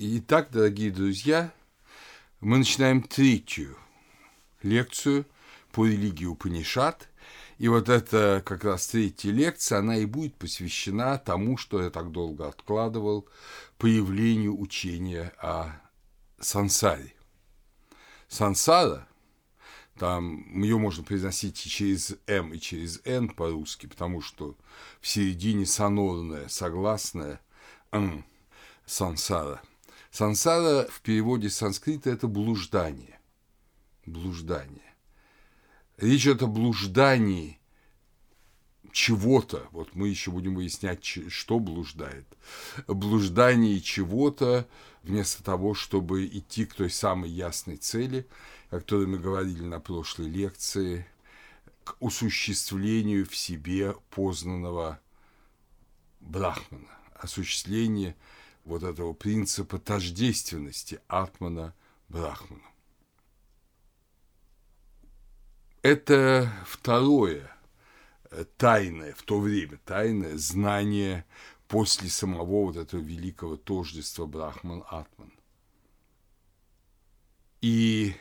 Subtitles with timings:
[0.00, 1.52] Итак, дорогие друзья,
[2.38, 3.76] мы начинаем третью
[4.62, 5.26] лекцию
[5.72, 7.08] по религии Упанишат.
[7.58, 12.12] И вот эта как раз третья лекция, она и будет посвящена тому, что я так
[12.12, 13.26] долго откладывал,
[13.76, 15.72] появлению учения о
[16.38, 17.12] сансаре.
[18.28, 19.08] Сансара,
[19.98, 24.56] там ее можно произносить и через М, и через Н по-русски, потому что
[25.00, 27.40] в середине сонорная, согласная
[27.90, 28.24] Н,
[28.86, 29.60] сансара–
[30.10, 33.18] Сансара в переводе с санскрита– это блуждание.
[34.06, 34.94] Блуждание.
[35.98, 37.58] Речь идет о блуждании
[38.92, 39.68] чего-то.
[39.70, 42.26] Вот мы еще будем выяснять, что блуждает.
[42.86, 44.66] Блуждание чего-то
[45.02, 48.26] вместо того, чтобы идти к той самой ясной цели,
[48.70, 51.06] о которой мы говорили на прошлой лекции,
[51.84, 55.00] к осуществлению в себе познанного
[56.20, 56.88] брахмана,
[57.20, 58.16] осуществление–
[58.68, 61.74] вот этого принципа тождественности Атмана
[62.08, 62.62] Брахману.
[65.82, 67.50] Это второе
[68.30, 71.24] э, тайное, в то время тайное знание
[71.66, 75.32] после самого вот этого великого тождества Брахман-Атман.
[77.62, 78.14] И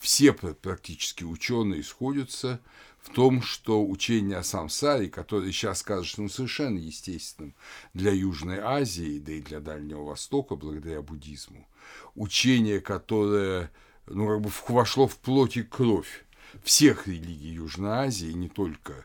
[0.00, 2.60] все практически ученые сходятся
[3.02, 7.54] в том, что учение о самсаре, которое сейчас кажется ну, совершенно естественным
[7.94, 11.66] для Южной Азии, да и для Дальнего Востока, благодаря буддизму,
[12.14, 13.70] учение, которое
[14.06, 16.24] ну, как бы вошло в плоть и кровь
[16.62, 19.04] всех религий Южной Азии, не только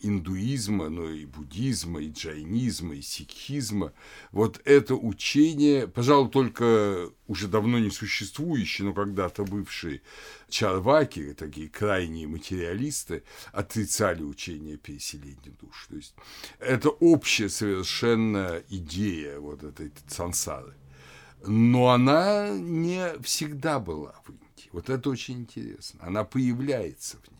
[0.00, 3.92] индуизма, но и буддизма, и джайнизма, и сикхизма.
[4.32, 10.02] Вот это учение, пожалуй, только уже давно не существующие, но когда-то бывшие
[10.48, 15.86] чарваки, такие крайние материалисты, отрицали учение переселения душ.
[15.88, 16.14] То есть
[16.58, 20.74] это общая совершенно идея вот этой сансары.
[21.46, 24.70] Но она не всегда была в Индии.
[24.72, 26.00] Вот это очень интересно.
[26.02, 27.35] Она появляется в ней.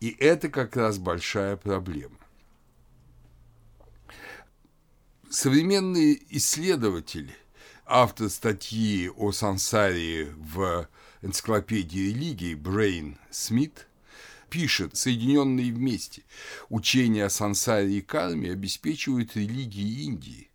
[0.00, 2.16] И это как раз большая проблема.
[5.30, 7.34] Современные исследователи,
[7.86, 10.88] автор статьи о сансаре в
[11.22, 13.86] энциклопедии религии Брейн Смит
[14.50, 16.22] пишет, соединенные вместе,
[16.68, 20.50] учения о сансаре и карме обеспечивают религии Индии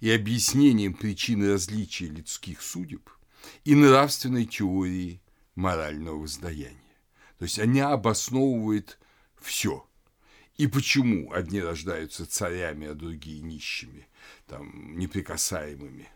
[0.00, 3.10] и объяснением причины различия людских судеб
[3.64, 5.20] и нравственной теории
[5.54, 6.81] морального воздаяния.
[7.42, 9.00] То есть они обосновывают
[9.40, 9.84] все.
[10.58, 14.06] И почему одни рождаются царями, а другие нищими,
[14.46, 16.08] там, неприкасаемыми.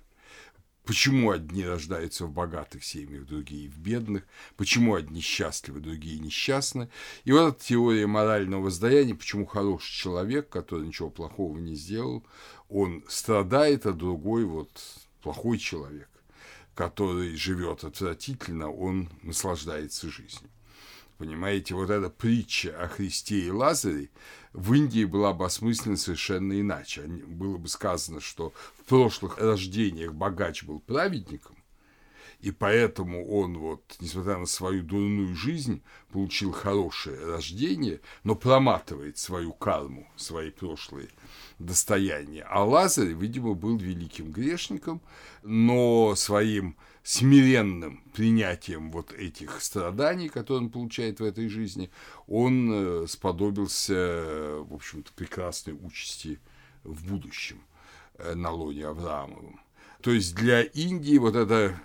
[0.85, 4.23] Почему одни рождаются в богатых семьях, другие в бедных?
[4.57, 6.91] Почему одни счастливы, другие несчастны?
[7.25, 12.25] И вот эта теория морального воздаяния, почему хороший человек, который ничего плохого не сделал,
[12.69, 14.81] он страдает, а другой вот
[15.23, 16.09] плохой человек,
[16.77, 20.53] который живет отвратительно, он наслаждается жизнью.
[21.19, 24.11] Понимаете, вот эта притча о Христе и Лазаре
[24.53, 27.03] в Индии была бы осмыслена совершенно иначе.
[27.03, 31.57] Было бы сказано, что в прошлых рождениях богач был праведником,
[32.41, 35.83] и поэтому он вот, несмотря на свою дурную жизнь,
[36.13, 41.09] получил хорошее рождение, но проматывает свою карму, свои прошлые
[41.59, 42.47] достояния.
[42.49, 45.01] А Лазарь, видимо, был великим грешником,
[45.43, 46.77] но своим
[47.07, 51.89] смиренным принятием вот этих страданий, которые он получает в этой жизни,
[52.27, 56.41] он э, сподобился, в общем-то, прекрасной участи
[56.83, 57.63] в будущем
[58.19, 59.61] э, на лоне Авраамовым.
[60.03, 61.81] То есть для Индии вот эта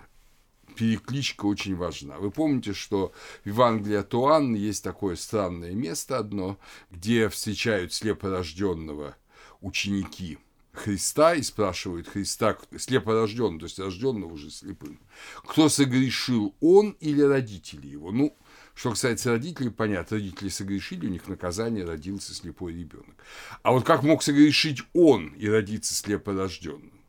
[0.74, 2.18] перекличка очень важна.
[2.18, 3.12] Вы помните, что
[3.44, 6.58] в Евангелии от Иоанна есть такое странное место одно,
[6.90, 9.14] где встречают слепорожденного
[9.60, 10.38] ученики–
[10.72, 14.98] Христа и спрашивают Христа, слепорожденного, то есть рожденного уже слепым,
[15.44, 18.10] кто согрешил, он или родители его?
[18.10, 18.34] Ну,
[18.74, 23.14] что касается родителей, понятно, родители согрешили, у них наказание родился слепой ребенок.
[23.62, 27.00] А вот как мог согрешить он и родиться слепорожденным?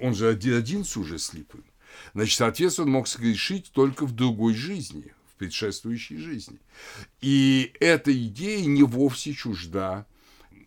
[0.00, 1.64] Он же родился уже слепым.
[2.14, 6.58] Значит, соответственно, он мог согрешить только в другой жизни, в предшествующей жизни.
[7.20, 10.06] И эта идея не вовсе чужда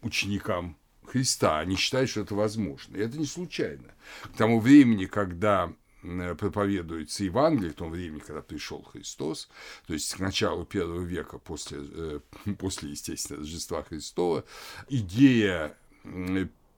[0.02, 0.78] ученикам
[1.16, 1.60] Христа.
[1.60, 2.98] Они считают, что это возможно.
[2.98, 3.96] И это не случайно.
[4.24, 9.48] К тому времени, когда проповедуется Евангелие, в том времени, когда пришел Христос,
[9.88, 12.20] то есть к началу первого века после, э,
[12.60, 14.44] после естественно, Рождества Христова,
[14.90, 15.78] идея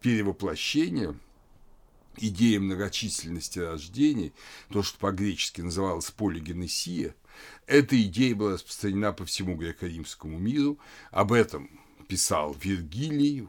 [0.01, 1.15] перевоплощения,
[2.17, 4.33] идея многочисленности рождений,
[4.69, 7.15] то, что по-гречески называлось полигенесия,
[7.65, 10.77] эта идея была распространена по всему греко-римскому миру.
[11.09, 11.71] Об этом
[12.07, 13.47] писал Вергилий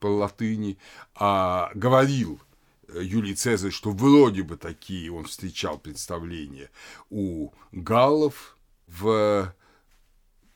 [0.00, 0.78] по латыни,
[1.14, 2.40] а говорил
[2.88, 6.70] Юлий Цезарь, что вроде бы такие он встречал представления
[7.10, 8.56] у галлов
[8.86, 9.52] в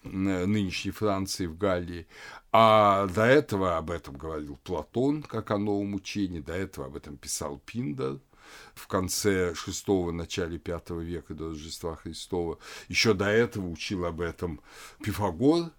[0.02, 2.06] нынешней Франции, в Галлии.
[2.52, 7.16] А до этого об этом говорил Платон, как о новом учении, до этого об этом
[7.16, 8.18] писал Пиндер
[8.74, 12.58] в конце шестого, начале пятого века до Рождества Христова.
[12.88, 14.60] Еще до этого учил об этом
[15.02, 15.70] Пифагор,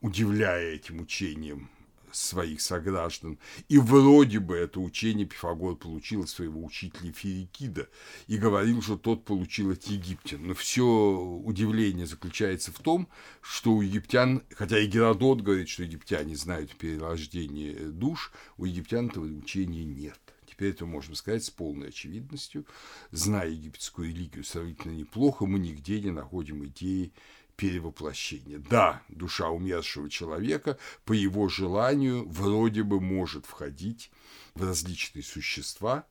[0.00, 1.70] удивляя этим учением
[2.12, 3.38] своих сограждан.
[3.68, 7.88] И вроде бы это учение Пифагор получил от своего учителя Ферикида
[8.26, 10.46] и говорил, что тот получил от египтян.
[10.46, 13.08] Но все удивление заключается в том,
[13.40, 19.24] что у египтян, хотя и Геродот говорит, что египтяне знают перерождение душ, у египтян этого
[19.24, 20.18] учения нет.
[20.58, 22.66] Теперь это можем сказать с полной очевидностью.
[23.12, 27.12] Зная египетскую религию сравнительно неплохо, мы нигде не находим идеи
[27.58, 28.62] перевоплощения.
[28.70, 34.12] Да, душа умершего человека по его желанию вроде бы может входить
[34.54, 36.06] в различные существа,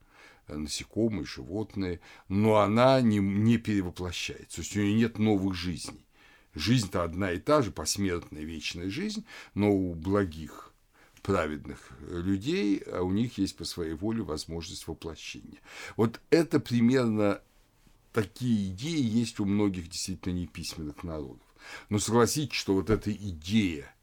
[0.46, 6.04] насекомые, животные, но она не, не перевоплощается, то есть у нее нет новых жизней.
[6.54, 9.24] Жизнь-то одна и та же, посмертная вечная жизнь,
[9.54, 10.74] но у благих
[11.22, 15.60] праведных людей, а у них есть по своей воле возможность воплощения.
[15.96, 17.40] Вот это примерно
[18.22, 21.46] такие идеи есть у многих действительно неписьменных народов.
[21.88, 23.94] Но согласитесь, что вот эта идея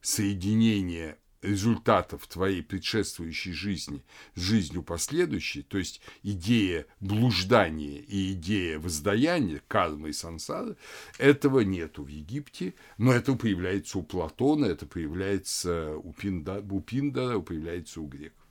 [0.00, 4.04] соединения результатов твоей предшествующей жизни
[4.36, 10.76] с жизнью последующей, то есть идея блуждания и идея воздаяния, кармы и сансары,
[11.18, 17.40] этого нету в Египте, но это появляется у Платона, это появляется у, Пинда, у Пиндара,
[17.40, 18.46] появляется у греков.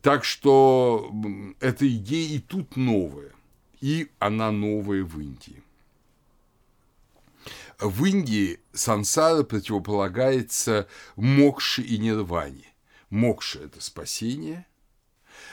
[0.00, 1.12] Так что
[1.60, 3.35] эта идея и тут новая
[3.86, 5.62] и она новая в Индии.
[7.78, 12.74] В Индии сансара противополагается мокше и нирване.
[13.10, 14.66] Мокша– это спасение,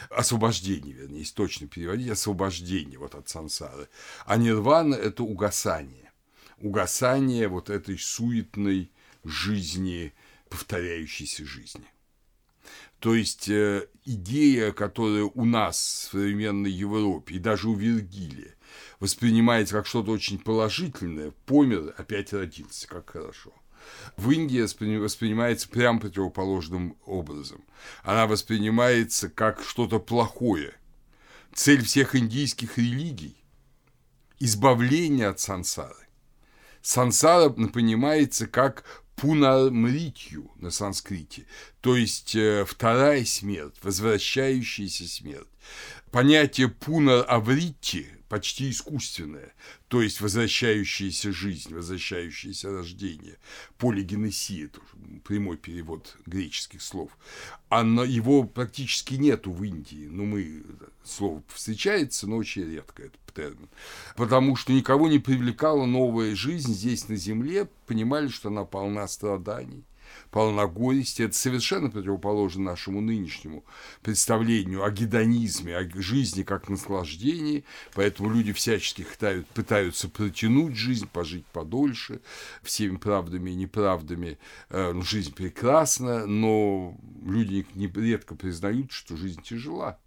[0.10, 3.88] освобождение, вернее, если точно переводить, освобождение вот от сансары.
[4.26, 6.12] А нирвана– это угасание.
[6.58, 8.92] Угасание вот этой суетной
[9.24, 10.12] жизни,
[10.50, 11.86] повторяющейся жизни.
[13.00, 18.56] То есть э, идея, которая у нас в современной Европе и даже у Вергилия
[19.00, 23.54] воспринимается как что-то очень положительное, помер, опять родился, как хорошо.
[24.16, 24.62] В Индии
[24.98, 27.64] воспринимается прям противоположным образом.
[28.04, 30.74] Она воспринимается как что-то плохое.
[31.54, 33.36] Цель всех индийских религий–
[34.40, 36.08] избавление от сансары.
[36.82, 41.46] Сансара понимается как пунармритью на санскрите,
[41.82, 45.48] то есть э, вторая смерть, возвращающаяся смерть.
[46.12, 49.54] Понятие пунар-аврити почти искусственное,
[49.90, 53.38] то есть возвращающаяся жизнь, возвращающееся рождение,
[53.78, 54.72] полигенесия,
[55.24, 57.12] прямой перевод греческих слов.
[57.70, 60.64] Оно, его практически нету в Индии, ну мы,
[61.04, 63.70] слово встречается, но очень редко этот термин,
[64.16, 69.84] потому что никого не привлекала новая жизнь здесь на земле, понимали, что она полна страданий,
[70.34, 71.22] полногорести.
[71.22, 73.64] Это совершенно противоположно нашему нынешнему
[74.02, 77.64] представлению о гедонизме, о жизни как наслаждении.
[77.94, 82.20] Поэтому люди всячески пытают, пытаются протянуть жизнь, пожить подольше,
[82.64, 84.40] всеми правдами и неправдами.
[84.70, 87.66] Э, ну, жизнь прекрасна, но люди
[87.96, 90.00] редко признают, что жизнь тяжела.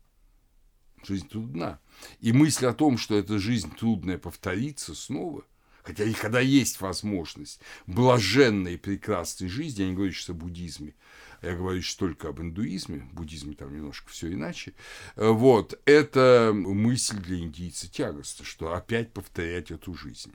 [1.06, 1.78] Жизнь трудна.
[2.20, 5.44] И мысль о том, что эта жизнь трудная повторится снова–
[5.86, 10.94] хотя и когда есть возможность блаженной и прекрасной жизни, я не говорю сейчас о буддизме,
[11.42, 14.74] я говорю сейчас только об индуизме, буддизме там немножко все иначе,
[15.14, 20.34] вот, это мысль для индийца тягостна, что опять повторять эту жизнь.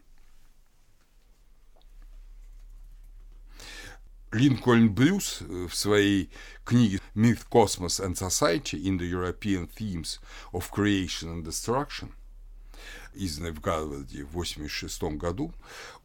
[4.31, 6.31] Линкольн Брюс в своей
[6.63, 10.21] книге «Myth, Cosmos and Society in the European Themes
[10.53, 12.13] of Creation and Destruction»
[13.13, 15.53] изданной в Гарварде в 1986 году,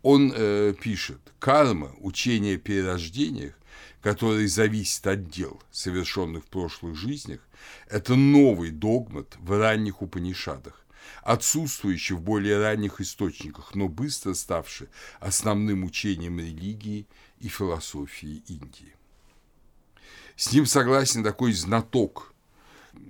[0.03, 3.55] он э, пишет, карма, учение о перерождениях,
[4.03, 7.41] который зависит от дел, совершенных в прошлых жизнях,
[7.89, 10.85] это новый догмат в ранних Упанишадах,
[11.23, 17.07] отсутствующий в более ранних источниках, но быстро ставший основным учением религии
[17.41, 18.95] и философии Индии.
[20.37, 22.35] С ним согласен такой знаток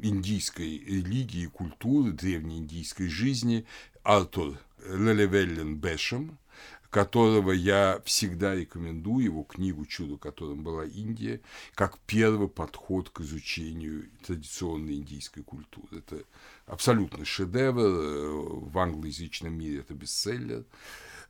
[0.02, 3.66] индийской религии и культуры, древней индийской жизни
[4.02, 6.38] Артур Лелевеллен Бешем,
[6.90, 11.40] которого я всегда рекомендую, его книгу «Чудо, которым была Индия»,
[11.74, 15.98] как первый подход к изучению традиционной индийской культуры.
[15.98, 16.22] Это
[16.66, 20.64] абсолютно шедевр, э, в англоязычном мире это бестселлер.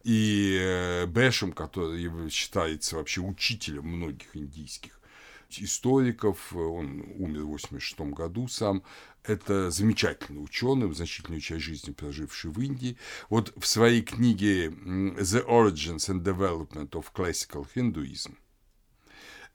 [0.04, 5.00] И э, Бешем, который считается вообще учителем многих индийских
[5.50, 8.82] историков, он умер в 86 году сам,
[9.24, 12.96] это замечательный ученый, значительную часть жизни проживший в Индии.
[13.28, 18.36] Вот в своей книге «The Origins and Development of Classical Hinduism»,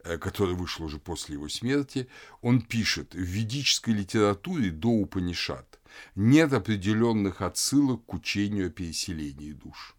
[0.04, 2.08] э, которая вышла уже после его смерти,
[2.42, 5.80] он пишет, в ведической литературе до Упанишат
[6.16, 9.96] нет определенных отсылок к учению о переселении душ.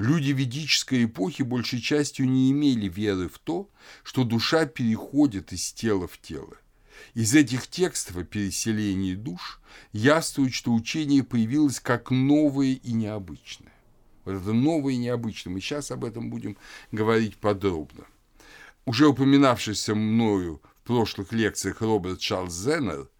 [0.00, 3.68] Люди ведической эпохи большей частью не имели веры в то,
[4.02, 6.56] что душа переходит из тела в тело.
[7.12, 9.60] Из этих текстов о переселении душ
[9.92, 13.74] яствует, что учение появилось как новое и необычное.
[14.24, 15.52] Вот это новое и необычное.
[15.52, 16.56] Мы сейчас об этом будем
[16.92, 18.06] говорить подробно.
[18.86, 23.06] Уже упоминавшийся мною в прошлых лекциях Роберт Чарльз Зеннер–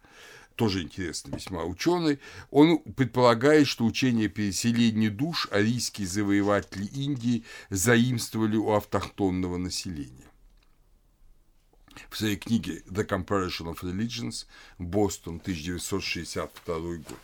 [0.61, 2.19] тоже интересный весьма ученый,
[2.51, 10.29] он предполагает, что учение переселения душ арийские завоеватели Индии заимствовали у автохтонного населения.
[12.11, 14.45] В своей книге «The Comparison of Religions»
[14.77, 17.17] Бостон, 1962 год.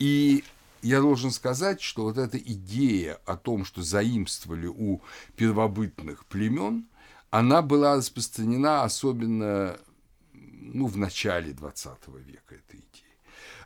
[0.00, 0.42] И
[0.82, 5.00] я должен сказать, что вот эта идея о том, что заимствовали у
[5.36, 6.88] первобытных племен,
[7.30, 9.78] она была распространена особенно
[10.62, 13.12] ну, в начале 20 века этой идеи.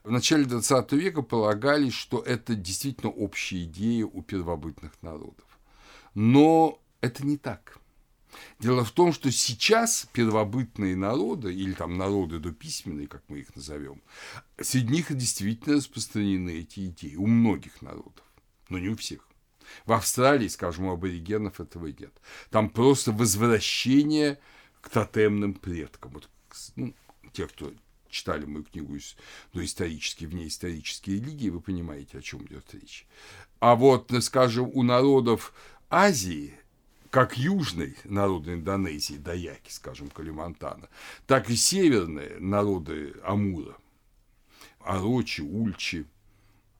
[0.05, 5.47] В начале 20 века полагали, что это действительно общая идея у первобытных народов.
[6.15, 7.79] Но это не так.
[8.59, 14.03] Дело в том, что сейчас первобытные народы, или там народы дописьменные, как мы их назовем,
[14.61, 18.25] среди них действительно распространены эти идеи, у многих народов,
[18.69, 19.27] но не у всех.
[19.85, 22.13] В Австралии, скажем, у аборигенов этого нет.
[22.51, 24.39] Там просто возвращение
[24.81, 26.13] к тотемным предкам.
[26.13, 26.29] Вот
[26.77, 26.95] ну,
[27.33, 27.73] те, кто
[28.09, 28.97] читали мою книгу
[29.53, 33.07] ну, исторические, внеисторические религии, вы понимаете, о чем идет речь.
[33.61, 35.53] А вот, скажем, у народов
[35.91, 36.55] Азии,
[37.11, 40.89] как южной народы Индонезии, даяки, скажем, Калимантана,
[41.27, 43.77] так и северные народы Амура,
[44.81, 46.07] Орочи, Ульчи,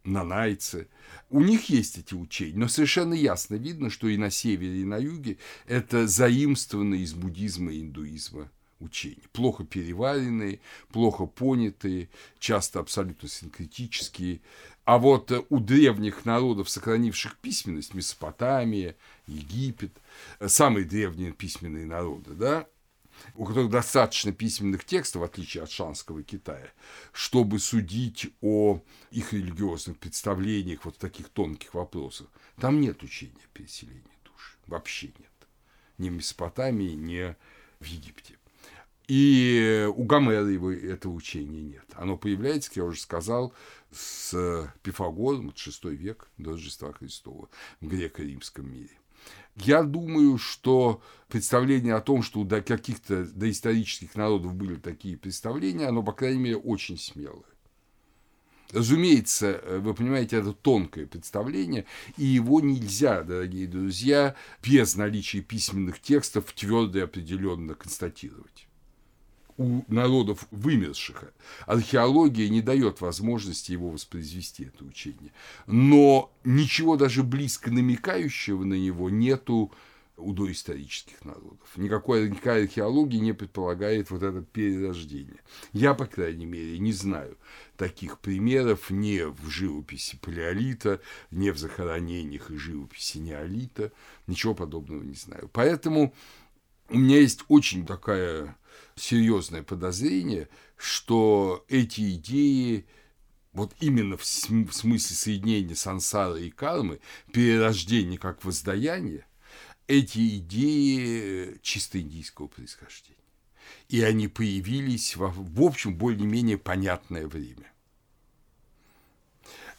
[0.05, 0.89] нанайцы.
[1.31, 4.99] У них есть эти учения, но совершенно ясно видно, что и на севере, и на
[4.99, 9.23] юге это заимствовано из буддизма и индуизма учения.
[9.33, 14.41] Плохо переваренные, плохо понятые, часто абсолютно синкретические.
[14.85, 19.93] А вот э, у древних народов, сохранивших письменность, Месопотамия, Египет,
[20.39, 22.67] э, самые древние письменные народы, да,
[23.35, 26.71] у которых достаточно письменных текстов, в отличие от шанского Китая,
[27.13, 28.81] чтобы судить о
[29.11, 32.29] их религиозных представлениях вот в таких тонких вопросах.
[32.61, 34.57] Там нет учения переселения души.
[34.67, 35.49] Вообще нет.
[35.99, 37.35] Ни в Месопотамии, ни
[37.81, 38.39] в Египте.
[39.09, 41.85] И у Гомера его этого учения нет.
[41.95, 43.55] Оно появляется, как я уже сказал,
[43.93, 47.49] с Пифагором, это 6 век до Рождества Христова
[47.81, 48.91] в греко-римском мире.
[49.55, 56.03] Я думаю, что представление о том, что у каких-то доисторических народов были такие представления, оно,
[56.03, 57.45] по крайней мере, очень смелое.
[58.73, 61.87] Разумеется, вы понимаете, это тонкое представление,
[62.17, 68.66] и его нельзя, дорогие друзья, без наличия письменных текстов твердо и определенно констатировать
[69.59, 71.33] у народов вымерших.
[71.67, 75.33] Археология не дает возможности его воспроизвести, это учение.
[75.67, 79.73] Но ничего даже близко намекающего на него нету
[80.17, 81.69] у доисторических народов.
[81.77, 85.41] Никакой, никакая археология не предполагает вот это перерождение.
[85.73, 87.37] Я, по крайней мере, не знаю
[87.77, 93.93] таких примеров ни в живописи палеолита, ни в захоронениях и живописи неолита.
[94.27, 95.51] Ничего подобного не знаю.
[95.53, 96.15] Поэтому
[96.89, 98.57] у меня есть очень такая
[98.97, 102.87] серьезное подозрение, что эти идеи
[103.53, 107.01] вот именно в смысле соединения сансары и кармы,
[107.33, 109.27] перерождения как воздаяние,
[109.87, 113.17] эти идеи чисто индийского происхождения.
[113.89, 117.73] И они появились в, в общем более-менее понятное время.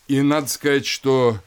[0.07, 1.39] И надо сказать, что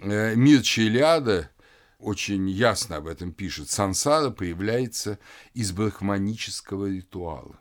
[0.00, 1.50] э, мир Челиада
[1.98, 5.18] очень ясно об этом пишет, сансара появляется
[5.54, 7.58] из брахманического ритуала.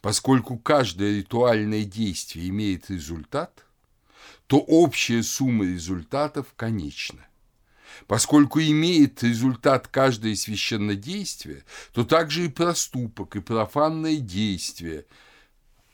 [0.00, 3.64] Поскольку каждое ритуальное действие имеет результат,
[4.46, 7.26] то общая сумма результатов конечна.
[8.06, 15.06] Поскольку имеет результат каждое священное действие, то также и проступок, и профанное действие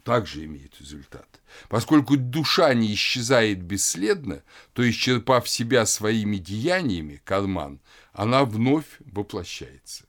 [0.04, 1.26] также имеет результат.
[1.68, 4.42] Поскольку душа не исчезает бесследно,
[4.72, 7.80] то, исчерпав себя своими деяниями, карман,
[8.12, 10.04] она вновь воплощается.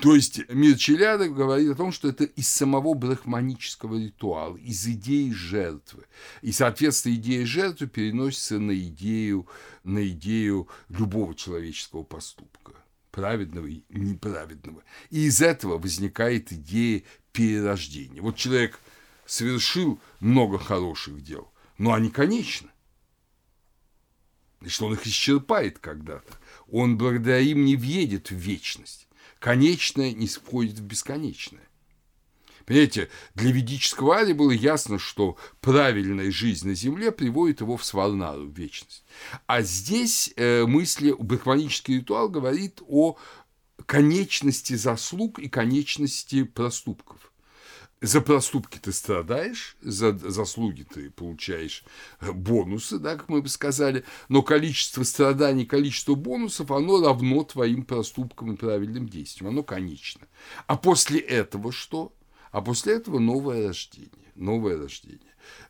[0.00, 5.30] То есть мир Челяда говорит о том, что это из самого брахманического ритуала, из идеи
[5.32, 6.04] жертвы.
[6.40, 9.46] И, соответственно, идея жертвы переносится на идею,
[9.84, 12.72] на идею любого человеческого поступка.
[13.10, 14.82] праведного и неправедного.
[15.10, 18.22] И из этого возникает идея перерождения.
[18.22, 18.80] Вот человек
[19.32, 22.68] совершил много хороших дел, но они конечны.
[24.60, 26.38] Значит, он их исчерпает когда-то.
[26.70, 29.08] Он благодаря им не въедет в вечность.
[29.38, 31.66] Конечное не входит в бесконечное.
[32.66, 38.44] Понимаете, для ведического Ари было ясно, что правильная жизнь на Земле приводит его в Сварнару,
[38.46, 39.02] в вечность.
[39.46, 43.16] А здесь э, мысли, брахманический ритуал говорит о
[43.86, 47.31] конечности заслуг и конечности проступков.
[48.02, 51.84] За проступки ты страдаешь, за заслуги ты получаешь
[52.20, 57.84] э, бонусы, да, как мы бы сказали, но количество страданий, количество бонусов, оно равно твоим
[57.84, 60.26] проступкам и правильным действиям, оно конечно.
[60.66, 62.12] А после этого что?
[62.50, 65.20] А после этого новое рождение, новое рождение.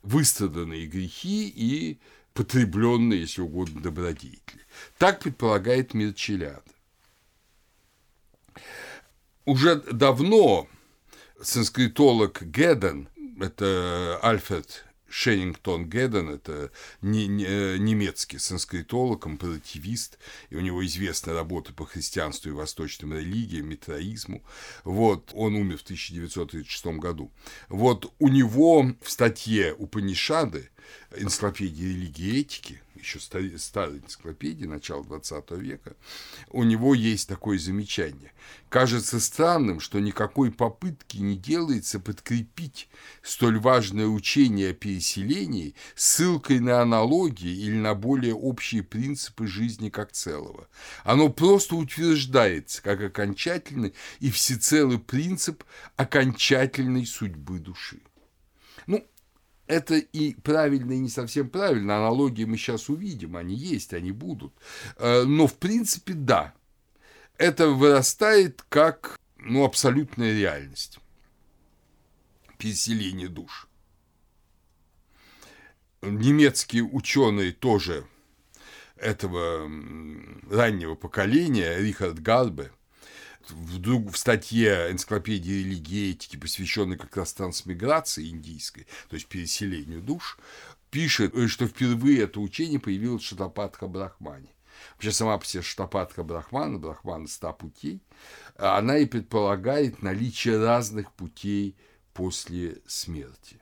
[0.03, 2.01] Выстраданные грехи и
[2.33, 4.63] потребленные, если угодно, добродетели.
[4.97, 6.63] Так предполагает мир Челяда.
[9.45, 10.67] Уже давно
[11.43, 13.09] санскритолог Геден,
[13.41, 16.71] это Альфред Шеннингтон Геден, это
[17.03, 20.19] не, не, немецкий санскритолог, компаративист,
[20.49, 24.43] и у него известная работа по христианству и восточным религиям, митроизму.
[24.85, 27.31] Вот, он умер в 1936 году.
[27.69, 30.71] Вот у него в статье Упанишады,
[31.17, 35.97] энциклопедии религии и этики, еще старой, энциклопедии начала 20 века,
[36.51, 38.33] у него есть такое замечание.
[38.69, 42.89] Кажется странным, что никакой попытки не делается подкрепить
[43.23, 50.13] столь важное учение о переселении ссылкой на аналогии или на более общие принципы жизни как
[50.13, 50.69] целого.
[51.05, 55.65] Оно просто утверждается как окончательный и всецелый принцип
[55.97, 58.01] окончательной судьбы души.
[59.67, 61.97] Это и правильно, и не совсем правильно.
[61.97, 64.53] Аналогии мы сейчас увидим, они есть, они будут.
[64.97, 66.55] Э, но, в принципе, да.
[67.39, 70.99] Это вырастает как ну, абсолютная реальность.
[72.59, 73.69] Переселение душ.
[76.03, 78.05] Немецкие ученые тоже
[78.97, 79.71] этого
[80.51, 82.73] раннего поколения, Рихард Гарбе–
[83.51, 90.39] в, в статье энциклопедии религии этики, посвященной как раз трансмиграции индийской, то есть переселению душ,
[90.91, 94.55] пишет, э, что впервые это учение появилось в Шатапатха Брахмане.
[94.95, 98.01] Вообще сама по себе Штапатха Брахмана, Брахмана ста путей,
[98.57, 101.77] она и предполагает наличие разных путей
[102.15, 103.59] после смерти.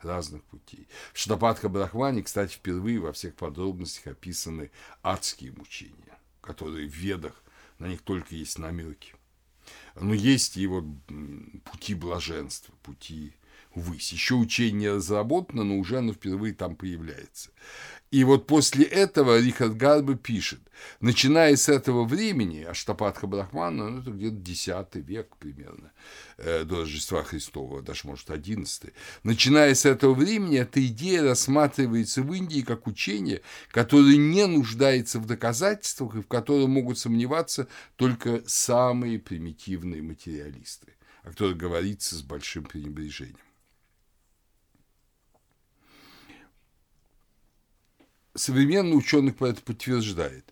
[0.00, 0.88] Разных путей.
[1.12, 4.70] В Штапатха Брахмане, кстати, впервые во всех подробностях описаны
[5.02, 7.42] адские мучения, которые в ведах,
[7.78, 9.14] на них только есть намеки.
[10.00, 10.84] Но есть вот
[11.64, 13.34] пути блаженства, пути
[13.74, 14.12] ввысь.
[14.12, 17.50] Еще учение разработано, но уже оно впервые там появляется.
[18.12, 20.60] И вот после этого Рихард Гарбе пишет,
[21.00, 25.92] начиная с этого времени, Аштапатха Брахмана, ну, это где-то 10 век примерно,
[26.36, 32.30] э, до Рождества Христова, даже, может, 11 начиная с этого времени, эта идея рассматривается в
[32.34, 39.18] Индии как учение, которое не нуждается в доказательствах и в котором могут сомневаться только самые
[39.20, 43.38] примитивные материалисты, о которых говорится с большим пренебрежением.
[48.34, 50.44] Современный ученый это подтверждает.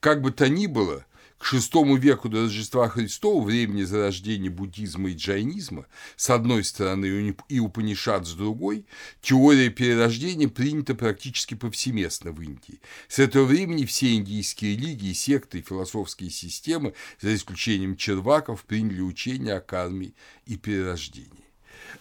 [0.00, 1.04] Как бы то ни было,
[1.38, 7.60] к VI веку до Рождества Христова, времени зарождения буддизма и джайнизма, с одной стороны, и
[7.60, 8.86] Упанишат с другой,
[9.20, 12.80] теория перерождения принята практически повсеместно в Индии.
[13.08, 19.54] С этого времени все индийские религии, секты и философские системы, за исключением черваков, приняли учение
[19.54, 20.12] о карме
[20.46, 21.44] и перерождении.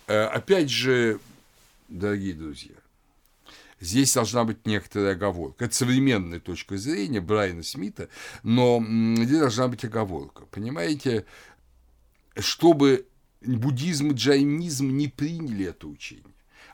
[0.08, 1.20] Э, опять же,
[1.90, 2.76] дорогие друзья,
[3.84, 5.66] Здесь должна быть некоторая оговорка.
[5.66, 8.08] Это современная точка зрения Брайана Смита,
[8.42, 8.82] но
[9.18, 10.46] здесь должна быть оговорка.
[10.46, 11.26] Понимаете,
[12.38, 13.06] чтобы
[13.42, 16.24] буддизм и джайнизм не приняли это учение,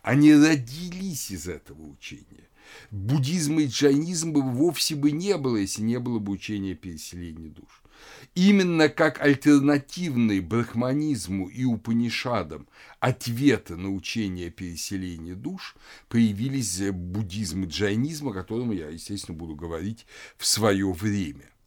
[0.04, 2.48] они родились из этого учения.
[2.92, 7.82] Буддизма и джайнизма бы вовсе бы не было, если не было бы учения переселения душ.
[8.36, 12.68] Именно как альтернативный брахманизму и Упанишадам
[13.00, 15.76] ответы на учение переселения душ
[16.08, 20.06] появились буддизм и джайнизм, о котором я, естественно, буду говорить
[20.38, 21.50] в свое время–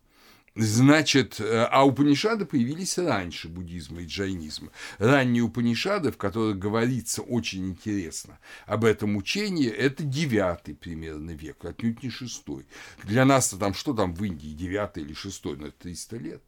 [0.54, 4.70] Значит, э, а Упанишады появились раньше буддизма и джайнизма.
[4.98, 12.02] Ранние Упанишады, в которых говорится очень интересно об этом учении, это девятый примерно век, отнюдь
[12.02, 12.66] не шестой.
[13.02, 16.42] Для нас-то там что там в Индии, девятый или шестой, ну это 300 лет.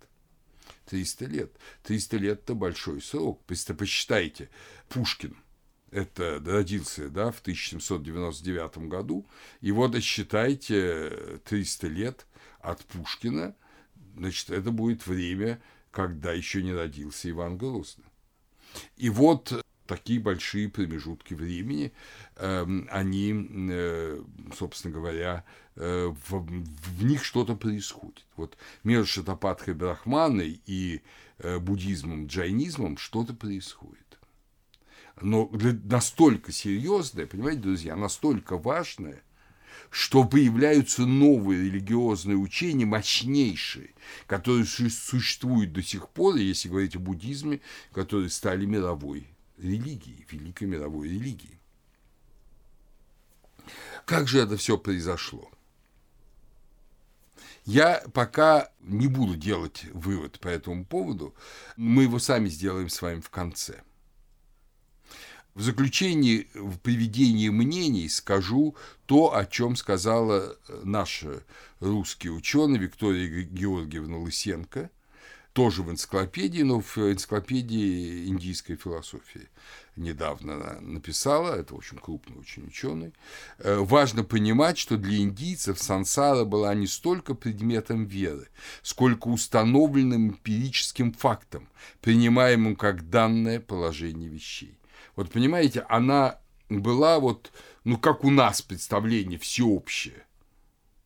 [0.86, 1.52] 300 лет.
[1.84, 3.42] 300 лет– это большой срок.
[3.46, 4.50] Посчитайте,
[4.90, 5.34] Пушкин,
[5.90, 9.26] это родился да, в 1799 году,
[9.62, 12.26] и вот считайте 300 лет
[12.60, 13.56] от Пушкина–
[14.16, 18.04] значит, это будет время, когда еще не родился Иван Грозный.
[18.96, 21.92] И вот такие большие промежутки времени,
[22.36, 24.22] эм, они, э,
[24.56, 25.44] собственно говоря,
[25.76, 28.24] э, в, них что-то происходит.
[28.36, 31.02] Вот между Шатапатхой Брахманой и
[31.38, 34.18] э, буддизмом, джайнизмом что-то происходит.
[35.20, 39.22] Но для, настолько серьезное, понимаете, друзья, настолько важное,
[39.94, 43.94] что появляются новые религиозные учения, мощнейшие,
[44.26, 47.60] которые существуют до сих пор, если говорить о буддизме,
[47.92, 51.60] которые стали мировой религии, великой мировой религии.
[54.04, 55.48] Как же это все произошло?
[57.64, 61.36] Я пока не буду делать вывод по этому поводу,
[61.76, 63.84] мы его сами сделаем с вами в конце.
[65.54, 68.74] В заключении, в приведении мнений скажу
[69.06, 71.44] то, о чем сказала наша
[71.80, 74.90] русский ученый Виктория Георгиевна Лысенко–
[75.54, 79.48] тоже в энциклопедии, но в энциклопедии индийской философии
[79.94, 83.12] недавно написала, это очень крупный очень ученый.
[83.58, 88.48] Э, важно понимать, что для индийцев сансара была не столько предметом веры,
[88.82, 91.68] сколько установленным эмпирическим фактом,
[92.00, 94.76] принимаемым как данное положение вещей.
[95.16, 97.52] Вот понимаете, она была вот,
[97.84, 100.26] ну как у нас представление всеобщее–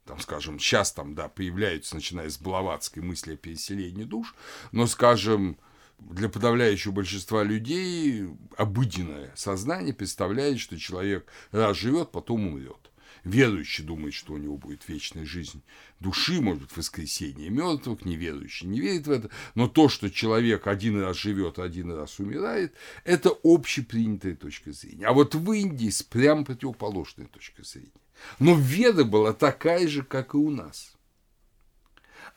[0.08, 4.34] там, скажем, сейчас там, да, появляются, начиная с Блаватской мысли о переселении душ,
[4.72, 5.58] но, скажем,
[5.98, 12.87] для подавляющего большинства людей обыденное сознание представляет, что человек раз живет, потом умрет.
[13.28, 15.60] Верующий думает, что у него будет вечная жизнь
[16.00, 20.98] души, может быть, воскресение мертвых, неверующий не верит в это, но то, что человек один
[20.98, 22.72] раз живет, один раз умирает,
[23.04, 25.06] это общепринятая точка зрения.
[25.06, 27.92] А вот в Индии с прям противоположной точкой зрения.
[28.38, 30.96] Но веда была такая же, как и у нас.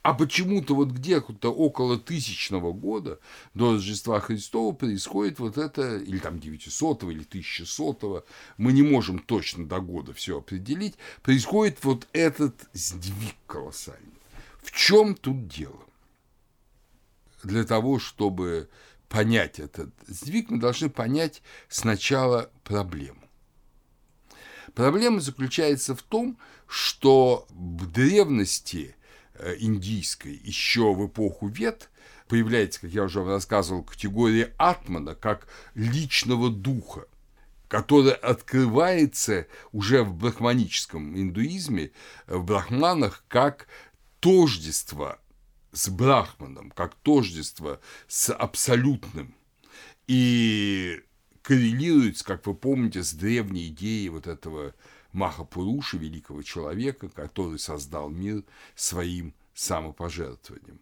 [0.03, 3.19] А почему-то вот где-то около тысячного года
[3.53, 8.25] до Рождества Христова происходит вот это, или там 900 или 1100
[8.57, 14.13] мы не можем точно до года все определить, происходит вот этот сдвиг колоссальный.
[14.63, 15.79] В чем тут дело?
[17.43, 18.69] Для того, чтобы
[19.07, 23.21] понять этот сдвиг, мы должны понять сначала проблему.
[24.73, 28.95] Проблема заключается в том, что в древности
[29.59, 31.89] индийской, еще в эпоху Вет,
[32.27, 37.05] появляется, как я уже рассказывал, категория атмана, как личного духа,
[37.67, 41.91] которая открывается уже в брахманическом индуизме,
[42.27, 43.67] в брахманах, как
[44.19, 45.19] тождество
[45.71, 49.35] с брахманом, как тождество с абсолютным.
[50.07, 51.01] И
[51.41, 54.73] коррелируется, как вы помните, с древней идеей вот этого
[55.13, 58.43] Махапуруши, великого человека, который создал мир
[58.75, 60.79] своим самопожертвованием.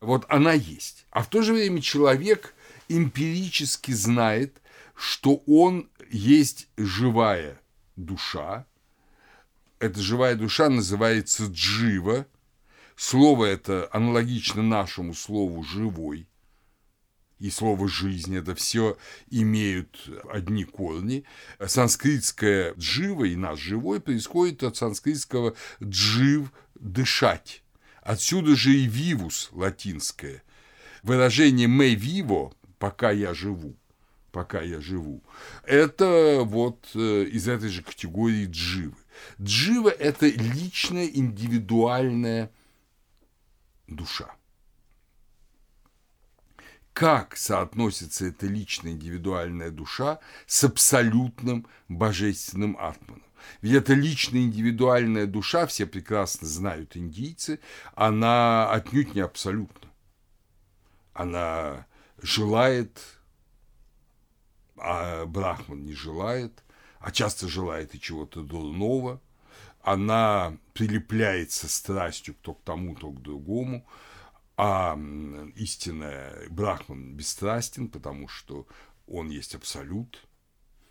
[0.00, 1.06] Вот она есть.
[1.10, 2.54] А в то же время человек
[2.88, 4.60] эмпирически знает,
[4.94, 7.60] что он есть живая
[7.96, 8.66] душа.
[9.78, 12.26] Эта живая душа называется джива.
[12.94, 16.28] Слово это аналогично нашему слову «живой»
[17.42, 18.96] и слово «жизнь»– это все
[19.28, 21.24] имеют одни корни.
[21.58, 27.64] Санскритское «джива» и наш «живой» происходит от санскритского «джив»– «дышать».
[28.00, 30.44] Отсюда же и «вивус» латинское.
[31.02, 33.76] Выражение «me vivo»– «пока я живу»
[34.30, 35.22] пока я живу.
[35.62, 38.96] Это вот э, из этой же категории дживы.
[39.38, 42.50] Джива– это личная, индивидуальная
[43.88, 44.34] душа
[46.92, 53.22] как соотносится эта личная индивидуальная душа с абсолютным божественным атманом.
[53.60, 57.60] Ведь эта личная индивидуальная душа, все прекрасно знают индийцы,
[57.94, 59.88] она отнюдь не абсолютна.
[61.12, 61.86] Она
[62.20, 63.00] желает,
[64.76, 66.62] а Брахман не желает,
[67.00, 69.20] а часто желает и чего-то дурного.
[69.82, 73.84] Она прилепляется страстью то к тому, то к другому
[74.56, 74.98] а
[75.56, 78.66] истинная Брахман бесстрастен, потому что
[79.06, 80.26] он есть абсолют,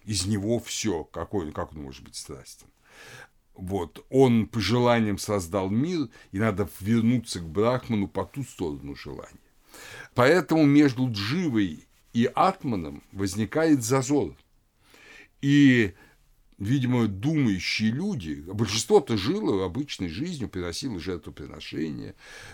[0.04, 2.68] из него все, какой, как он может быть страстен.
[3.54, 9.38] Вот, он по желаниям создал мир, и надо вернуться к Брахману по ту сторону желания.
[10.16, 14.36] Поэтому между Дживой и Атманом возникает зазор.
[15.42, 15.94] И
[16.62, 22.14] видимо, думающие люди, большинство-то жило обычной жизнью, приносило жертвоприношения,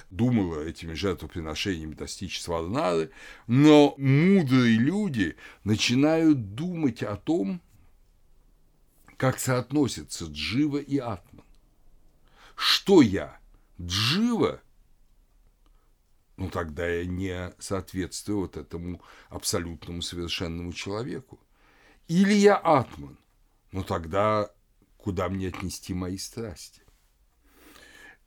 [0.10, 3.12] думало этими жертвоприношениями достичь сварнары,
[3.48, 7.62] но мудрые люди начинают думать о том,
[9.18, 11.44] как соотносятся джива и атман.
[12.56, 13.38] Что я?
[13.80, 14.62] Джива?
[16.38, 21.40] ну тогда я не соответствую вот этому абсолютному совершенному человеку.
[22.08, 23.18] Или я атман,
[23.72, 24.50] ну тогда
[24.98, 26.82] куда мне отнести мои страсти?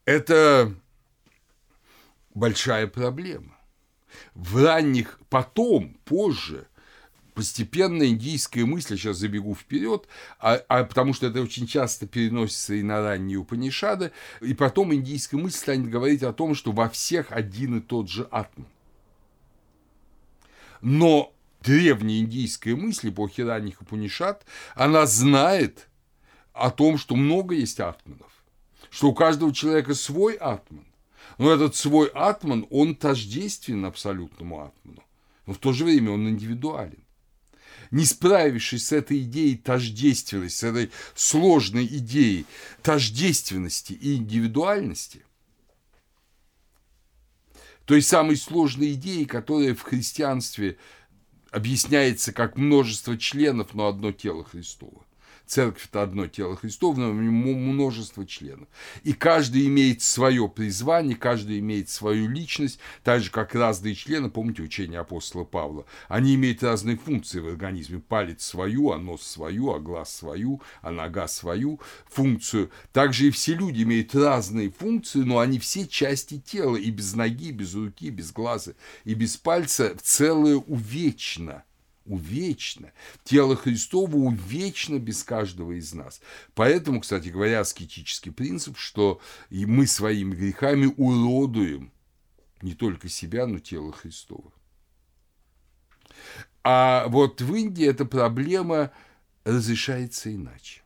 [0.05, 0.73] Это
[2.33, 3.57] большая проблема.
[4.33, 6.67] В ранних, потом, позже,
[7.33, 10.07] постепенно индийская мысль, сейчас забегу вперед,
[10.39, 15.37] а, а потому что это очень часто переносится и на ранние Упанишады, и потом индийская
[15.37, 18.67] мысль станет говорить о том, что во всех один и тот же атман.
[20.81, 24.45] Но древняя индийская мысль эпохи ранних Упанишад,
[24.75, 25.87] она знает
[26.53, 28.31] о том, что много есть атманов,
[28.89, 30.85] что у каждого человека свой атман,
[31.37, 35.03] но этот свой атман, он тождествен абсолютному атману,
[35.45, 37.03] но в то же время он индивидуален.
[37.89, 42.45] Не справившись с этой идеей тождественности, с этой сложной идеей
[42.81, 45.25] тождественности и индивидуальности,
[47.85, 50.77] той самой сложной идеей, которая в христианстве
[51.51, 55.05] объясняется как множество членов, но одно тело Христово.
[55.45, 58.67] Церковь– это одно тело Христово, но множество членов.
[59.03, 64.61] И каждый имеет свое призвание, каждый имеет свою личность, так же, как разные члены, помните
[64.61, 67.99] учение апостола Павла, они имеют разные функции в организме.
[67.99, 72.71] Палец свою, а нос свою, а глаз свою, а нога свою функцию.
[72.93, 77.51] Также и все люди имеют разные функции, но они все части тела, и без ноги,
[77.51, 78.73] без руки, без глаза,
[79.03, 81.63] и без пальца целое увечно–
[82.05, 82.91] увечно.
[83.23, 86.21] Тело Христово увечно без каждого из нас.
[86.53, 91.91] Поэтому, кстати говоря, аскетический принцип, что и мы своими грехами уродуем
[92.61, 94.51] не только себя, но тело Христово.
[96.63, 98.91] А вот в Индии эта проблема
[99.43, 100.81] разрешается иначе.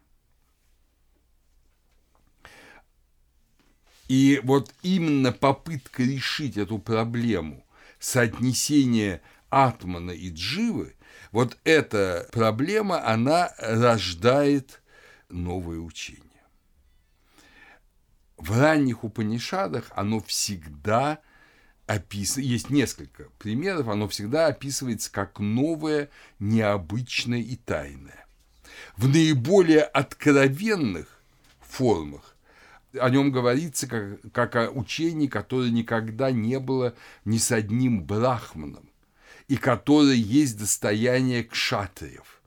[4.08, 7.65] И вот именно попытка решить эту проблему
[7.99, 10.95] соотнесения Атмана и Дживы
[11.36, 14.82] вот эта проблема, она рождает
[15.28, 16.24] новое учение.
[18.38, 21.19] В ранних Упанишадах оно всегда
[21.88, 28.26] описывается, есть несколько примеров, оно всегда описывается как новое, необычное и тайное.
[28.95, 31.19] В наиболее откровенных
[31.60, 32.38] формах
[32.98, 36.95] о нем говорится как, как о учении, которое никогда не было
[37.26, 38.89] ни с одним брахманом
[39.47, 42.41] и которое есть достояние кшатриев.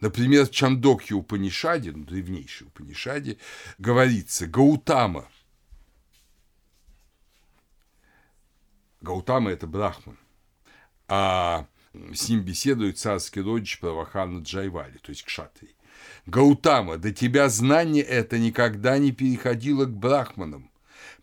[0.00, 3.36] Например, в Чандокхе Упанишаде, ну, древнейшей Упанишаде,
[3.78, 5.28] говорится Гаутама.
[9.02, 10.18] Гаутама– это брахман,
[11.08, 11.66] а
[12.12, 15.74] с ним беседует царский родич Правахана Джайвали, то есть кшатрий.
[16.26, 20.69] Гаутама, до тебя знание это никогда не переходило к брахманам,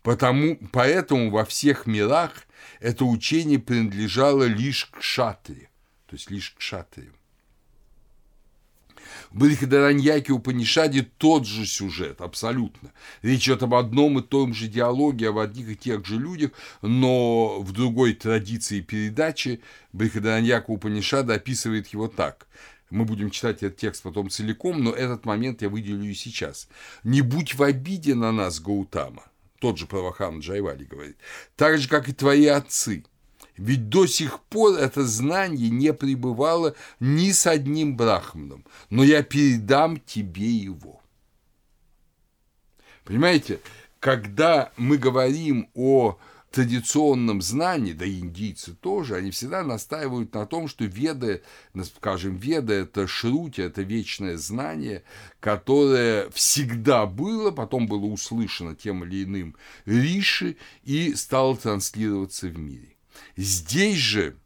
[0.02, 2.46] потому, поэтому во всех мирах
[2.80, 5.70] это учение принадлежало лишь к шатре,
[6.06, 7.10] то есть лишь к шатре.
[9.30, 12.92] В Брихадараньяке Упанишаде тот же сюжет, абсолютно.
[13.22, 17.60] Речь идет об одном и том же диалоге, об одних и тех же людях, но
[17.60, 19.60] в другой традиции передачи
[19.92, 22.46] Брихадараньяка Упанишада описывает его так.
[22.90, 26.68] Мы будем читать этот текст потом целиком, но этот момент я выделю и сейчас.
[27.04, 29.24] «Не будь в обиде на нас, Гаутама,
[29.58, 31.16] тот же Правахан Джайвали говорит,
[31.56, 33.04] так же, как и твои отцы.
[33.56, 39.98] Ведь до сих пор это знание не пребывало ни с одним брахманом, но я передам
[39.98, 41.00] тебе его.
[43.04, 43.58] Понимаете,
[43.98, 46.18] когда мы говорим о
[46.50, 51.42] традиционном знании, да и индийцы тоже, они всегда настаивают на том, что веды,
[51.84, 55.02] скажем, веда– это шрути, это вечное знание,
[55.40, 62.96] которое всегда было, потом было услышано тем или иным риши и стало транслироваться в мире.
[63.36, 64.36] Здесь же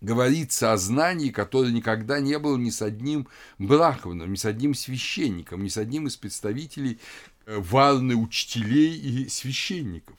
[0.00, 5.64] говорится о знании, которое никогда не было ни с одним брахманом, ни с одним священником,
[5.64, 7.00] ни с одним из представителей
[7.46, 10.16] варны учителей и священников.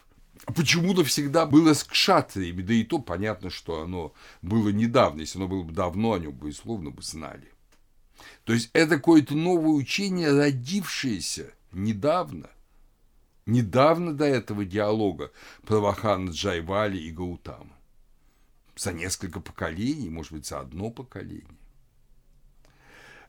[0.56, 5.22] Почему-то всегда было с кшатриями, да и то понятно, что оно было недавно.
[5.22, 7.52] Если оно было бы давно, о нем, безусловно, бы знали.
[8.46, 12.50] То есть это какое-то новое учение, родившееся недавно.
[13.46, 15.32] Недавно до этого диалога
[15.66, 17.76] Правахана Джайвали и Гаутама.
[18.76, 21.58] За несколько поколений, может быть, за одно поколение.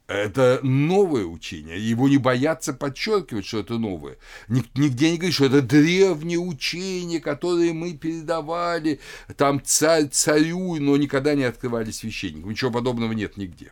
[0.08, 1.78] Это новое учение.
[1.78, 4.16] Его не боятся подчеркивать, что это новое.
[4.48, 9.00] Нигде не говорит, что это древнее учение, которое мы передавали
[9.36, 12.50] там царь царю, но никогда не открывали священникам.
[12.50, 13.70] Ничего подобного нет нигде.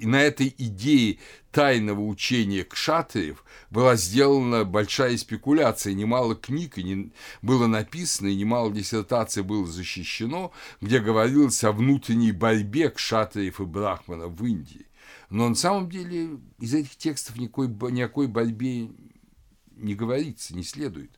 [0.00, 1.18] И на этой идее
[1.52, 8.72] тайного учения кшатриев была сделана большая спекуляция, немало книг и не, было написано, и немало
[8.72, 14.86] диссертаций было защищено, где говорилось о внутренней борьбе кшатриев и брахманов в Индии.
[15.28, 18.88] Но на самом деле из этих текстов никакой, никакой борьбе
[19.76, 21.10] не говорится, не следует.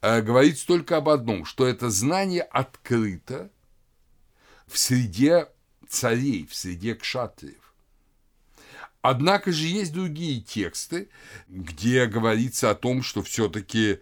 [0.00, 3.52] А говорится только об одном, что это знание открыто
[4.66, 5.46] в среде
[5.88, 7.63] царей, в среде кшатриев.
[9.04, 11.10] Однако же есть другие тексты,
[11.46, 14.00] где говорится о том, что все-таки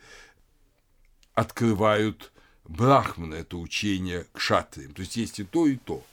[1.35, 2.31] открывают
[2.63, 4.95] брахманы это учение к шатриям.
[4.95, 6.05] То есть есть и то, и то.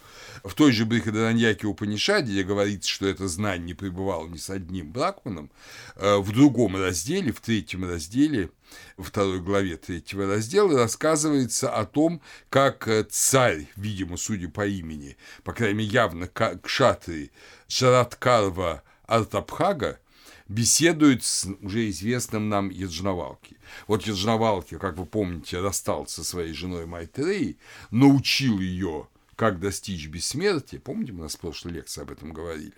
[0.44, 4.92] В той же Брихадараньяке Упанишаде, где говорится, что это знание не пребывало ни с одним
[4.92, 5.52] брахманом,
[5.96, 8.52] э, в другом разделе, в третьем разделе,
[8.98, 15.54] второй главе третьего раздела рассказывается о том, как э, царь, видимо, судя по имени, по
[15.54, 17.32] крайней мере, явно кшатри
[17.68, 20.00] Шараткарва Артабхага,
[20.48, 23.58] беседует с уже известным нам Яджнавалки.
[23.88, 27.58] Вот Яджнавалки, как вы помните, расстался со своей женой Майтреей,
[27.92, 29.08] научил ее
[29.40, 32.74] как достичь бессмертия, помните, мы на прошлой лекции об этом говорили,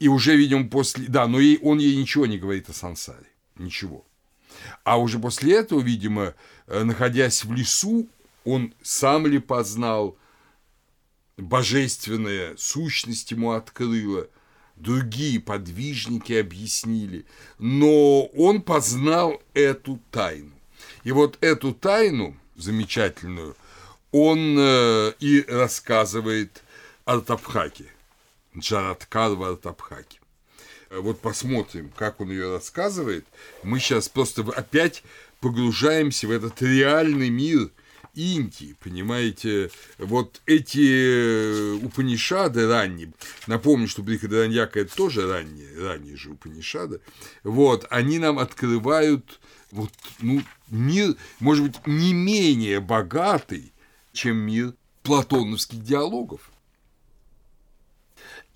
[0.00, 3.26] и уже, видимо, после, да, но ей, он ей ничего не говорит о сансаре,
[3.58, 4.06] ничего.
[4.84, 6.34] А уже после этого, видимо,
[6.66, 8.08] э, находясь в лесу,
[8.46, 10.16] он сам ли познал,
[11.36, 14.28] божественная сущность ему открыла,
[14.76, 17.26] другие подвижники объяснили,
[17.58, 20.52] но он познал эту тайну.
[21.04, 23.54] И вот эту тайну замечательную–
[24.12, 26.62] он э, и рассказывает
[27.04, 27.86] Артабхаке,
[28.56, 30.20] Джараткар в Артабхаке.
[30.90, 33.26] Вот посмотрим, как он ее рассказывает.
[33.62, 35.02] Мы сейчас просто опять
[35.40, 37.70] погружаемся в этот реальный мир
[38.14, 43.12] Индии, понимаете, вот эти Упанишады ранние,
[43.46, 47.00] напомню, что Брихадараньяка это тоже ранние, ранние же Упанишады,
[47.44, 49.38] вот, они нам открывают
[49.70, 49.90] вот,
[50.20, 53.72] ну, мир, может быть, не менее богатый,
[54.18, 56.50] чем мир платоновских диалогов.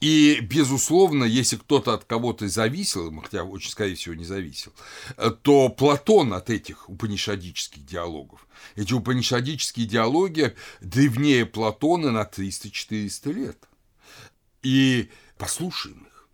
[0.01, 4.73] И, безусловно, если кто-то от кого-то зависел, хотя очень, скорее всего, не зависел,
[5.43, 8.45] то Платон от этих упанишадических диалогов.
[8.75, 13.69] Эти упанишадические диалоги древнее Платона на 300-400 лет.
[14.63, 16.29] И послушаем их.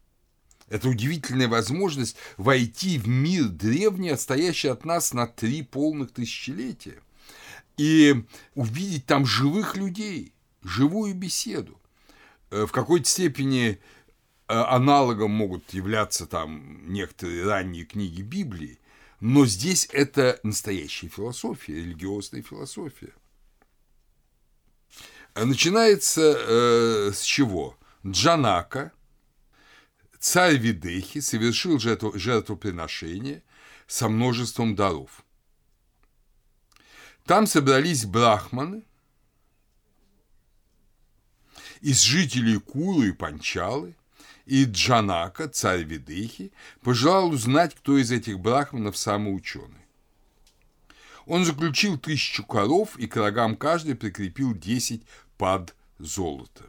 [0.70, 7.02] Это удивительная возможность войти в мир древний, отстоящий от нас на три полных тысячелетия
[7.78, 11.80] и увидеть там живых людей, живую беседу.
[12.50, 13.78] Э, в какой-то степени э,
[14.52, 18.78] аналогом могут являться там некоторые ранние книги Библии,
[19.20, 23.14] но здесь это настоящая философия, религиозная философия.
[25.34, 27.76] Начинается э, с чего?
[28.04, 28.92] Джанака,
[30.18, 33.44] царь Видехи, совершил жертвоприношение
[33.86, 35.22] со множеством даров–
[37.28, 38.84] там собрались брахманы
[41.82, 43.94] из жителей Куры и Панчалы,
[44.46, 49.84] и Джанака, царь Видыхи, пожелал узнать, кто из этих брахманов самый ученый.
[51.26, 55.02] Он заключил тысячу коров и к рогам каждой прикрепил десять
[55.36, 56.64] пад золота.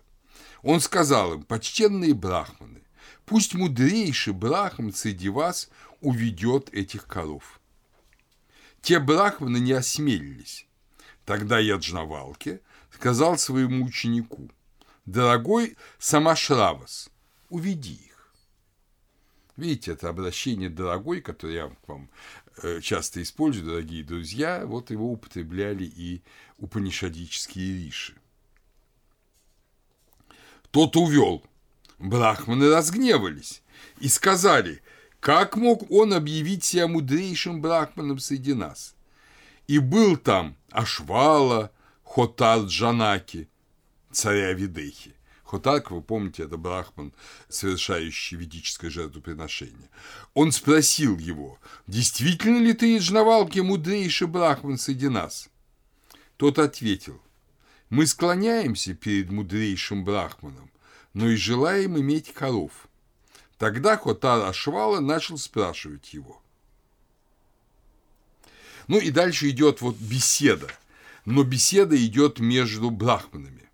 [0.62, 2.82] Он сказал им, почтенные брахманы,
[3.26, 5.70] пусть мудрейший брахман среди вас
[6.02, 7.59] уведет этих коров.
[8.82, 10.68] Те брахманы не осмелились.
[11.26, 12.62] Тогда Яджнавалке
[12.92, 14.50] сказал своему ученику,
[15.06, 17.10] «Дорогой Самашравас,
[17.50, 18.34] уведи их».
[19.58, 22.10] Видите, это обращение «дорогой», которое я вам
[22.64, 26.22] э, часто использую, дорогие друзья, вот его употребляли и
[26.58, 28.16] упанишадические риши.
[30.72, 31.44] Тот увел.
[31.98, 33.62] Брахманы разгневались
[34.00, 34.82] и сказали–
[35.20, 38.96] как мог он объявить себя мудрейшим брахманом среди нас?
[39.68, 41.72] И был там Ашвала,
[42.04, 43.50] Хотар Джанаки,
[44.12, 45.14] царя Видехи.
[45.44, 47.12] Хотак, вы помните, это брахман,
[47.50, 49.90] совершающий ведическое жертвоприношение.
[50.34, 55.50] Он спросил его, действительно ли ты, Яджнавалки, мудрейший брахман среди нас?
[56.38, 57.20] Тот ответил,
[57.90, 60.72] мы склоняемся перед мудрейшим брахманом,
[61.14, 62.72] но и желаем иметь коров–
[63.60, 66.42] Тогда Хотар Ашвала начал спрашивать его.
[68.88, 70.70] Ну и дальше идет вот беседа.
[71.26, 73.70] Но беседа идет между брахманами.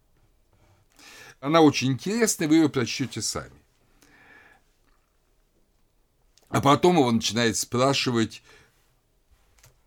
[1.39, 3.53] Она очень интересная, вы ее прочтете сами.
[6.49, 8.41] А потом его начинает спрашивать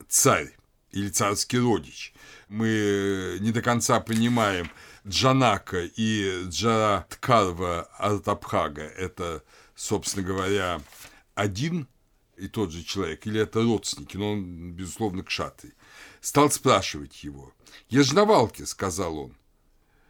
[0.09, 0.57] царь
[0.93, 2.15] или царский родич.
[2.49, 4.71] Мы не до конца понимаем,
[5.07, 9.43] Джанака и Джараткарва Артабхага– это,
[9.79, 10.83] собственно говоря,
[11.35, 11.87] один
[12.37, 15.73] и тот же человек, или это родственники, но он, безусловно, кшатри.
[16.21, 17.53] Стал спрашивать его.
[17.89, 19.35] «Ежновалки»,– сказал он,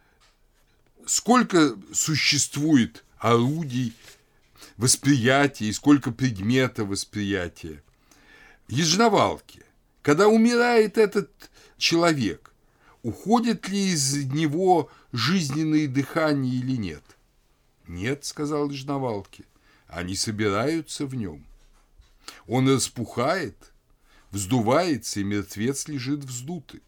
[1.05, 3.93] –«сколько существует орудий
[4.77, 7.83] восприятия и сколько предметов восприятия?»
[8.67, 9.63] Ежновалки.
[10.01, 11.31] Когда умирает этот
[11.77, 12.53] человек,
[13.03, 17.03] уходит ли из него жизненное дыхание или нет?
[17.87, 19.45] Нет, сказал Ежновалки,
[19.89, 21.45] они собираются в нем.
[22.47, 23.73] Он распухает,
[24.31, 26.81] вздувается, и мертвец лежит вздутый.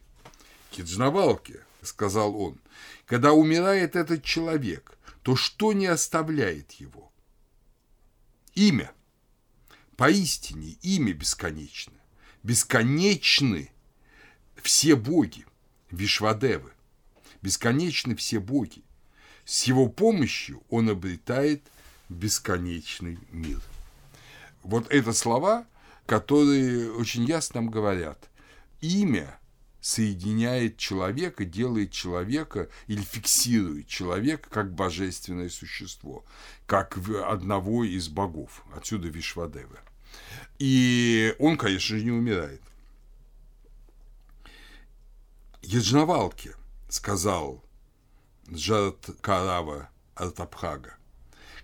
[0.72, 2.58] Киджнавалки, сказал он,
[3.06, 7.12] когда умирает этот человек, то что не оставляет его?
[8.54, 8.92] Имя.
[9.98, 11.94] Поистине имя бесконечно
[12.44, 13.72] бесконечны
[14.62, 15.46] все боги,
[15.90, 16.72] Вишвадевы,
[17.42, 18.84] бесконечны все боги.
[19.46, 21.71] С его помощью он обретает
[22.12, 23.62] бесконечный мир.
[24.64, 25.66] Вот это слова,
[26.06, 28.30] которые очень ясно нам говорят.
[28.82, 29.40] Имя
[29.80, 36.24] соединяет человека, делает человека или фиксирует человека как божественное существо,
[36.68, 38.64] как одного из богов.
[38.76, 39.80] Отсюда Вишвадева.
[40.60, 42.62] И он, конечно же, не умирает.
[45.64, 46.56] Яджнавалке,
[46.90, 47.64] сказал
[48.52, 50.96] Джарат Карава Артапхага,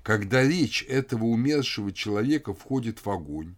[0.07, 3.55] когда речь этого умершего человека входит в огонь,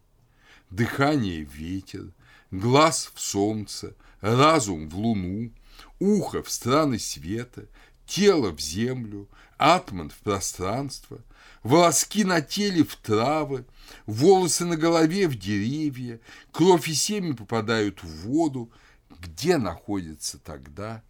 [0.72, 2.12] дыхание в ветер,
[2.50, 5.52] глаз в солнце, разум в луну,
[6.00, 7.68] ухо в страны света,
[8.08, 9.30] тело в землю,
[9.60, 11.20] атман в пространство,
[11.62, 13.64] волоски на теле в травы,
[14.08, 16.20] волосы на голове в деревья,
[16.52, 18.72] кровь и семя попадают в воду.
[19.20, 21.04] Где находится тогда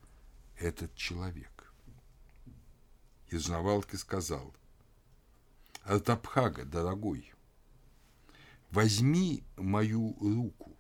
[0.58, 1.72] этот человек?
[3.30, 4.54] Из Навалки сказал,
[5.90, 7.34] Артапхага, дорогой,
[8.70, 10.78] возьми мою руку.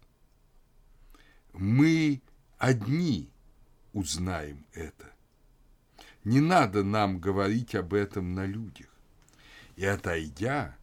[1.51, 2.21] Мы
[2.59, 3.31] одни
[3.91, 5.11] узнаем это.
[6.23, 8.85] Не надо нам говорить об этом на людях.
[9.77, 10.77] И отойдя,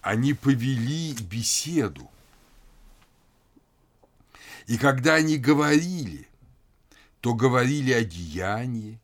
[0.00, 2.10] они повели беседу.
[4.66, 6.26] И когда они говорили,
[7.20, 8.98] то говорили о деянии,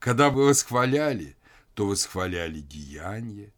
[0.00, 1.36] когда вы восхваляли,
[1.74, 3.52] то восхваляли деяние.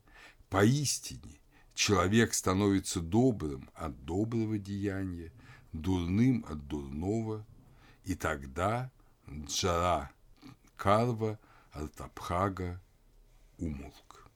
[0.51, 1.41] Поистине
[1.75, 5.33] человек становится добрым от доброго деяния,
[5.73, 7.47] дурным от дурного,
[8.05, 8.91] и тогда
[9.29, 10.11] Джара
[10.77, 11.39] Карва
[11.73, 12.81] Артапхага
[13.59, 14.29] умолк.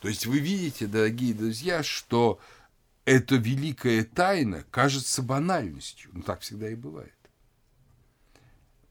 [0.00, 2.40] То есть вы видите, дорогие друзья, что
[3.04, 6.10] эта великая тайна кажется банальностью.
[6.12, 7.14] Ну, так всегда и бывает.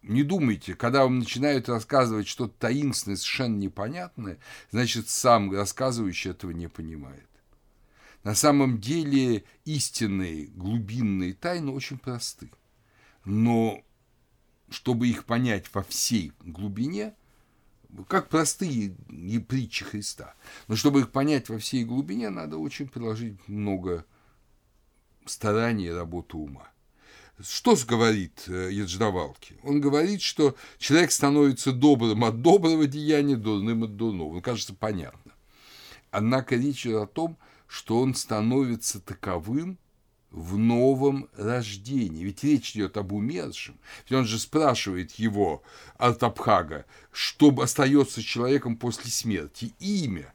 [0.02, 4.39] Не думайте, когда вам начинают рассказывать что-то таинственное, совершенно непонятное,
[4.72, 7.28] значит, сам рассказывающий этого не понимает.
[8.24, 12.52] На самом деле истинные глубинные тайны очень просты.
[13.26, 13.84] Но
[14.70, 17.14] чтобы их понять во всей глубине,
[18.08, 18.95] как простые
[19.47, 20.34] притчи Христа.
[20.68, 24.06] Но чтобы их понять во всей глубине, надо очень приложить много
[25.26, 26.70] стараний и работы ума.
[27.40, 29.58] Что говорит Едждавалки?
[29.64, 34.34] Он говорит, что человек становится добрым от доброго деяния, дурным от дурного.
[34.36, 35.32] Ну, кажется, понятно.
[36.12, 39.78] Однако речь идет о том, что он становится таковым
[40.30, 42.24] в новом рождении.
[42.24, 43.80] Ведь речь идет об умершем.
[44.04, 45.64] Ведь он же спрашивает его,
[45.98, 49.74] Артабхага, что остается человеком после смерти?
[49.80, 50.34] Имя.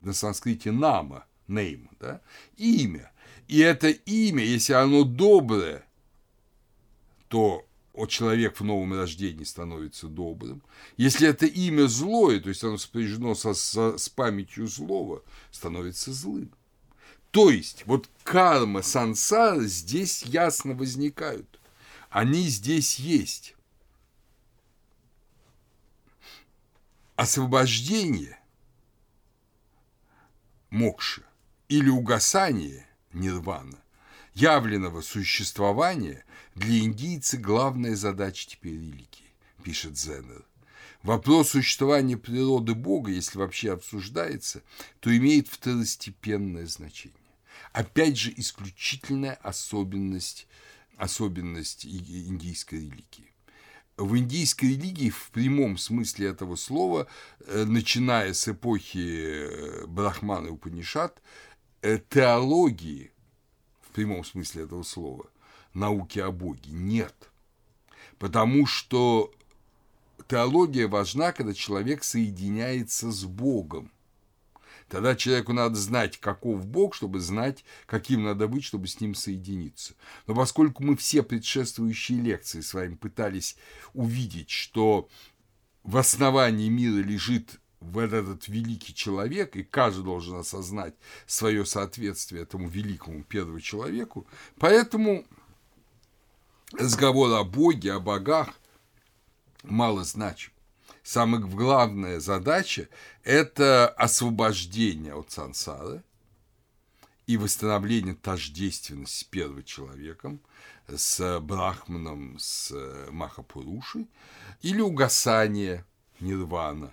[0.00, 2.20] На санскрите нама, name, да?
[2.56, 3.10] Имя.
[3.48, 5.86] И это имя, если оно доброе,
[7.28, 10.62] то о человек в новом рождении становится добрым.
[10.96, 16.50] Если это имя злое, то есть оно сопряжено со, со, с памятью злого, становится злым.
[17.30, 21.60] То есть, вот карма, сансара здесь ясно возникают.
[22.10, 23.56] Они здесь есть.
[27.16, 28.38] Освобождение
[30.70, 31.22] мокша
[31.68, 33.78] или угасание нирвана
[34.34, 40.44] явленного существования для индийца главная задача теперь религии, пишет Зенер.
[41.02, 44.62] Вопрос существования природы Бога, если вообще обсуждается,
[45.00, 47.24] то имеет второстепенное значение
[47.74, 50.46] опять же, исключительная особенность,
[50.96, 53.32] особенность индийской религии.
[53.96, 57.06] В индийской религии в прямом смысле этого слова,
[57.46, 61.20] э, начиная с эпохи э, Брахмана и Упанишат,
[62.08, 63.12] теологии
[63.82, 65.26] в прямом смысле этого слова
[65.74, 66.70] науки о Боге?
[66.70, 67.30] Нет.
[68.18, 69.32] Потому что
[70.28, 73.90] теология важна, когда человек соединяется с Богом.
[74.88, 79.94] Тогда человеку надо знать, каков Бог, чтобы знать, каким надо быть, чтобы с ним соединиться.
[80.26, 83.56] Но поскольку мы все предшествующие лекции с вами пытались
[83.94, 85.08] увидеть, что
[85.82, 87.60] в основании мира лежит
[87.92, 90.94] в этот великий человек, и каждый должен осознать
[91.26, 94.26] свое соответствие этому великому первому человеку,
[94.58, 95.24] поэтому
[96.72, 98.48] разговор о Боге, о богах
[99.62, 100.52] мало значим.
[101.02, 102.88] Самая главная задача–
[103.24, 106.02] это освобождение от сансары
[107.26, 110.40] и восстановление тождественности с первым человеком,
[110.88, 112.74] с Брахманом, с
[113.10, 114.08] Махапурушей,
[114.62, 115.84] или угасание
[116.20, 116.92] нирвана,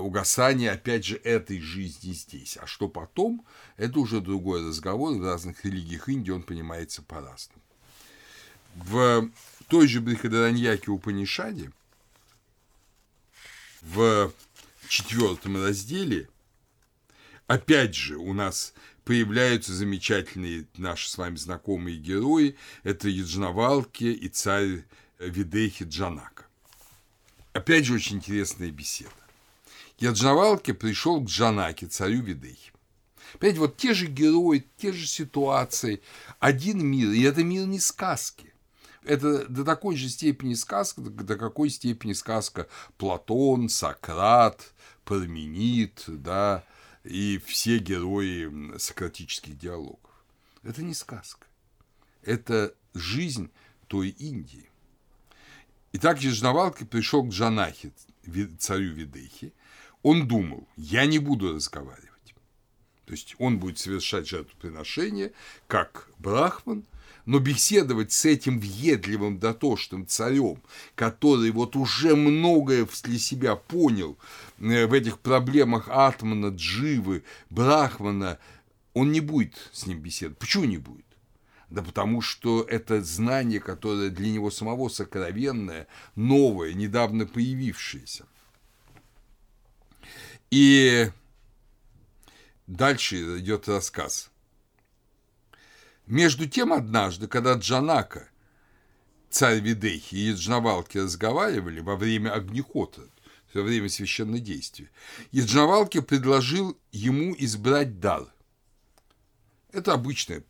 [0.00, 2.58] угасание, опять же, этой жизни здесь.
[2.60, 3.46] А что потом,
[3.76, 7.62] это уже другой разговор, в разных религиях Индии он понимается по-разному.
[8.74, 9.30] В
[9.68, 11.72] той же Брихадараньяке Упанишаде–
[13.82, 14.32] в
[14.88, 16.28] четвертом разделе,
[17.46, 22.56] опять же, у нас появляются замечательные наши с вами знакомые герои.
[22.84, 24.84] Это Яджнавалки и царь
[25.18, 26.46] Видехи Джанака.
[27.52, 29.10] Опять же, очень интересная беседа.
[30.02, 32.72] Яджнавалки пришел к Джанаке, царю Видехи.
[33.34, 36.02] Опять вот те же герои, те же ситуации,
[36.40, 38.52] один мир, и это мир не сказки.
[39.04, 42.66] Это до такой же степени сказка, до какой степени сказка
[42.98, 44.74] Платон, Сократ,
[45.04, 46.64] Парменид, да,
[47.04, 50.10] и все герои сократических диалогов.
[50.64, 51.46] Это не сказка.
[52.24, 53.52] Это жизнь
[53.86, 54.68] той Индии.
[55.92, 57.92] Итак, Ежнавалка пришел к Джанахе,
[58.58, 59.52] царю Видехи.
[60.02, 62.34] Он думал, я не буду разговаривать.
[63.06, 65.32] То есть он будет совершать жертвоприношение
[65.66, 66.84] как брахман,
[67.24, 70.62] но беседовать с этим въедливым дотошным царем,
[70.94, 74.18] который вот уже многое для себя понял
[74.58, 78.38] э, в этих проблемах Атмана, Дживы, Брахмана,
[78.94, 80.38] он не будет с ним беседовать.
[80.38, 81.04] Почему не будет?
[81.70, 85.86] Да потому что это знание, которое для него самого сокровенное,
[86.16, 88.26] новое, недавно появившееся.
[90.52, 91.10] И
[92.68, 94.30] дальше идет рассказ–
[96.06, 98.28] между тем, однажды, когда Джанака,
[99.30, 103.08] царь Видехи и Яджнавалки разговаривали во время огнехота,
[103.54, 104.90] во время священного действия,
[105.30, 108.26] Яджнавалки предложил ему избрать дар.
[109.70, 110.44] Это обычное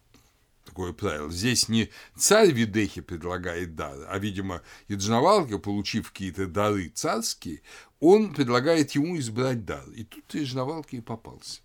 [0.72, 1.30] такое правило.
[1.30, 7.60] Здесь не царь Видехи предлагает дар, а, видимо, Яджнавалка, получив какие-то дары царские,
[8.00, 9.84] он предлагает ему избрать дар.
[9.94, 11.60] И тут Яджнавалка и попался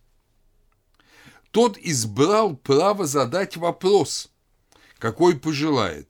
[1.57, 4.29] тот избрал право задать вопрос,
[4.99, 6.07] какой пожелает,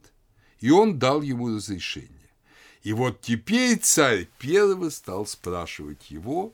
[0.60, 2.12] и он дал ему разрешение.
[2.84, 6.54] И вот теперь царь первый стал спрашивать его,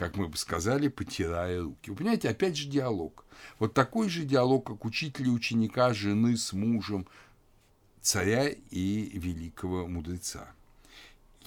[0.00, 1.90] как мы бы сказали, потирая руки.
[1.90, 3.26] Вы понимаете, опять же диалог.
[3.58, 7.06] Вот такой же диалог, как учитель и ученика, жены с мужем,
[8.00, 10.54] царя и великого мудреца.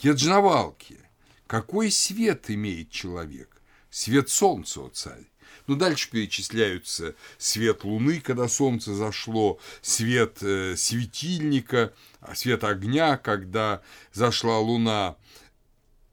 [0.01, 0.99] Яджнавалки,
[1.47, 3.59] какой свет имеет человек?
[3.89, 5.25] Свет солнца, о царь.
[5.65, 13.81] Ну, дальше перечисляются свет луны, когда солнце зашло, свет э, светильника, а свет огня, когда
[14.11, 15.15] зашла луна,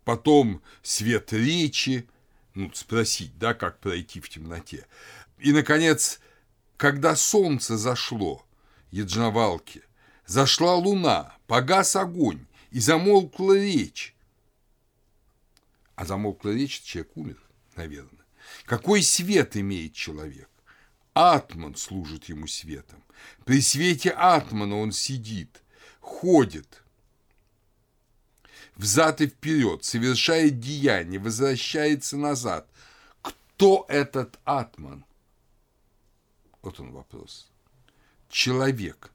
[0.05, 2.09] потом свет речи,
[2.55, 4.87] ну, спросить, да, как пройти в темноте.
[5.39, 6.21] И, наконец,
[6.77, 8.45] когда солнце зашло,
[8.91, 9.83] Яджнавалки,
[10.27, 14.15] зашла луна, погас огонь, и замолкла речь.
[15.95, 17.43] А замолкла речь, человек умер,
[17.77, 18.25] наверное.
[18.65, 20.49] Какой свет имеет человек?
[21.15, 23.03] Атман служит ему светом.
[23.45, 25.63] При свете Атмана он сидит,
[26.01, 26.83] ходит
[28.81, 32.67] взад и вперед, совершает деяние, возвращается назад.
[33.21, 35.05] Кто этот Атман?
[36.63, 37.51] Вот он вопрос.
[38.31, 39.11] Человек,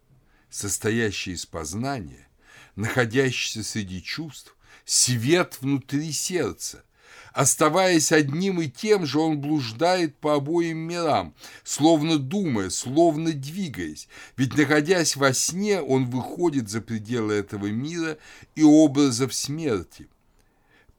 [0.50, 2.28] состоящий из познания,
[2.76, 4.56] находящийся среди чувств,
[4.86, 6.84] свет внутри сердца–
[7.36, 14.08] Оставаясь одним и тем же, он блуждает по обоим мирам, словно думая, словно двигаясь.
[14.38, 18.18] Ведь, находясь во сне, он выходит за пределы этого мира
[18.56, 20.08] и образов смерти.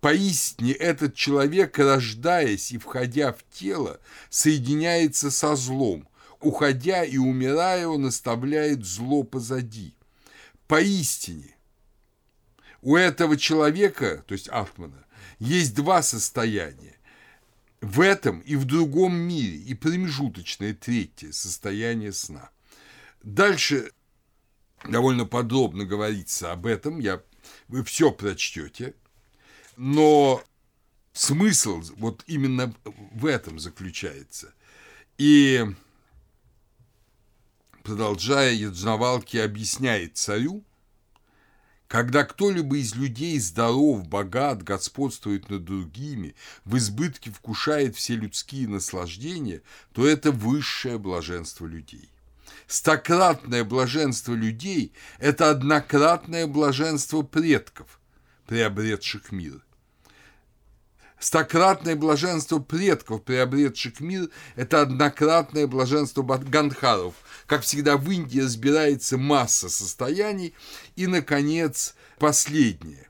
[0.03, 6.07] Поистине этот человек, рождаясь и входя в тело, соединяется со злом.
[6.43, 9.95] Уходя и умирая, он оставляет зло позади.
[10.69, 11.57] Поистине,
[12.83, 15.06] у этого человека, то есть Ахмана,
[15.39, 16.95] есть два состояния.
[17.81, 22.51] В этом и в другом мире, и промежуточное третье состояние сна.
[23.23, 23.93] Дальше
[24.85, 27.23] довольно подробно говорится об этом, я,
[27.69, 28.95] вы все прочтете,
[29.77, 30.43] но
[31.13, 34.53] смысл вот именно в этом заключается.
[35.19, 35.65] И
[37.83, 40.65] продолжая, Яджнавалки объясняет царю,
[41.89, 46.35] когда кто-либо из людей здоров, богат, господствует над другими,
[46.65, 49.63] в избытке вкушает все людские наслаждения,
[49.93, 52.11] то это высшее блаженство людей.
[52.67, 58.01] Стократное блаженство людей– это однократное блаженство предков,
[58.47, 59.66] приобретших мир.
[61.27, 67.15] Стократное блаженство предков, приобретших мир, это однократное блаженство гандхаров.
[67.49, 70.55] Как всегда в Индии разбирается масса состояний.
[70.95, 73.09] И, наконец, последнее.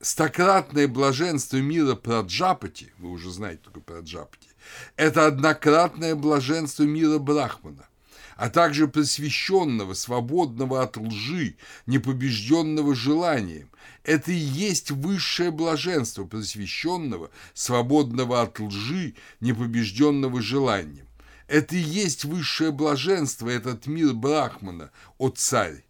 [0.00, 4.50] Стократное блаженство мира Праджапати, вы уже знаете только Праджапати,
[4.94, 7.88] это однократное блаженство мира Брахмана
[8.36, 11.56] а также просвещенного, свободного от лжи,
[11.86, 13.70] непобежденного желанием.
[14.06, 21.08] Это и есть высшее блаженство просвещенного, свободного от лжи, непобежденного желанием.
[21.48, 25.84] Это и есть высшее блаженство, этот мир Брахмана, о царь,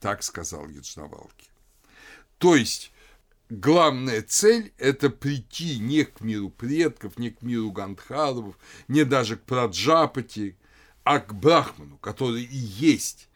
[0.00, 1.48] так сказал Яджнавалки.
[2.38, 2.90] То есть,
[3.48, 9.42] главная цель– это прийти не к миру предков, не к миру Гандхаровов, не даже к
[9.42, 10.56] Праджапати,
[11.04, 13.28] а к Брахману, который и есть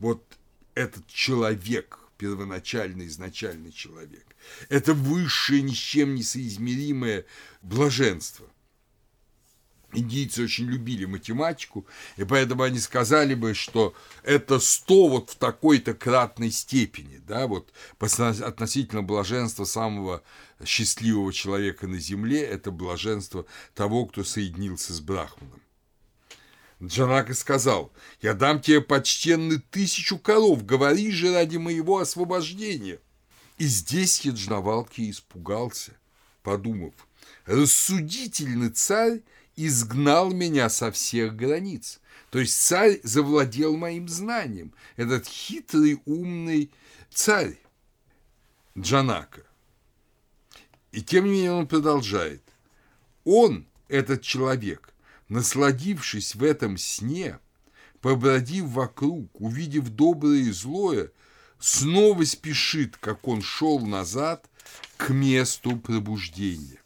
[0.00, 0.24] вот
[0.74, 4.24] этот человек, первоначальный, изначальный человек.
[4.70, 7.26] Это высшее, ни с чем не соизмеримое
[7.60, 8.46] блаженство.
[9.92, 15.92] Индийцы очень любили математику, и поэтому они сказали бы, что это 100 вот в такой-то
[15.92, 17.70] кратной степени, да, вот
[18.00, 20.22] относительно блаженства самого
[20.64, 23.44] счастливого человека на земле, это блаженство
[23.74, 25.60] того, кто соединился с Брахманом.
[26.86, 33.00] Джанака сказал, «Я дам тебе, почтенный, тысячу коров, говори же ради моего освобождения».
[33.58, 35.92] И здесь Яджнавалки испугался,
[36.42, 36.94] подумав,
[37.46, 39.22] «Рассудительный царь
[39.56, 42.00] изгнал меня со всех границ».
[42.30, 46.72] То есть царь завладел моим знанием, этот хитрый, умный
[47.12, 47.56] царь
[48.76, 49.42] Джанака.
[50.90, 52.42] И тем не менее он продолжает.
[53.24, 54.93] Он, этот человек,
[55.28, 57.38] насладившись в этом сне,
[58.00, 61.10] побродив вокруг, увидев доброе и злое,
[61.58, 64.48] снова спешит, как он шел назад,
[64.96, 66.80] к месту пробуждения.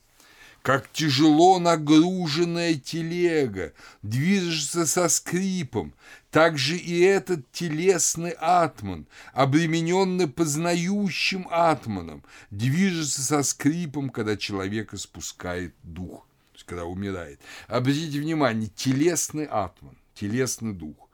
[0.63, 3.73] Как тяжело нагруженная телега
[4.03, 5.95] движется со скрипом,
[6.31, 15.75] так же и этот телесный атман, обремененный познающим атманом, движется со скрипом, когда человека спускает
[15.83, 16.28] дух
[16.69, 17.41] когда умирает.
[17.67, 21.09] Обратите внимание, телесный атман, телесный дух,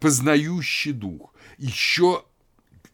[0.00, 2.24] познающий дух, еще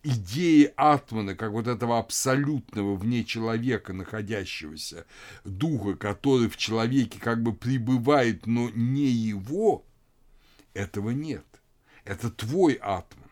[0.03, 5.07] идеи атмана, как вот этого абсолютного вне человека находящегося
[5.45, 9.85] духа, который в человеке как бы пребывает, но не его,
[10.75, 11.47] этого нет.
[12.05, 13.31] Это твой атман.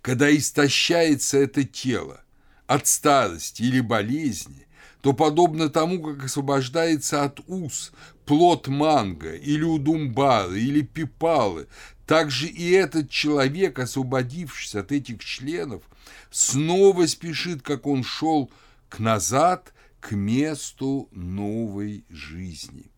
[0.00, 2.22] Когда истощается это тело
[2.66, 4.66] от старости или болезни,
[5.04, 7.92] то подобно тому, как освобождается от уз
[8.24, 11.66] плод манго или удумбары или пипалы,
[12.06, 15.82] так же и этот человек, освободившись от этих членов,
[16.30, 18.50] снова спешит, как он шел
[18.88, 22.90] к назад, к месту новой жизни.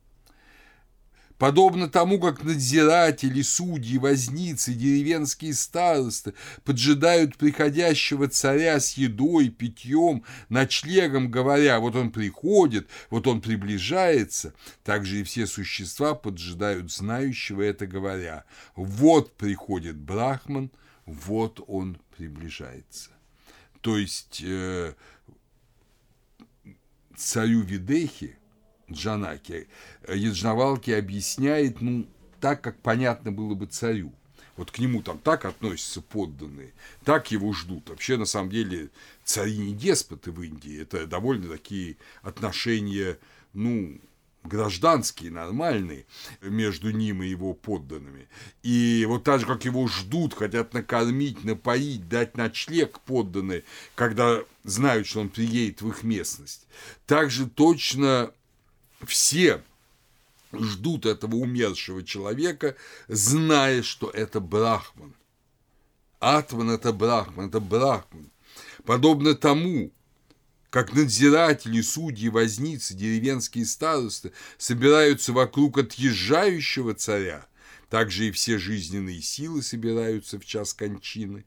[1.39, 6.33] Подобно тому, как надзиратели, судьи, возницы, деревенские старосты
[6.65, 15.05] поджидают приходящего царя с едой, питьем, ночлегом, говоря, вот он приходит, вот он приближается, так
[15.05, 20.71] же и все существа поджидают знающего это, говоря, вот приходит Брахман,
[21.05, 23.11] вот он приближается.
[23.83, 24.95] То есть э,
[27.15, 28.39] царю Видехи–
[28.91, 29.69] Джанаки,
[30.09, 32.07] Яджнавалки объясняет, ну,
[32.41, 34.13] так, как понятно было бы царю.
[34.57, 36.73] Вот к нему там так относятся подданные,
[37.05, 37.91] так его ждут.
[37.91, 38.91] Вообще, на самом деле,
[39.25, 40.81] цари не деспоты в Индии.
[40.81, 43.19] Это довольно такие отношения,
[43.53, 44.01] ну,
[44.47, 46.07] гражданские, нормальные
[46.41, 48.29] между ним и его подданными.
[48.63, 53.65] И вот так же, как его ждут, хотят накормить, напоить, дать ночлег подданные,
[53.95, 56.67] когда знают, что он приедет в их местность.
[57.07, 58.33] Также точно
[59.05, 59.63] все
[60.53, 62.77] ждут этого умершего человека,
[63.09, 65.15] зная, что это Брахман.
[66.19, 68.31] Атман– это Брахман, это Брахман.
[68.85, 69.93] Подобно тому,
[70.71, 77.47] как надзиратели, судьи, возницы, деревенские старосты собираются вокруг отъезжающего царя,
[77.91, 81.45] также и все жизненные силы собираются в час кончины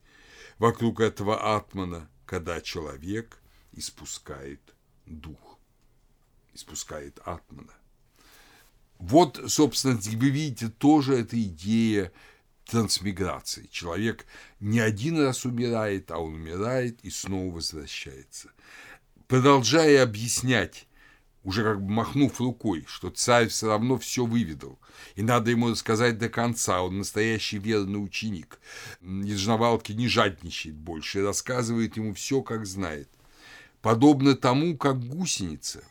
[0.57, 3.39] вокруг этого атмана, когда человек
[3.71, 4.61] испускает
[5.05, 5.48] дух,
[6.53, 7.73] испускает атмана.
[8.97, 12.11] Вот, собственно, вы видите, тоже эта идея
[12.65, 13.67] трансмиграции.
[13.71, 14.25] Человек
[14.59, 18.51] не один раз умирает, а он умирает и снова возвращается.
[19.27, 20.87] Продолжая объяснять,
[21.43, 24.79] уже как бы махнув рукой, что царь все равно все выведал,
[25.15, 28.59] и надо ему рассказать до конца, он настоящий верный ученик.
[29.01, 33.09] Из Жнавалки не жадничает больше и рассказывает ему все, как знает.
[33.81, 35.83] Подобно тому, как гусеница,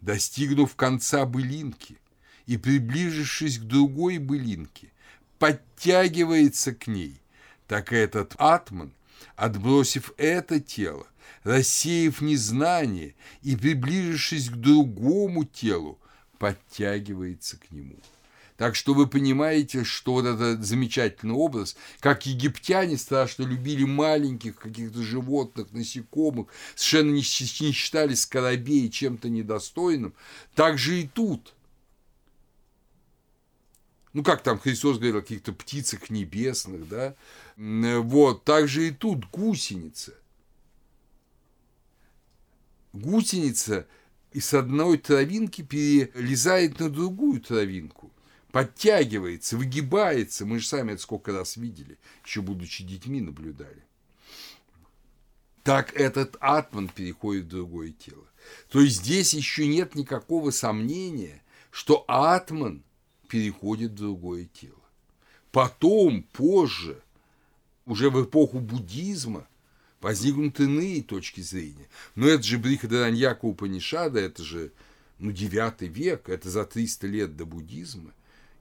[0.00, 1.98] достигнув конца былинки
[2.46, 4.90] и приближившись к другой былинке,
[5.38, 7.20] подтягивается к ней,
[7.66, 8.92] так этот атман,
[9.36, 11.06] отбросив это тело,
[11.44, 15.98] рассеяв незнание и приближившись к другому телу,
[16.38, 17.96] подтягивается к нему.
[18.58, 25.00] Так что вы понимаете, что вот этот замечательный образ, как египтяне страшно любили маленьких каких-то
[25.02, 30.12] животных, насекомых, совершенно не, считали скоробей чем-то недостойным,
[30.54, 31.54] так же и тут–
[34.14, 37.14] ну, как там Христос говорил о каких-то птицах небесных, да,
[37.56, 40.14] вот, также и тут гусеница.
[42.92, 43.86] Гусеница
[44.32, 48.10] из одной травинки перелезает на другую травинку,
[48.52, 50.46] подтягивается, выгибается.
[50.46, 53.82] Мы же сами это сколько раз видели, еще будучи детьми наблюдали.
[55.62, 58.24] Так этот атман переходит в другое тело.
[58.70, 62.82] То есть здесь еще нет никакого сомнения, что атман–
[63.28, 64.74] переходит в другое тело.
[65.52, 67.00] Потом, позже,
[67.86, 69.46] уже в эпоху буддизма,
[70.00, 71.88] возникнут иные точки зрения.
[72.14, 74.72] Но это же Брихадараньяка Упанишада, это же
[75.18, 78.12] ну, 9 век, это за 300 лет до буддизма.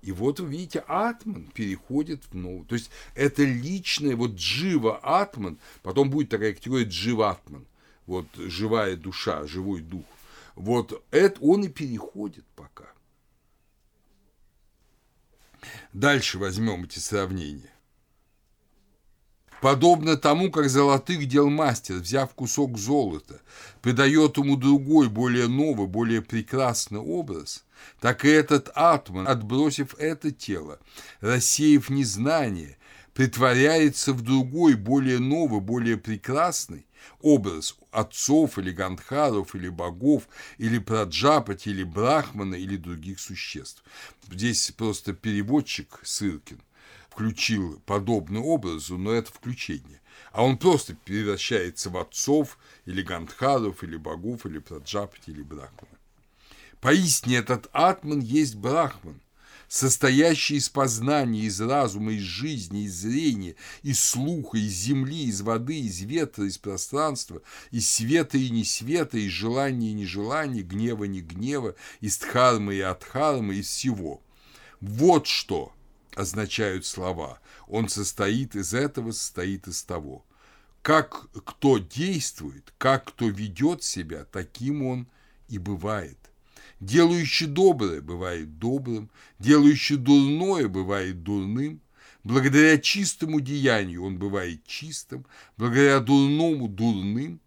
[0.01, 2.65] И вот вы видите, Атман переходит в новую.
[2.65, 7.65] То есть это личное, вот Джива Атман, потом будет такая категория Джива Атман,
[8.05, 10.05] вот живая душа, живой дух.
[10.55, 12.91] Вот это он и переходит пока.
[15.93, 17.71] Дальше возьмем эти сравнения.
[19.61, 23.41] Подобно тому, как золотых дел мастер, взяв кусок золота,
[23.81, 27.65] придает ему другой, более новый, более прекрасный образ,
[27.99, 30.79] так и этот атман, отбросив это тело,
[31.21, 32.77] рассеяв незнание,
[33.13, 36.85] притворяется в другой, более новый, более прекрасный
[37.21, 40.27] образ отцов или гандхаров, или богов,
[40.59, 43.83] или праджапати, или брахмана, или других существ.
[44.29, 46.59] Здесь просто переводчик Сыркин
[47.17, 50.01] включил подобный образу, но это включение.
[50.31, 55.97] А он просто превращается в отцов, или гандхаров, или богов, или праджапати, или брахмана.
[56.79, 59.19] Поистине этот атман есть брахман,
[59.67, 65.79] состоящий из познания, из разума, из жизни, из зрения, из слуха, из земли, из воды,
[65.79, 67.41] из ветра, из пространства,
[67.71, 72.81] из света и несвета, из желания и нежелания, гнева и не гнева, из дхармы и
[72.81, 74.21] адхармы, из всего.
[74.79, 75.73] Вот что
[76.17, 77.39] означают слова.
[77.67, 80.25] Он состоит из этого, состоит из того.
[80.81, 85.07] Как кто действует, как кто ведет себя, таким он
[85.47, 86.17] и бывает.
[86.79, 89.09] Делающий доброе бывает добрым,
[89.39, 91.81] делающий дурное бывает дурным,
[92.23, 95.25] благодаря чистому деянию он бывает чистым,
[95.57, 97.39] благодаря дурному– дурным.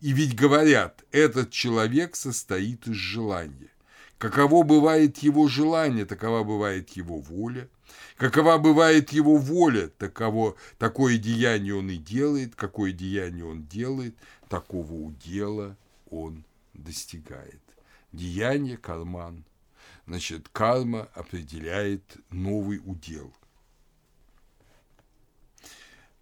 [0.00, 3.70] И ведь говорят, этот человек состоит из желания.
[4.18, 7.68] Каково бывает его желание, такова бывает его воля.
[8.16, 14.16] Какова бывает его воля, таково, такое деяние он и делает, какое деяние он делает,
[14.48, 15.76] такого удела
[16.10, 17.60] он достигает
[18.14, 19.44] деяние карман.
[20.06, 23.32] Значит, карма определяет новый удел.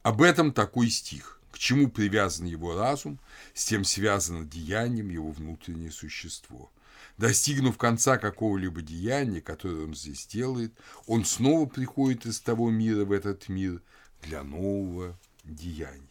[0.02, 1.40] Об этом такой стих.
[1.50, 3.20] К чему привязан его разум,
[3.54, 6.72] с тем связано деянием его внутреннее существо.
[7.18, 10.72] Достигнув конца какого-либо деяния, которое он здесь делает,
[11.06, 13.82] он снова приходит из того мира в этот мир
[14.22, 16.08] для нового деяния.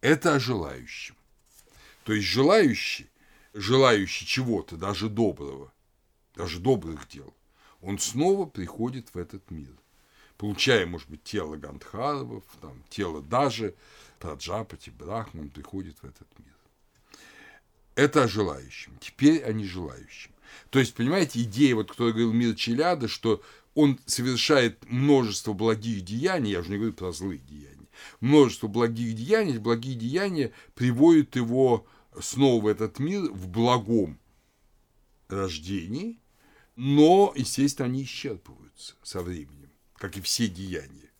[0.00, 1.16] Это о желающем.
[2.04, 3.10] То есть желающий
[3.56, 5.72] желающий чего-то, даже доброго,
[6.34, 7.34] даже добрых дел,
[7.80, 9.74] он снова приходит в этот мир,
[10.36, 13.74] получая, может быть, тело Гандхаровов, там, тело даже
[14.18, 16.55] Праджапати, Брахман, приходит в этот мир.
[17.96, 18.96] Это о желающем.
[19.00, 20.30] Теперь о нежелающем.
[20.70, 23.42] То есть, понимаете, идея, вот кто говорил мир Челяда, что
[23.74, 27.88] он совершает множество благих деяний, я уже не говорю про злые деяния,
[28.20, 31.86] множество благих деяний, благие деяния приводят его
[32.20, 34.18] снова в этот мир в благом
[35.28, 36.20] рождении,
[36.76, 39.70] но, естественно, они исчерпываются со временем.
[39.96, 41.10] как и все деяния.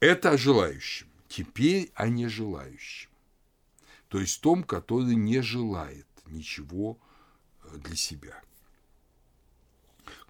[0.00, 1.06] Это о желающем.
[1.28, 3.08] Теперь о нежелающем.
[4.08, 6.98] То есть том, который не желает ничего
[7.64, 8.42] э, для себя.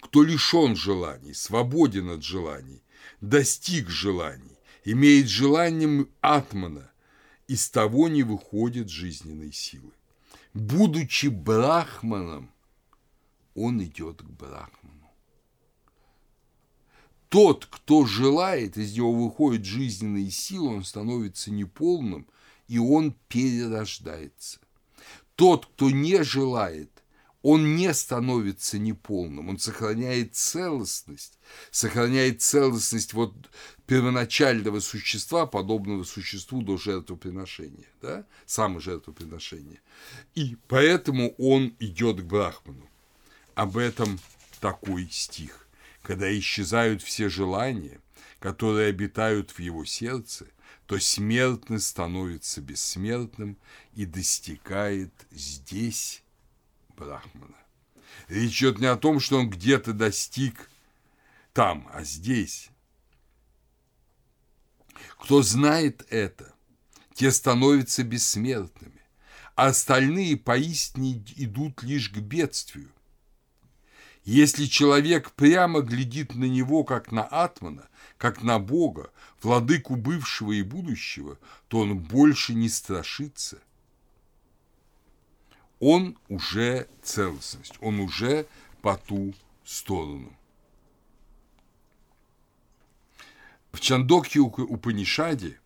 [0.01, 2.83] Кто лишен желаний, свободен от желаний,
[3.21, 6.91] достиг желаний, имеет желанием атмана,
[7.49, 9.93] из того не выходит жизненной силы.
[10.55, 12.51] Будучи брахманом,
[13.55, 15.11] он идет к брахману.
[17.29, 22.27] Тот, кто желает, из него выходит жизненные силы, он становится неполным,
[22.69, 24.59] и он перерождается.
[25.35, 26.91] Тот, кто не желает,
[27.43, 31.39] он не становится неполным, он сохраняет целостность,
[31.71, 33.35] сохраняет целостность вот
[33.87, 39.81] первоначального существа, подобного существу до жертвоприношения, да, саможертвоприношения.
[40.35, 42.89] И поэтому он идет к Брахману.
[43.55, 44.19] Об этом
[44.61, 45.69] такой стих.
[46.03, 48.01] Когда исчезают все желания,
[48.41, 50.47] которые обитают в его сердце,
[50.87, 53.59] то смертный становится бессмертным
[53.95, 56.23] и достигает здесь
[56.97, 57.57] Брахмана.
[58.29, 60.71] Речь идет не о том, что он где-то достиг
[61.53, 62.71] там, а здесь.
[65.19, 66.55] Кто знает это,
[67.15, 69.03] те становятся бессмертными,
[69.55, 72.93] а остальные поистине идут лишь к бедствию.
[74.27, 80.63] Если человек прямо глядит на него, как на Атмана, как на Бога, владыку бывшего и
[80.63, 83.63] будущего, то он больше не страшится.
[85.79, 88.49] Он уже целостность, он уже
[88.83, 89.33] по ту
[89.65, 90.37] сторону.
[93.71, 95.61] В Чандокхе Упанишаде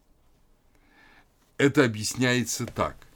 [1.57, 3.07] это объясняется так.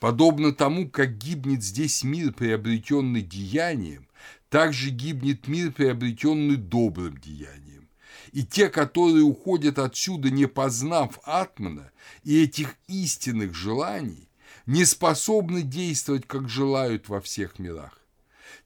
[0.00, 4.06] Подобно тому, как гибнет здесь мир, приобретенный деянием,
[4.52, 7.88] так же гибнет мир, приобретенный добрым деянием.
[8.32, 11.90] И те, которые уходят отсюда, не познав Атмана
[12.22, 14.28] и этих истинных желаний,
[14.66, 17.98] не способны действовать, как желают во всех мирах.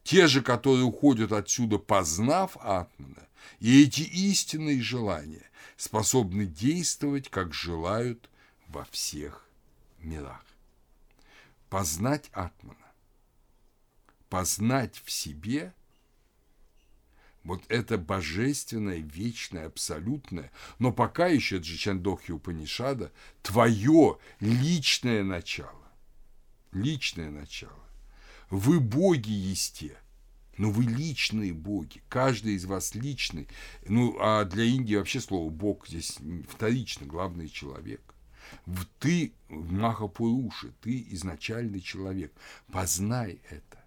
[0.03, 3.29] Те же, которые уходят отсюда, познав Атмана,
[3.61, 8.29] и эти истинные желания способны действовать, как желают
[8.67, 9.47] во всех
[10.01, 10.45] мирах.
[11.71, 12.91] Познать Атмана,
[14.29, 15.73] познать в себе
[17.47, 25.71] вот это божественное, вечное, абсолютное, но пока еще Джичандохи Упанишада, твое личное начало.
[26.73, 27.73] Личное начало.
[28.51, 29.97] Вы боги есте,
[30.59, 32.03] но вы личные боги.
[32.09, 33.49] Каждый из вас личный.
[33.87, 36.19] Ну, а для Индии вообще слово «бог» здесь
[36.49, 38.03] вторично, главный человек.
[38.99, 42.33] Ты Махапуруши, ты изначальный человек.
[42.73, 43.85] Познай это.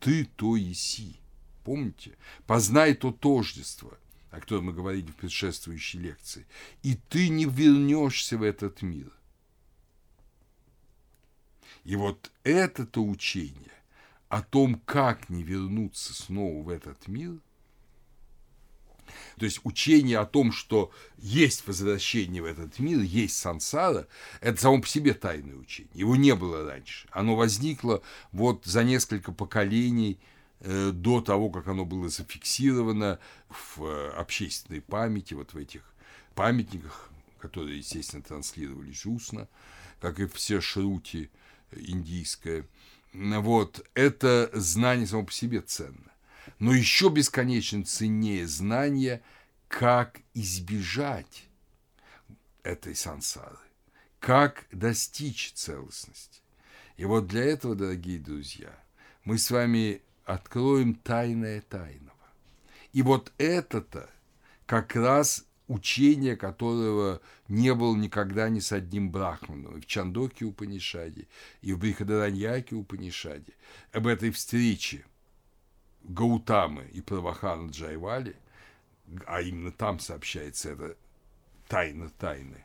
[0.00, 1.20] Ты то еси.
[1.66, 2.12] Помните?
[2.46, 3.92] Познай то тождество,
[4.30, 6.46] о котором мы говорили в предшествующей лекции.
[6.84, 9.12] И ты не вернешься в этот мир.
[11.82, 13.72] И вот это-то учение
[14.28, 17.36] о том, как не вернуться снова в этот мир,
[19.36, 24.06] то есть учение о том, что есть возвращение в этот мир, есть сансара,
[24.40, 25.90] это само по себе тайное учение.
[25.94, 27.08] Его не было раньше.
[27.10, 30.20] Оно возникло вот за несколько поколений–
[30.60, 35.82] до того, как оно было зафиксировано в э, общественной памяти, вот в этих
[36.34, 39.48] памятниках, которые, естественно, транслировались устно,
[40.00, 41.30] как и все шрути
[41.72, 42.66] индийское.
[43.12, 46.12] Вот, это знание само по себе ценно.
[46.58, 49.22] Но еще бесконечно ценнее знание,
[49.68, 51.44] как избежать
[52.62, 53.58] этой сансары,
[54.20, 56.40] как достичь целостности.
[56.96, 58.72] И вот для этого, дорогие друзья,
[59.24, 62.12] мы с вами откроем тайное тайного.
[62.92, 64.10] И вот это-то
[64.66, 69.78] как раз учение, которого не было никогда ни с одним брахманом.
[69.78, 71.26] И в Чандоке Упанишаде,
[71.62, 73.52] и в Брихадараньяке Упанишаде.
[73.92, 75.04] Об этой встрече
[76.02, 78.36] Гаутамы и Правахана Джайвали,
[79.26, 80.96] а именно там сообщается это
[81.68, 82.64] тайна тайны,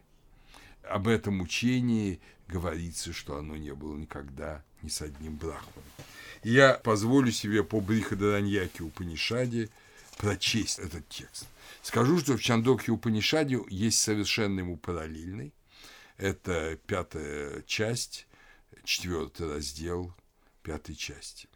[0.84, 5.84] об этом учении говорится, что оно не было никогда ни с одним брахманом.
[6.44, 9.70] Я позволю себе по Брихадараньяке Упанишаде
[10.18, 11.48] прочесть этот текст.
[11.84, 15.54] Скажу, что в Чандокхе Упанишаде есть совершенно ему параллельный.
[16.18, 18.28] Это пятая часть,
[18.84, 20.14] четвертый раздел
[20.64, 21.48] пятой части.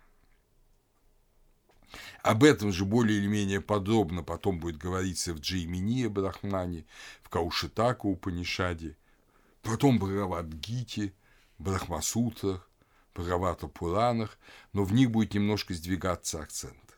[2.22, 6.86] Об этом же более или менее подробно потом будет говориться в Джейминия Брахмане,
[7.24, 8.98] в Каушитака Упанишаде,
[9.62, 11.14] потом в Бхагавадгите,
[11.58, 12.70] Брахмасутрах,
[13.16, 14.38] Бхагавата Пуранах,
[14.74, 16.98] но в них будет немножко сдвигаться акцент.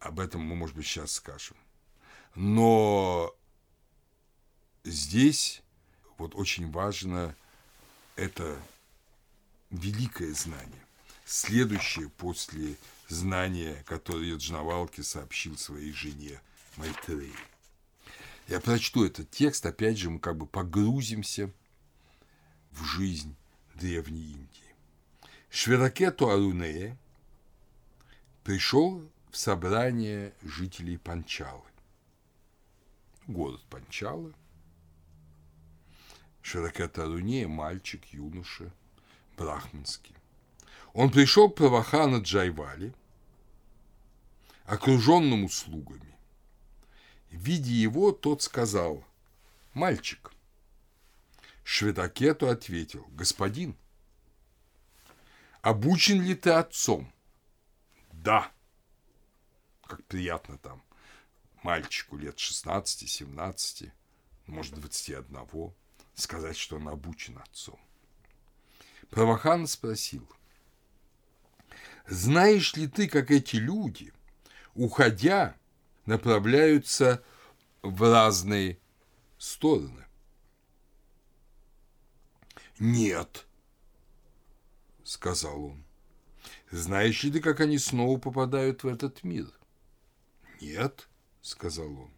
[0.00, 1.56] Об этом мы, может быть, сейчас скажем.
[2.34, 3.34] Но
[4.84, 5.62] здесь
[6.18, 7.34] вот очень важно
[8.16, 8.60] это
[9.70, 10.84] великое знание,
[11.24, 12.76] следующее после
[13.08, 16.40] знания, которое Джнавалки сообщил своей жене
[16.76, 17.32] Майтреи.
[18.48, 21.52] Я прочту этот текст, опять же, мы как бы погрузимся
[22.72, 23.34] в жизнь
[23.76, 24.74] Древней Индии.
[25.50, 26.96] Шверакету Арунея
[28.42, 31.62] пришел в собрание жителей Панчалы.
[33.26, 34.32] Город Панчала.
[36.40, 38.72] Широкета Арунея– мальчик, юноша,
[39.36, 40.14] брахманский.
[40.94, 42.94] Он пришел к Правахана Джайвали,
[44.64, 46.16] окруженному слугами.
[47.30, 49.04] Видя его, тот сказал,
[49.74, 50.32] «Мальчик».
[51.68, 53.76] Шветакету ответил, «Господин,
[55.62, 57.12] обучен ли ты отцом?»
[58.12, 58.52] «Да».
[59.82, 60.80] Как приятно там
[61.64, 63.90] мальчику лет 16-17,
[64.46, 65.74] может, 21,
[66.14, 67.80] сказать, что он обучен отцом.
[69.10, 70.24] Правохан спросил,
[72.06, 74.12] знаешь ли ты, как эти люди,
[74.76, 75.56] уходя,
[76.04, 77.24] направляются
[77.82, 78.78] в разные
[79.36, 80.05] стороны?
[82.78, 83.46] Нет,
[85.04, 85.84] сказал он.
[86.70, 89.46] Знаешь ли ты, как они снова попадают в этот мир?
[90.60, 91.08] Нет,
[91.42, 92.10] сказал он.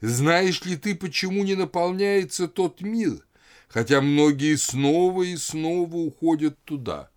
[0.00, 3.24] Знаешь ли ты, почему не наполняется тот мир,
[3.68, 7.10] хотя многие снова и снова уходят туда?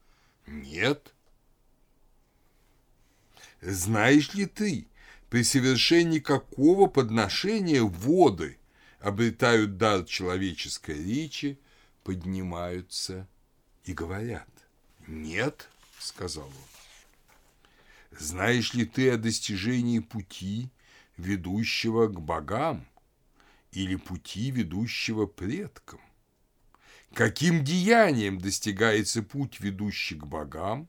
[0.46, 1.14] Нет.
[3.62, 4.88] Знаешь ли ты,
[5.30, 8.58] при совершении какого подношения воды
[9.00, 11.60] обретают дар человеческой речи,
[12.08, 13.28] поднимаются
[13.84, 14.48] и говорят?
[15.08, 15.68] Нет,
[16.00, 18.18] сказал он.
[18.18, 20.70] Знаешь ли ты о достижении пути,
[21.18, 22.88] ведущего к богам,
[23.74, 26.00] или пути, ведущего предкам?
[27.14, 30.88] Каким деянием достигается путь, ведущий к богам,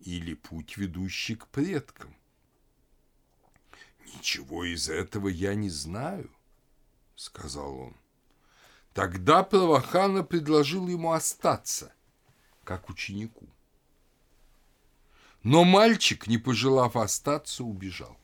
[0.00, 2.12] или путь, ведущий к предкам?
[4.16, 6.28] Ничего из этого я не знаю,
[7.14, 7.99] сказал он.
[8.92, 11.92] Тогда Правахана предложил ему остаться,
[12.64, 13.48] как ученику.
[15.42, 18.18] Но мальчик, не пожелав остаться, убежал.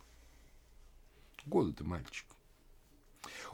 [1.47, 2.27] Года-то мальчик.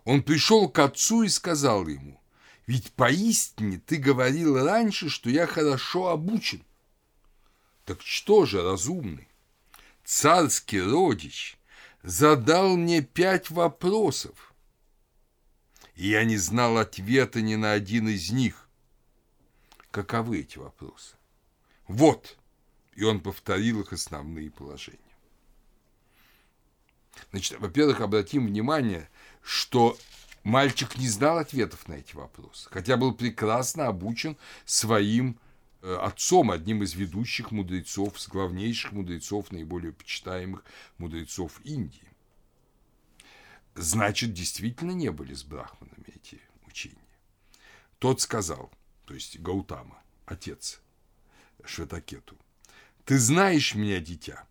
[0.04, 2.20] Он пришел к отцу и сказал ему,
[2.66, 6.64] «Ведь поистине ты говорил раньше, что я хорошо обучен.
[7.84, 9.28] Так что же, разумный,
[10.04, 11.58] царский родич
[12.02, 14.51] задал мне пять вопросов,
[15.94, 18.68] и я не знал ответа ни на один из них.
[19.90, 21.16] Каковы эти вопросы?
[21.86, 22.38] Вот,
[22.94, 24.98] и он повторил их основные положения.
[27.30, 29.08] Значит, во-первых, обратим внимание,
[29.42, 29.98] что
[30.44, 35.38] мальчик не знал ответов на эти вопросы, хотя был прекрасно обучен своим
[35.82, 40.64] Э, отцом, одним из ведущих мудрецов, с главнейших мудрецов, наиболее почитаемых
[40.98, 42.11] мудрецов Индии.
[43.74, 46.96] Значит, действительно не были с брахманами эти учения.
[47.98, 48.70] Тот сказал,
[49.06, 50.80] то есть Гаутама, отец
[51.64, 52.36] Шветакету,
[53.04, 54.46] «Ты знаешь меня, дитя.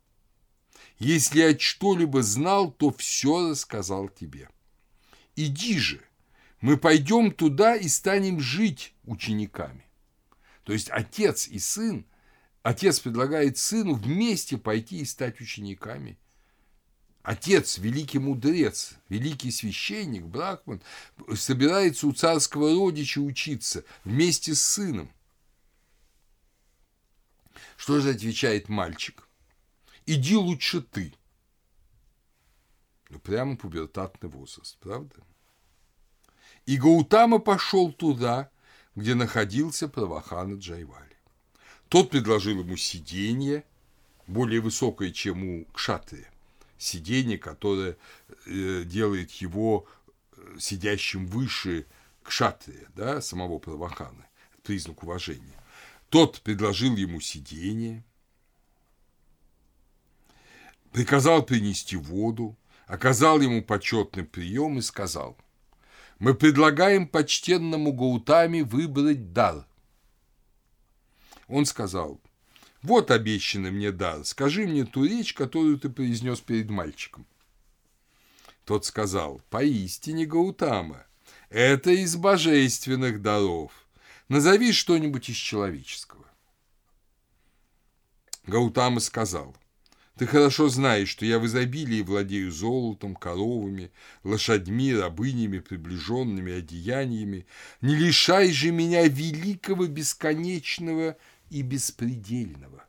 [0.98, 4.50] Если я что-либо знал, то все рассказал тебе.
[5.36, 6.02] Иди же,
[6.60, 9.86] мы пойдем туда и станем жить учениками.
[10.64, 12.06] То есть отец и сын,
[12.62, 16.20] отец предлагает сыну вместе пойти и стать учениками.
[17.24, 20.82] Отец, великий мудрец, великий священник, Брахман,
[21.36, 25.12] собирается у царского родича учиться вместе с сыном.
[27.78, 29.28] Что же отвечает мальчик?
[30.08, 31.14] Иди лучше ты.
[33.10, 35.16] Ну, прямо пубертатный возраст, правда?
[36.66, 38.50] И Гаутама пошел туда,
[38.96, 41.18] где находился Правахана Джайвали.
[41.88, 43.64] Тот предложил ему сиденье,
[44.28, 46.31] более высокое, чем у Кшатрия,
[46.82, 47.98] сиденье, которое
[48.46, 49.88] э, делает его
[50.36, 51.86] э, сидящим выше
[52.24, 54.28] Кшатрия, да, самого Правахана,
[54.64, 55.60] признак уважения.
[56.10, 58.04] Тот предложил ему сиденье,
[60.92, 65.38] приказал принести воду, оказал ему почетный прием и сказал–
[66.22, 69.66] мы предлагаем почтенному Гаутами выбрать дар.
[71.48, 72.22] Он сказал,
[72.82, 77.26] вот обещанный мне дар, скажи мне ту речь, которую ты произнес перед мальчиком.
[78.66, 81.06] Тот сказал, поистине Гаутама,
[81.50, 83.72] это из божественных даров.
[84.30, 86.26] Назови что-нибудь из человеческого.
[88.48, 89.56] Гаутама сказал,
[90.18, 93.92] Ты хорошо знаешь, что я в изобилии владею золотом, коровами,
[94.24, 97.46] лошадьми, рабынями, приближенными одеяниями.
[97.82, 101.18] Не лишай же меня великого, бесконечного
[101.52, 102.86] и беспредельного.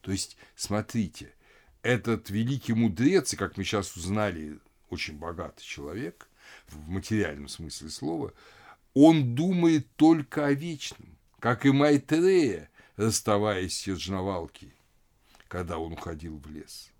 [0.00, 1.34] То есть, смотрите,
[1.82, 4.58] этот великий мудрец, и как мы сейчас узнали,
[4.88, 6.28] очень богатый человек,
[6.68, 8.32] в материальном смысле слова,
[8.94, 14.72] он думает только о вечном, как и Майтрея, расставаясь с Яджнавалки,
[15.48, 16.90] когда он уходил в лес.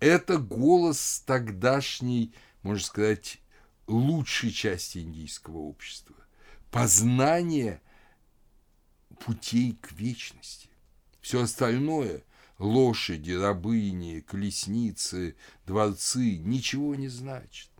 [0.00, 3.38] Это голос тогдашней, можно сказать,
[3.86, 6.16] лучшей части индийского общества.
[6.70, 7.82] Познание
[9.24, 10.68] путей к вечности.
[11.20, 12.24] Все остальное–
[12.58, 17.70] лошади, рабыни, колесницы, дворцы– ничего не значит.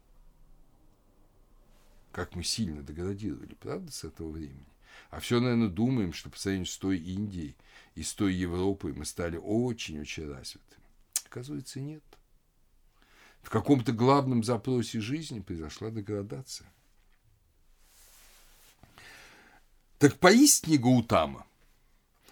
[2.13, 4.67] Как мы сильно деградировали, правда, с этого времени?
[5.11, 7.57] А все, наверное, думаем, что по сравнению с той Индией
[7.95, 10.85] и с той Европой мы стали очень-очень развитыми.
[11.25, 12.05] Оказывается, нет.
[13.43, 16.71] В каком-то главном запросе жизни произошла деградация.
[20.03, 21.47] Так поистине Гаутама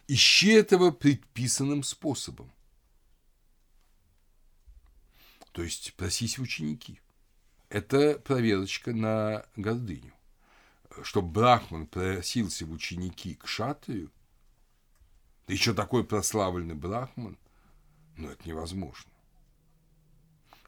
[0.08, 2.50] ищи этого предписанным способом.
[5.52, 7.00] То есть просись в ученики.
[7.68, 10.12] Это проверочка на гордыню
[11.04, 14.10] чтобы Брахман просился в ученики к Шатрию,
[15.46, 17.38] да еще такой прославленный Брахман,
[18.16, 19.09] ну, это невозможно.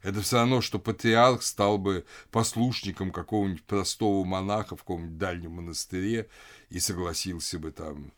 [0.03, 6.28] Это все равно, что патриарх стал бы послушником какого-нибудь простого монаха в каком-нибудь дальнем монастыре
[6.70, 8.12] и согласился бы там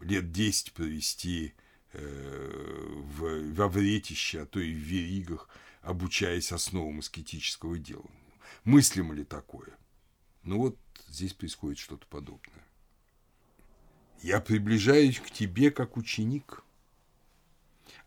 [0.00, 1.54] лет десять провести
[1.92, 5.48] э, в, во вретище, а то и в веригах,
[5.82, 8.10] обучаясь основам аскетического дела.
[8.64, 9.76] Мыслимо ли такое?
[10.42, 10.78] Ну вот
[11.08, 12.64] здесь происходит что-то подобное.
[14.22, 16.62] Я приближаюсь к тебе как ученик.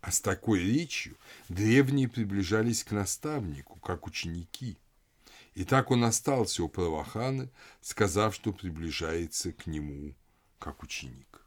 [0.00, 1.16] А с такой речью
[1.48, 4.78] древние приближались к наставнику, как ученики.
[5.54, 7.50] И так он остался у Праваханы,
[7.82, 10.14] сказав, что приближается к нему
[10.58, 11.44] как ученик.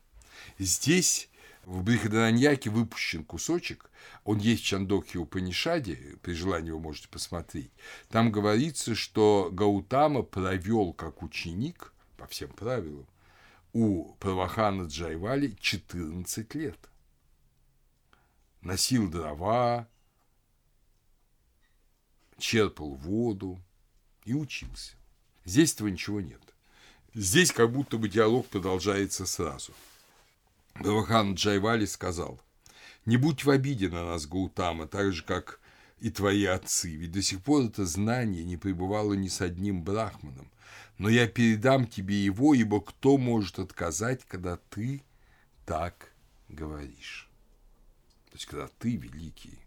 [0.60, 1.30] Здесь
[1.66, 3.90] в Брихадараньяке выпущен кусочек,
[4.24, 7.72] он есть в Чандокхе Упанишаде, при желании вы можете посмотреть.
[8.10, 13.08] Там говорится, что Гаутама провел как ученик, по всем правилам,
[13.72, 16.78] у Правахана Джайвали 14 лет.
[18.64, 19.88] Носил дрова,
[22.38, 23.62] черпал воду
[24.26, 24.96] и учился.
[25.46, 26.42] Здесь этого ничего нет.
[27.14, 29.74] Здесь как будто бы диалог продолжается сразу–
[30.80, 32.42] Бавахан Джайвали сказал,
[33.06, 35.60] «Не будь в обиде на нас, Гаутама, так же, как
[36.00, 40.52] и твои отцы, ведь до сих пор это знание не пребывало ни с одним брахманом,
[40.98, 45.04] но я передам тебе его, ибо кто может отказать, когда ты
[45.66, 46.12] так
[46.50, 47.30] говоришь?»
[48.34, 49.60] То есть, когда ты великий,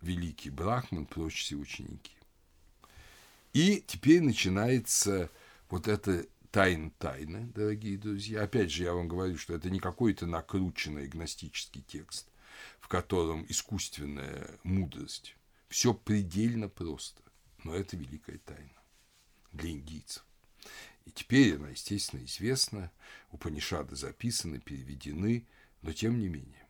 [0.00, 2.16] великий брахман, прочь ученики.
[3.52, 5.28] И теперь начинается
[5.68, 8.44] вот это тайн тайны, дорогие друзья.
[8.44, 12.28] Опять же, я вам говорю, что это не какой-то накрученный гностический текст,
[12.80, 15.36] в котором искусственная мудрость.
[15.68, 17.20] Все предельно просто,
[17.62, 18.82] но это великая тайна
[19.52, 20.24] для индийцев.
[21.04, 22.90] И теперь она, естественно, известна,
[23.32, 25.46] Упанишады записаны, переведены,
[25.82, 26.61] но тем не менее.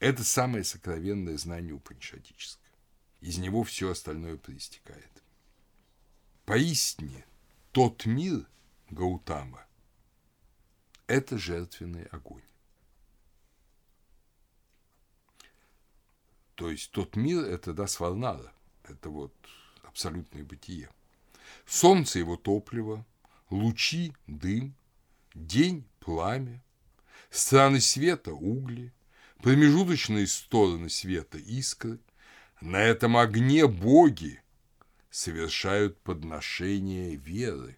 [0.00, 2.72] Это самое сокровенное знание упанишадическое.
[3.20, 5.22] Из него все остальное проистекает.
[6.46, 7.24] Поистине,
[7.70, 8.48] тот мир–
[8.90, 9.64] Гаутама–
[11.06, 12.42] это жертвенный огонь.
[16.54, 18.52] То есть тот мир– это да, сварнара,
[18.84, 19.34] это вот
[19.82, 20.88] абсолютное бытие.
[21.66, 23.04] Солнце– его топливо,
[23.50, 24.74] лучи– дым,
[25.34, 26.64] день– пламя,
[27.28, 28.94] страны света– угли,
[29.42, 31.98] промежуточные стороны света– искры.
[32.60, 34.42] На этом огне боги
[35.10, 37.76] совершают подношение веры.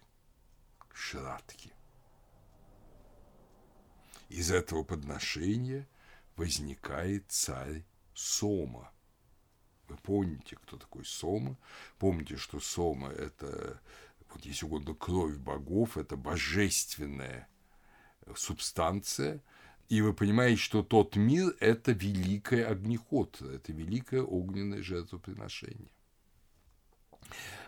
[0.93, 1.71] Шратки.
[4.29, 5.87] Из этого подношения
[6.35, 7.83] возникает царь
[8.13, 8.91] Сома.
[9.87, 11.57] Вы помните, кто такой Сома?
[11.97, 13.79] Помните, что Сома– это,
[14.29, 17.47] вот если угодно, кровь богов, это божественная
[18.35, 19.41] субстанция,
[19.89, 25.89] и вы понимаете, что тот мир– это великое огнехотра, это великое огненное жертвоприношение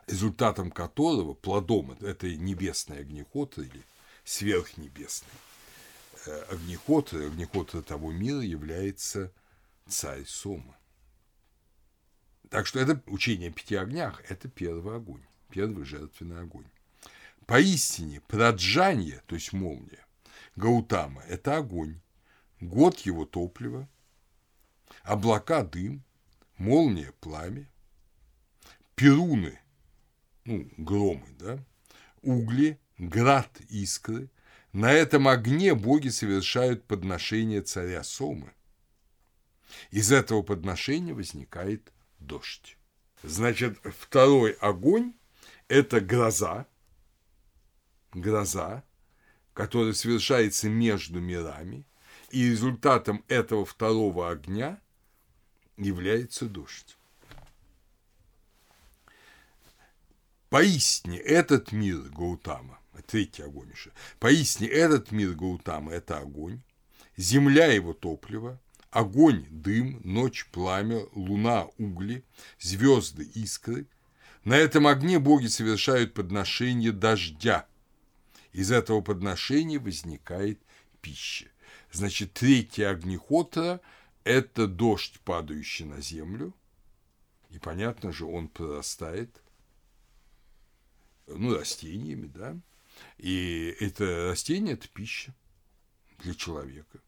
[0.08, 3.84] результатом которого, плодом этой небесной огнехоты или
[4.24, 5.32] сверхнебесной
[6.26, 9.32] э, огнехоты, огнехоты того мира является
[9.88, 10.78] царь Сома.
[12.50, 16.68] Так что это учение о пяти огнях– это первый огонь, первый жертвенный огонь.
[17.46, 20.06] Поистине, проджанье, то есть молния,
[20.56, 22.00] Гаутама– это огонь,
[22.60, 23.88] год его топлива,
[25.04, 26.04] облака– дым,
[26.58, 27.70] молния– пламя,
[28.96, 29.60] перуны,
[30.46, 31.60] ну, громы, да,
[32.22, 34.30] угли, град, искры.
[34.72, 38.54] На этом огне боги совершают подношение царя Сомы.
[39.92, 42.78] Из этого подношения возникает дождь.
[43.24, 45.14] Значит, второй огонь–
[45.68, 46.68] это гроза,
[48.14, 48.84] гроза,
[49.54, 51.88] которая совершается между мирами,
[52.32, 54.80] и результатом этого второго огня
[55.78, 56.98] является дождь.
[60.50, 66.62] Поистине этот мир Гаутама, третий огонь еще, поистине этот мир Гаутама– это огонь,
[67.18, 68.62] земля его топливо,
[68.92, 72.24] огонь– дым, ночь– пламя, луна– угли,
[72.60, 73.88] звезды– искры.
[74.46, 77.68] На этом огне боги совершают подношение дождя.
[78.54, 80.62] Из этого подношения возникает
[81.02, 81.48] пища.
[81.96, 83.80] Значит, третий огнехотра–
[84.26, 86.54] это дождь, падающий на землю.
[87.52, 89.42] И понятно же, он прорастает
[91.26, 92.58] ну, растениями, да.
[93.18, 95.34] И это растение– это пища
[96.20, 97.00] для человека.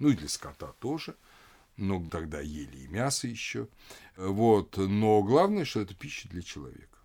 [0.00, 1.14] Ну, и для скота тоже.
[1.76, 3.68] Но тогда ели и мясо еще.
[4.16, 4.76] Вот.
[4.78, 6.98] Но главное, что это пища для человека.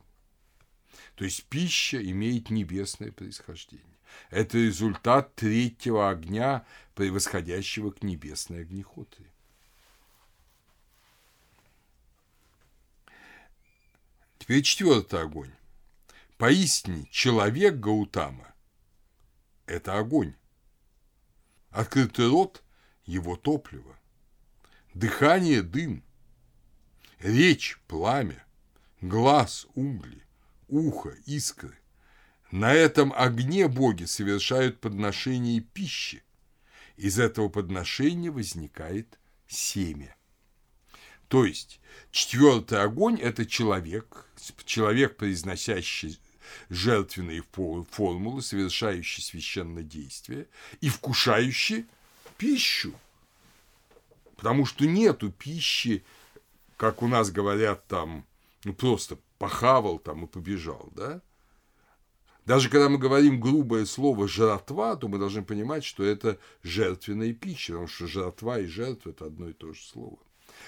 [1.14, 3.85] То есть пища имеет небесное происхождение.
[4.30, 6.65] Это результат третьего огня,
[6.99, 9.26] превосходящего к небесной огнехотре.
[14.38, 15.53] Теперь четвертый огонь.
[16.38, 18.53] Поистине, человек Гаутама–
[19.65, 20.35] это огонь.
[21.69, 22.65] Открытый рот–
[23.05, 23.97] его топливо.
[24.93, 26.03] Дыхание– дым.
[27.19, 28.43] Речь– пламя.
[28.99, 30.21] Глаз– угли.
[30.67, 31.77] Ухо– искры.
[32.51, 36.23] На этом огне боги совершают подношение пищи.
[36.99, 39.17] Из этого подношения возникает
[39.47, 40.13] семя.
[41.30, 41.80] То есть
[42.11, 44.26] четвертый огонь– это человек,
[44.65, 46.19] человек, произносящий
[46.67, 47.41] жертвенные
[47.89, 50.47] формулы, совершающий священное действие
[50.81, 51.85] и вкушающий
[52.38, 52.93] пищу.
[54.35, 56.03] Потому что нету пищи,
[56.76, 58.26] как у нас говорят там,
[58.65, 61.21] ну просто похавал там и побежал, да?
[62.49, 67.73] Даже когда мы говорим грубое слово «жратва», то мы должны понимать, что это жертвенная пища,
[67.73, 70.17] потому что жратва и жертва– это одно и то же слово.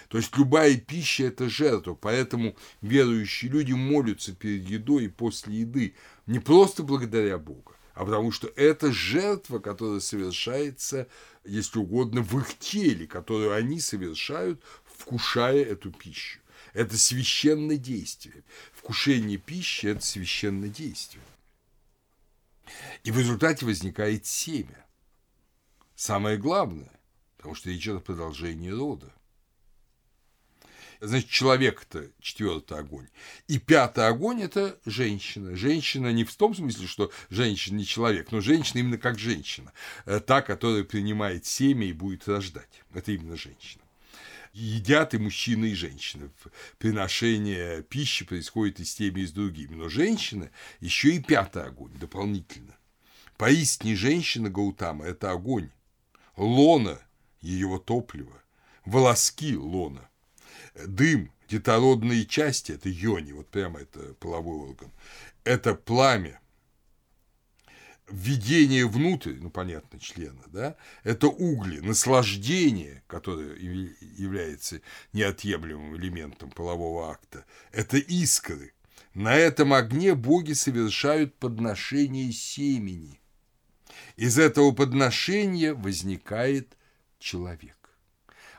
[0.07, 5.95] То есть любая пища– это жертва, поэтому верующие люди молятся перед едой и после еды
[6.27, 11.07] не просто благодаря Богу, а потому что это жертва, которая совершается,
[11.43, 16.41] если угодно, в их теле, которую они совершают, вкушая эту пищу.
[16.73, 18.43] Это священное действие.
[18.71, 21.23] Вкушение пищи– это священное действие.
[23.03, 24.85] И в результате возникает семя.
[25.95, 26.91] Самое главное,
[27.37, 29.11] потому что речь о продолжении рода.
[30.99, 33.07] Значит, человек– это четвертый огонь.
[33.47, 35.55] И пятый огонь– это женщина.
[35.55, 39.73] Женщина не в том смысле, что женщина не человек, но женщина именно как женщина.
[40.05, 42.83] Э, та, которая принимает семя и будет рождать.
[42.93, 43.80] Это именно женщина.
[44.53, 46.29] Едят и мужчины, и женщины.
[46.77, 49.75] Приношение пищи происходит и с теми, и с другими.
[49.75, 50.49] Но женщина
[50.79, 52.75] еще и пятый огонь дополнительно.
[53.37, 55.69] Поистине женщина Гаутама– это огонь.
[56.35, 56.99] Лона–
[57.41, 58.43] ее топливо.
[58.85, 60.11] Волоски– лона
[60.75, 64.91] дым, детородные части, это йони, вот прямо это половой орган,
[65.43, 66.39] это пламя,
[68.11, 74.81] введение внутрь, ну, понятно, члена, да, это угли, наслаждение, которое является
[75.13, 78.73] неотъемлемым элементом полового акта, это искры.
[79.13, 83.19] На этом огне боги совершают подношение семени.
[84.15, 86.77] Из этого подношения возникает
[87.19, 87.77] человек.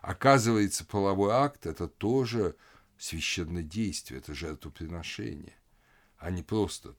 [0.03, 2.57] Оказывается, половой акт– это тоже
[2.99, 5.57] священное действие, это жертвоприношение,
[6.19, 6.95] а не просто,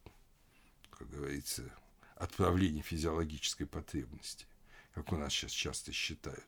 [0.90, 1.64] как говорится,
[2.24, 4.46] отправление физиологической потребности,
[4.94, 6.48] как у нас сейчас часто считают.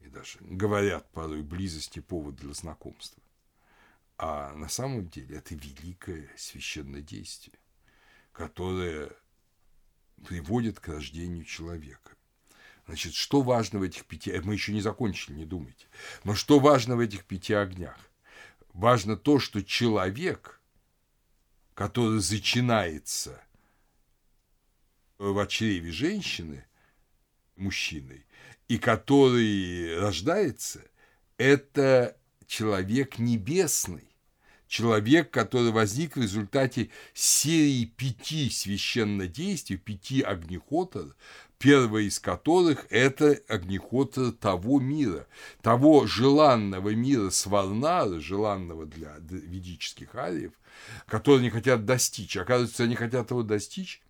[0.00, 3.22] И даже говорят порой близости повод для знакомства.
[4.18, 7.58] А на самом деле это великое священное действие,
[8.32, 9.10] которое
[10.26, 12.12] приводит к рождению человека.
[12.86, 14.38] Значит, что важно в этих пяти...
[14.40, 15.86] Мы еще не закончили, не думайте.
[16.22, 17.98] Но что важно в этих пяти огнях?
[18.72, 20.60] Важно то, что человек,
[21.74, 23.43] который зачинается
[25.18, 26.64] в чреве женщины,
[27.56, 28.26] мужчиной,
[28.68, 30.82] и который рождается,
[31.36, 32.16] это
[32.46, 34.08] человек небесный,
[34.66, 41.14] человек, который возник в результате серии пяти священнодействий, пяти огнехотов,
[41.58, 45.26] первая из которых– это огнехотра того мира,
[45.62, 50.52] того желанного мира Сварнара, желанного для ведических ариев,
[51.06, 52.36] который они хотят достичь.
[52.36, 54.02] Оказывается, они хотят его достичь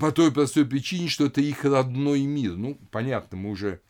[0.00, 2.56] по той простой причине, что это их родной мир.
[2.56, 3.80] Ну, понятно, мы уже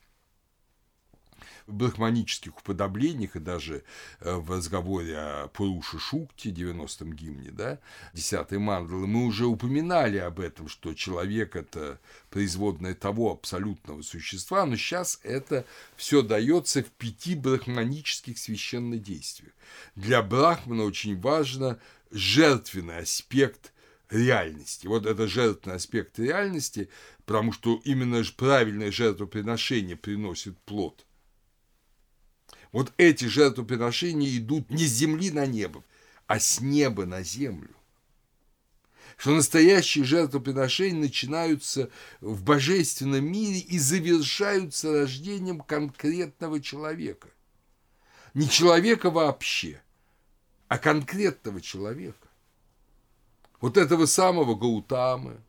[1.67, 3.85] в брахманических уподоблениях и даже
[4.21, 7.79] э, в разговоре о Пуруше Шукте, 90-м гимне, да,
[8.13, 11.99] 10-й мандалы, мы уже упоминали об этом, что человек– это
[12.31, 15.65] производное того абсолютного существа, но сейчас это
[15.97, 19.53] все дается в пяти брахманических священнодействиях.
[19.95, 21.79] Для брахмана очень важно
[22.11, 23.73] жертвенный аспект
[24.15, 24.87] реальности.
[24.87, 26.89] Вот это жертвенный аспект реальности,
[27.27, 31.05] потому что именно правильное жертвоприношение приносит плод–
[32.75, 35.85] вот эти жертвоприношения идут не с земли на небо,
[36.27, 37.71] а с неба на землю.
[39.17, 41.89] Что настоящие жертвоприношения начинаются
[42.21, 47.29] в божественном мире и завершаются рождением конкретного человека.
[48.35, 49.81] Не человека вообще,
[50.67, 52.24] а конкретного человека.
[53.65, 55.41] Вот этого самого Гаутамы,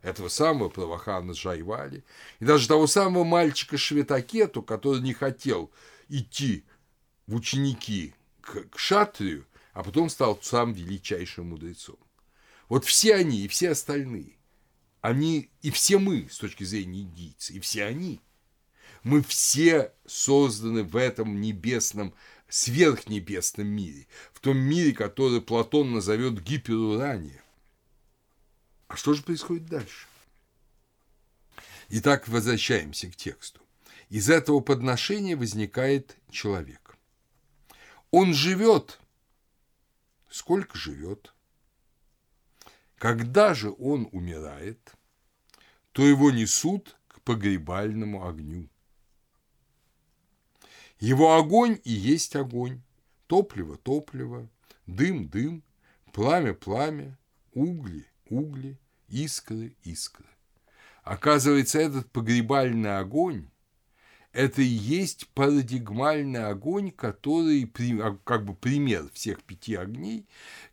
[0.00, 2.04] этого самого Правахана Джайвали,
[2.38, 5.72] и даже того самого мальчика Шветакету, который не хотел
[6.08, 6.62] идти
[7.26, 11.98] в ученики к, к Шатрию, а потом стал сам величайшим мудрецом.
[12.68, 14.36] Вот все они и все остальные,
[15.00, 18.20] они и все мы с точки зрения индийца, и все они,
[19.02, 22.14] мы все созданы в этом небесном,
[22.48, 27.43] сверхнебесном мире, в том мире, который Платон назовет гиперурания.
[28.94, 30.06] А что же происходит дальше?
[31.88, 33.60] Итак, возвращаемся к тексту.
[34.08, 36.96] Из этого подношения возникает человек.
[38.12, 39.00] Он живет.
[40.30, 41.34] Сколько живет?
[42.96, 44.92] Когда же он умирает,
[45.90, 48.68] то его несут к погребальному огню.
[51.00, 52.80] Его огонь и есть огонь,
[53.26, 54.48] топливо– топливо,
[54.86, 55.64] дым– дым,
[56.12, 57.18] пламя– пламя,
[57.54, 58.78] угли– угли,
[59.08, 60.26] искры– искры.
[61.02, 63.48] Оказывается, этот погребальный огонь
[64.34, 67.70] это и есть парадигмальный огонь, который,
[68.02, 70.26] а, как бы пример всех пяти огней,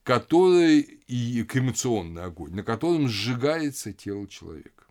[0.03, 4.85] который и кремационный огонь, на котором сжигается тело человека.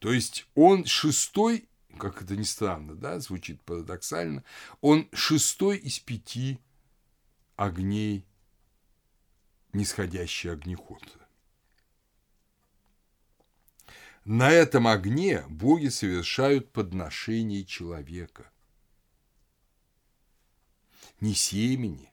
[0.00, 4.42] То есть он шестой, как это ни странно, да, звучит парадоксально,
[4.80, 6.58] он шестой из пяти
[7.54, 8.26] огней
[9.72, 11.02] нисходящий огнеход.
[14.24, 18.50] На этом огне боги совершают подношение человека.
[21.20, 22.12] Не семени,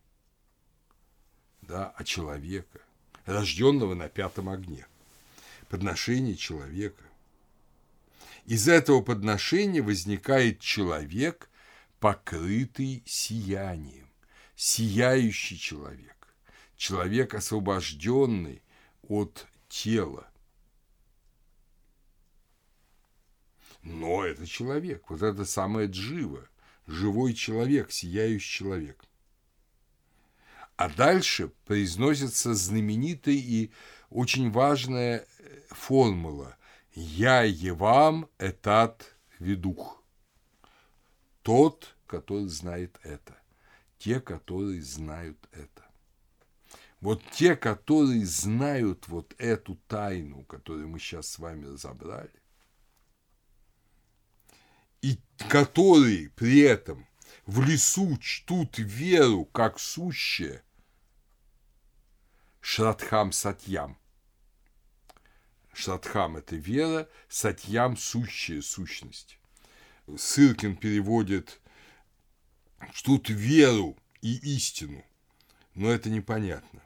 [1.62, 2.80] да, а человека,
[3.26, 4.88] рожденного на пятом огне.
[5.68, 7.04] Подношение человека.
[8.46, 11.50] Из этого подношения возникает человек,
[12.00, 14.10] покрытый сиянием,
[14.56, 16.19] сияющий человек,
[16.80, 18.64] человек, освобожденный
[19.04, 20.26] от тела,
[23.82, 26.48] Но это человек, вот это самое джива,
[26.86, 29.04] живой человек, сияющий человек.
[30.76, 33.72] А дальше произносится знаменитая и
[34.10, 36.58] очень важная э, формула
[36.94, 40.04] «Я евам этат ведух».
[41.42, 43.38] Тот, который знает это.
[43.98, 45.89] Те, которые знают это.
[47.02, 52.32] Вот те, которые знают вот эту тайну, которую мы сейчас с вами разобрали,
[55.02, 55.18] и
[55.50, 57.08] которые при этом
[57.46, 60.62] в лесу чтут веру как сущее,
[62.60, 63.98] Шрадхам Сатьям.
[65.74, 69.40] Шрадхам– это вера, Сатьям– сущая сущность.
[70.18, 71.62] Сыркин переводит
[72.94, 75.06] чтут веру и истину,
[75.76, 76.84] но это непонятно.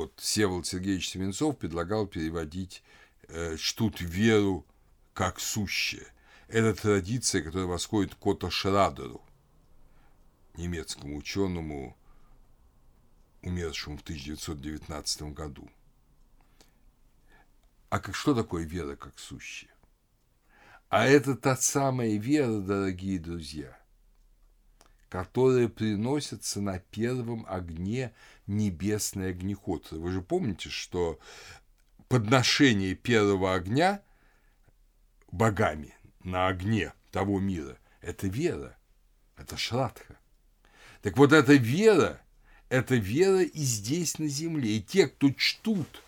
[0.00, 2.82] Вот Севолод Сергеевич Семенцов предлагал переводить
[3.28, 4.64] э, чтут веру
[5.12, 6.06] как сущее–
[6.50, 9.22] это традиция, которая восходит к Отто Шрадеру,
[10.56, 11.96] немецкому ученому,
[13.42, 15.70] умершему в 1919 году.
[17.88, 19.70] А как, что такое вера как сущая?
[20.88, 23.78] А это та самая вера, дорогие друзья,
[25.10, 28.14] которая приносится на первом огне
[28.46, 29.90] небесный огнеход.
[29.90, 31.18] Вы же помните, что
[32.08, 34.02] подношение первого огня
[35.32, 38.76] богами на огне того мира, это вера,
[39.36, 40.16] это шрадха.
[41.02, 42.20] Так вот эта вера,
[42.68, 44.76] это вера и здесь на земле.
[44.76, 46.04] И те, кто чтут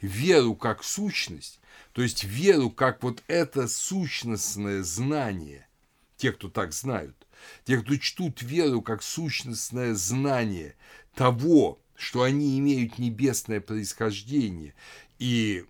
[0.00, 1.60] веру как сущность,
[1.92, 5.68] то есть веру как вот это сущностное знание,
[6.16, 7.26] те, кто так знают,
[7.64, 10.76] те, кто чтут веру как сущностное знание
[11.14, 14.74] того, что они имеют небесное происхождение
[15.18, 15.64] и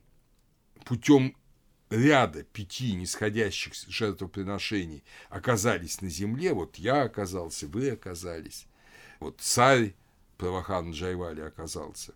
[0.85, 1.35] путем
[1.91, 8.67] ряда пяти нисходящих жертвоприношений оказались на земле, вот я оказался, вы оказались,
[9.19, 9.95] вот царь
[10.39, 12.15] Правахан Джайвали оказался.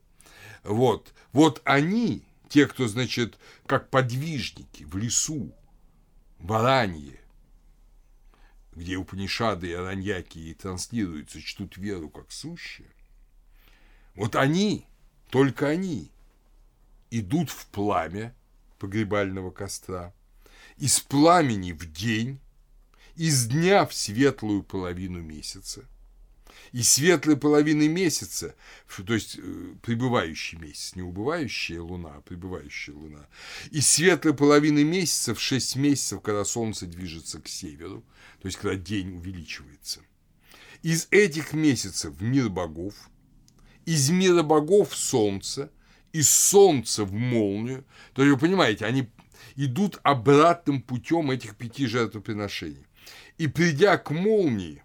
[0.62, 5.52] Вот, вот они, те, кто, значит, как подвижники в лесу,
[6.38, 7.20] баранье,
[8.74, 12.90] где Упанишады и Араньяки и транслируются, чтут веру как сущее,
[14.14, 14.86] вот они,
[15.30, 16.10] только они,
[17.10, 18.34] идут в пламя
[18.78, 20.12] погребального костра,
[20.76, 22.40] из пламени в день,
[23.16, 25.84] из дня в светлую половину месяца,
[26.74, 28.56] и светлой половины месяца,
[29.06, 33.28] то есть э, пребывающий месяц, не убывающая луна, а пребывающая луна,
[33.70, 38.04] и светлой половины месяца в 6 месяцев, когда солнце движется к северу,
[38.42, 40.00] то есть когда день увеличивается.
[40.82, 42.94] Из этих месяцев в мир богов,
[43.84, 45.70] из мира богов в солнце,
[46.10, 47.84] из солнца в молнию,
[48.14, 49.08] то есть вы понимаете, они
[49.54, 52.88] идут обратным путем этих пяти жертвоприношений.
[53.38, 54.83] И придя к молнии,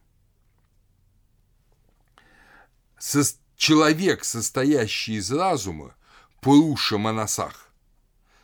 [3.00, 3.24] со,
[3.56, 5.96] человек, состоящий из разума,
[6.42, 7.72] Пуруша Манасах,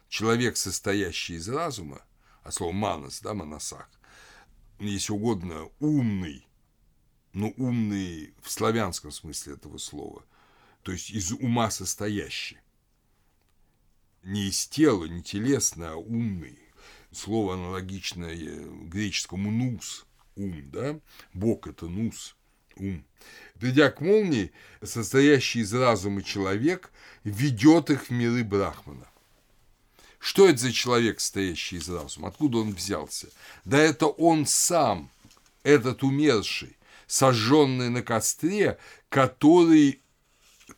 [0.10, 2.02] человек, состоящий из разума,
[2.44, 3.90] а слово манас, да, Манасах,
[4.80, 6.48] если угодно, умный,
[7.34, 10.24] но умный в славянском смысле этого слова,
[10.84, 12.58] то есть из ума состоящий.
[14.24, 16.60] Не из тела, не телесно, а умный.
[17.12, 20.06] Слово аналогичное греческому нус,
[20.36, 21.00] ум, да?
[21.34, 22.36] Бог– это нус,
[22.78, 23.04] ум.
[23.60, 24.52] Придя к молнии,
[24.84, 26.92] состоящий из разума человек
[27.24, 29.08] ведет их в миры Брахмана.
[30.20, 32.30] Что это за человек, стоящий из разума?
[32.30, 33.28] Откуда он взялся?
[33.64, 35.10] Да это он сам,
[35.64, 36.76] этот умерший,
[37.08, 38.78] сожженный на костре,
[39.10, 40.02] который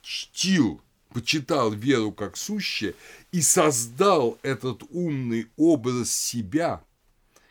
[0.02, 0.82] чтил,
[1.14, 2.94] почитал веру как сущее
[3.32, 6.84] и создал этот умный образ себя,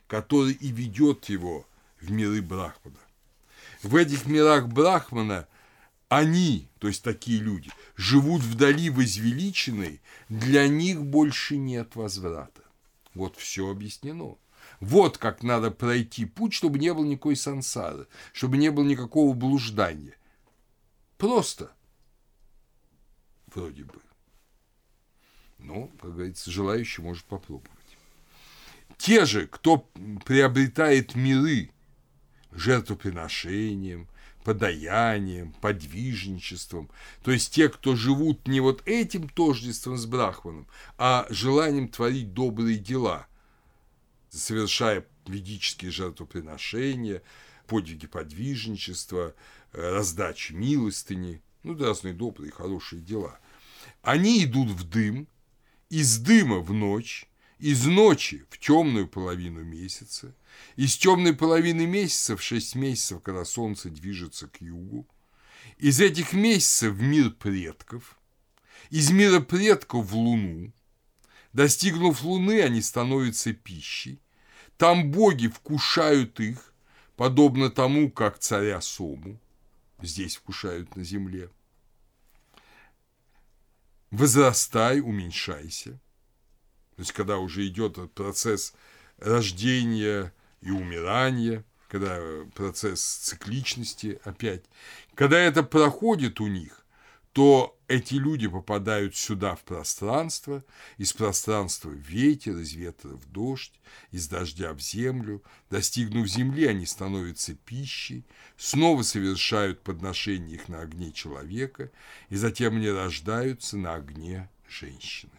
[0.07, 1.67] который и ведет его
[2.01, 3.06] в миры Брахмана
[3.87, 5.49] в этих мирах Брахмана
[6.09, 12.63] они, то есть такие люди, живут вдали возвеличенной, для них больше нет возврата.
[13.15, 14.37] Вот все объяснено.
[14.81, 20.17] Вот как надо пройти путь, чтобы не было никакой сансары, чтобы не было никакого блуждания.
[21.17, 21.73] Просто.
[23.47, 23.95] Вроде бы.
[25.59, 27.71] Но, как говорится, желающий может попробовать.
[28.99, 29.89] Те же, кто
[30.25, 31.71] приобретает миры
[32.57, 34.09] жертвоприношением,
[34.45, 36.89] подаянием, подвижничеством.
[37.23, 40.67] То есть те, кто живут не вот этим тождеством с Брахманом,
[40.99, 43.27] а желанием творить добрые дела,
[44.31, 47.23] совершая ведические жертвоприношения,
[47.67, 49.35] подвиги подвижничества,
[49.73, 53.39] раздачи милостыни, ну, разные добрые, хорошие дела.
[54.03, 55.27] Они идут в дым,
[55.91, 57.29] из дыма в ночь,
[57.59, 60.35] из ночи в темную половину месяца,
[60.77, 65.07] из темной половины месяца в шесть месяцев, когда солнце движется к югу,
[65.79, 68.19] из этих месяцев в мир предков,
[68.91, 70.73] из мира предков в луну,
[71.53, 74.21] достигнув луны, они становятся пищей,
[74.77, 76.75] там боги вкушают их,
[77.17, 79.41] подобно тому, как царя Сому
[80.03, 81.51] здесь вкушают на земле.
[84.11, 85.99] Возрастай, уменьшайся–
[86.97, 88.73] то есть, когда уже идет процесс
[89.19, 90.33] рождения
[90.63, 92.19] и умирания, когда
[92.55, 94.65] процесс цикличности опять,
[95.15, 96.87] когда это проходит у них,
[97.33, 100.65] то эти люди попадают сюда в пространство,
[100.97, 103.75] из пространства в ветер, из ветра в дождь,
[104.11, 105.43] из дождя в землю.
[105.69, 108.25] Достигнув земли, они становятся пищей,
[108.57, 111.91] снова совершают подношение их на огне человека,
[112.31, 115.36] и затем они рождаются на огне женщины.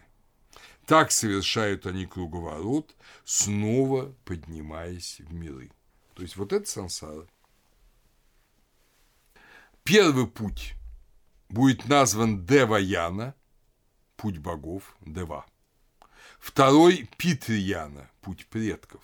[0.88, 5.70] Так совершают они круговорот, снова поднимаясь в миры.
[6.14, 7.26] То есть вот это сансара.
[9.84, 10.76] Первый путь
[11.50, 13.34] будет назван Деваяна,
[14.16, 15.44] путь богов, Дева.
[16.38, 19.02] Второй– Питрияна, путь предков.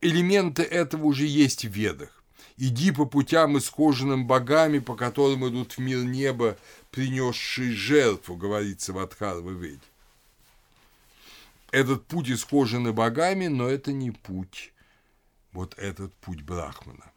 [0.00, 2.19] Элементы этого уже есть в ведах.
[2.62, 6.58] Иди по путям, исхоженным богами, по которым идут в мир неба,
[6.90, 9.80] принесшие жертву, говорится в Адхарве
[11.70, 14.74] Этот путь исхоженный богами, но это не путь,
[15.52, 17.10] вот этот путь Брахмана.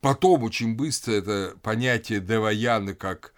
[0.00, 3.34] Потом очень быстро это понятие Деваяны как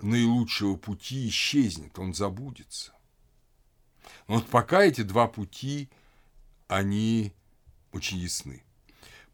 [0.00, 2.92] наилучшего пути исчезнет, он забудется.
[4.28, 5.88] Но вот пока эти два пути,
[6.68, 7.32] они
[7.90, 8.62] очень ясны.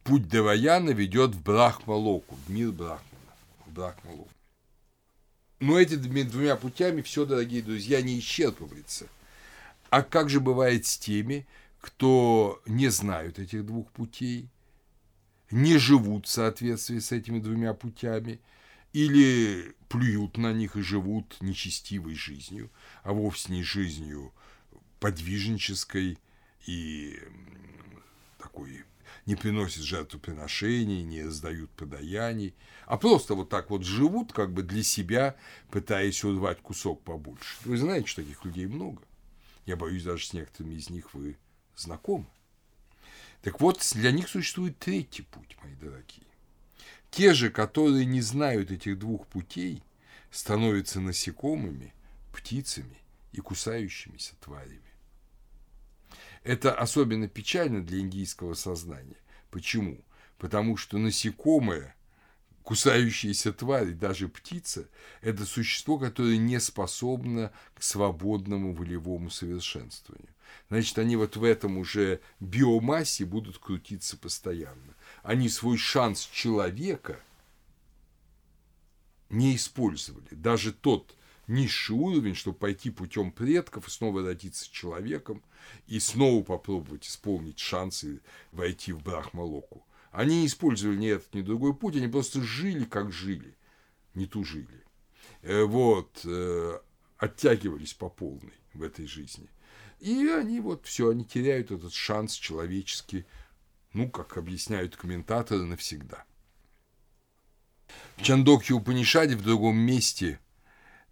[0.09, 3.35] Путь Деваяна ведет в Брахмалоку, в мир Брахмана,
[3.67, 4.31] в Брахмалоку.
[5.61, 9.07] Но этими двумя путями все, дорогие друзья, не исчерпывается.
[9.91, 11.47] А как же бывает с теми,
[11.79, 14.49] кто не знают этих двух путей,
[15.51, 18.41] не живут в соответствии с этими двумя путями,
[18.95, 22.71] или плюют на них и живут нечестивой жизнью,
[23.03, 24.33] а вовсе не жизнью
[25.01, 26.19] подвижнической
[26.65, 27.21] и
[28.39, 28.85] такой
[29.29, 32.55] не приносят жертвоприношений, не раздают подаяний,
[32.87, 35.37] а просто вот так вот живут как бы для себя,
[35.71, 37.57] пытаясь урвать кусок побольше.
[37.67, 39.03] Вы знаете, что таких людей много.
[39.67, 41.37] Я боюсь, даже с некоторыми из них вы
[41.77, 42.27] знакомы.
[43.43, 46.27] Так вот, для них существует третий путь, мои дорогие.
[47.11, 49.83] Те же, которые не знают этих двух путей,
[50.31, 51.93] становятся насекомыми,
[52.33, 52.97] птицами
[53.33, 54.88] и кусающимися тварями.
[56.49, 59.19] Это особенно печально для индийского сознания.
[59.51, 60.03] Почему?
[60.39, 61.95] Потому что насекомое,
[62.63, 64.89] кусающаяся тварь, даже птица–
[65.21, 70.33] это существо, которое не способно к свободному волевому совершенствованию.
[70.71, 74.95] Значит, они вот в этом уже биомассе будут крутиться постоянно.
[75.23, 77.21] Они свой шанс человека
[79.29, 80.29] не использовали.
[80.31, 81.15] Даже тот
[81.49, 85.43] низший уровень, чтобы пойти путем предков и снова родиться человеком,
[85.87, 88.21] и снова попробовать исполнить шансы
[88.53, 89.85] войти в Брахмалоку.
[90.13, 93.57] Они не использовали ни этот, ни другой путь, они просто жили, как жили,
[94.15, 94.85] не тужили.
[95.43, 96.79] Э, вот, э,
[97.17, 99.49] оттягивались по полной в этой жизни.
[100.01, 103.25] И они вот все, они теряют этот шанс человеческий,
[103.93, 106.25] ну, как объясняют комментаторы, навсегда.
[108.17, 110.39] В Чандокхе Упанишаде в другом месте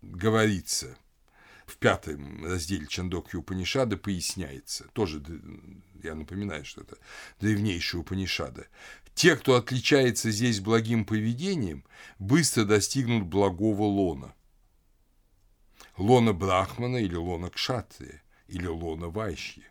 [0.03, 0.97] говорится,
[1.67, 5.23] в пятом разделе Чандокхи Упанишада поясняется, тоже,
[6.03, 6.97] я напоминаю, что это
[7.41, 8.69] древнейшая Упанишада,
[9.15, 11.85] те, кто отличается здесь благим поведением,
[12.19, 14.35] быстро достигнут благого лона.
[15.97, 19.65] Лона Брахмана или лона Кшатрия или лона Вайшьи.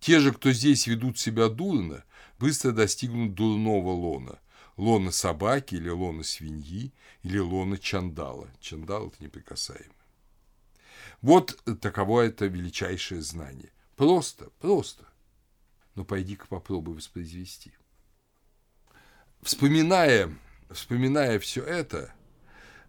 [0.00, 2.04] Те же, кто здесь ведут себя дурно,
[2.38, 4.40] быстро достигнут дурного лона,
[4.76, 6.92] лона собаки или лона свиньи
[7.22, 8.50] или лона чандала.
[8.60, 9.96] Чандал– это неприкасаемый.
[11.20, 13.70] Вот таково это величайшее знание.
[13.96, 15.06] Просто, просто.
[15.94, 17.72] Но пойди-ка попробуй воспроизвести.
[19.42, 20.32] Вспоминая,
[20.70, 22.14] вспоминая все это,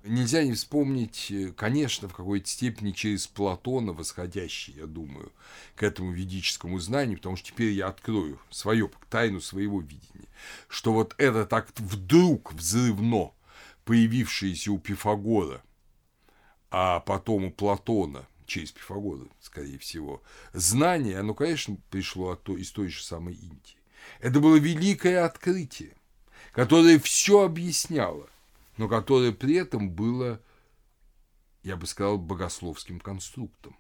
[0.03, 5.31] нельзя не вспомнить, э, конечно, в какой-то степени через Платона восходящий, я думаю,
[5.75, 10.27] к этому ведическому знанию, потому что теперь я открою свою тайну своего видения,
[10.67, 13.31] что вот это так вдруг взрывно
[13.85, 15.61] появившееся у Пифагора,
[16.69, 20.21] а потом у Платона, через Пифагора, скорее всего,
[20.51, 23.77] знание, оно, конечно, пришло от той, из той же самой Индии.
[24.19, 25.95] Это было великое открытие,
[26.51, 28.27] которое все объясняло
[28.77, 30.41] но которое при этом было,
[31.63, 33.75] я бы сказал, богословским конструктом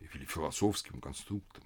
[0.00, 1.64] или философским конструктом.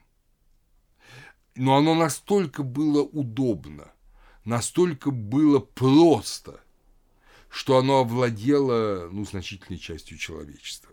[1.54, 3.92] Но оно настолько было удобно,
[4.44, 6.60] настолько было просто,
[7.48, 10.92] что оно овладело ну, значительной частью человечества.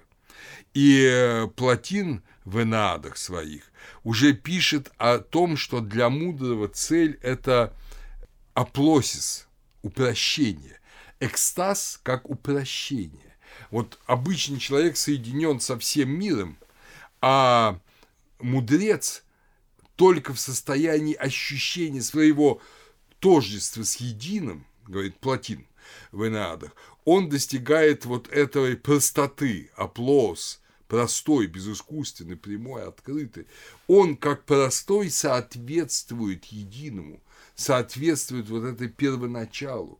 [0.73, 3.71] И э, Платин в Энеадах своих
[4.03, 7.73] уже пишет о том, что для мудрого цель– это
[8.53, 9.47] аплосис,
[9.81, 10.76] упрощение,
[11.19, 13.35] экстаз как упрощение.
[13.71, 16.57] Вот обычный человек соединен со всем миром,
[17.21, 17.79] а
[18.39, 19.23] мудрец
[19.95, 22.61] только в состоянии ощущения своего
[23.19, 25.65] тождества с единым, говорит Платин
[26.11, 26.71] в Энеадах,
[27.03, 33.47] он достигает вот этой простоты, оплос, простой, безыскусственный, прямой, открытый.
[33.87, 37.21] Он как простой соответствует единому,
[37.55, 39.99] соответствует вот этой первоначалу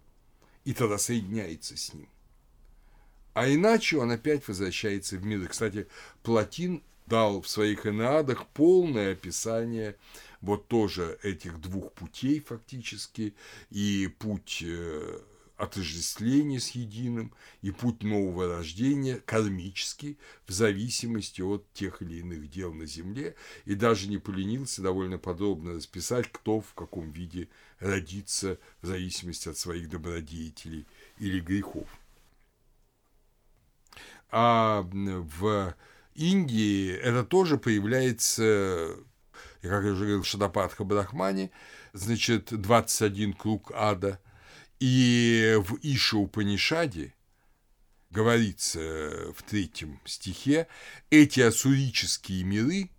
[0.67, 2.09] и тогда соединяется с ним.
[3.33, 5.47] А иначе он опять возвращается в мир.
[5.47, 5.87] Кстати,
[6.23, 9.95] Платин дал в своих Энеадах полное описание
[10.41, 13.33] вот тоже этих двух путей фактически,
[13.69, 14.61] и путь
[15.57, 22.73] отождествления с единым, и путь нового рождения кармический, в зависимости от тех или иных дел
[22.73, 23.35] на земле,
[23.65, 29.57] и даже не поленился довольно подробно расписать, кто в каком виде родится в зависимости от
[29.57, 30.85] своих добродетелей
[31.19, 31.87] или грехов.
[34.29, 35.75] А в
[36.13, 38.95] Индии это тоже появляется,
[39.61, 41.49] как я уже говорил, Шадападха Брахмане,
[41.93, 44.19] значит, 21 круг ада,
[44.79, 47.13] и в Иша Упанишаде
[48.09, 50.67] говорится в третьем стихе,
[51.09, 52.89] эти ассурические миры,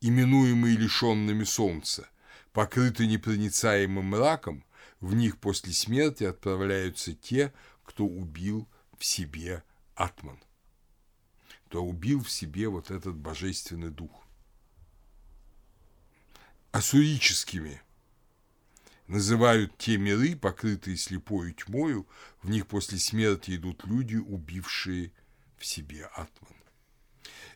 [0.00, 2.08] именуемые лишенными солнца,
[2.52, 4.64] покрыты непроницаемым мраком,
[5.00, 7.52] в них после смерти отправляются те,
[7.84, 8.68] кто убил
[8.98, 9.62] в себе
[9.94, 10.40] Атман,
[11.66, 14.24] кто убил в себе вот этот божественный дух.
[16.72, 17.82] Ассурическими
[19.06, 22.06] называют те миры, покрытые слепою тьмою,
[22.42, 25.12] в них после смерти идут люди, убившие
[25.58, 26.52] в себе Атман.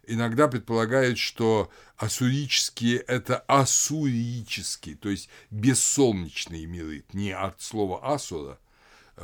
[0.06, 8.58] Иногда предполагают, что ассурические– это ассурические, то есть бессолнечные миры, не от слова асура–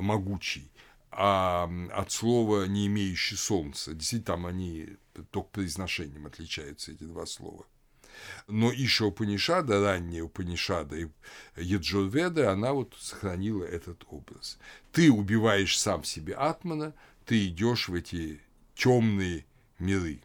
[0.01, 0.71] могучий,
[1.11, 3.95] а от слова не имеющий солнца.
[3.95, 4.97] Действительно, там они
[5.31, 7.67] только произношением отличаются, эти два слова.
[8.47, 11.09] Но Иша Упанишада, ранняя Упанишада и
[11.57, 14.59] Яджурведа, она вот сохранила этот образ.
[14.93, 16.95] Ты убиваешь сам себе Атмана,
[17.27, 18.41] ты идешь в эти
[18.75, 19.45] темные
[19.79, 20.21] миры.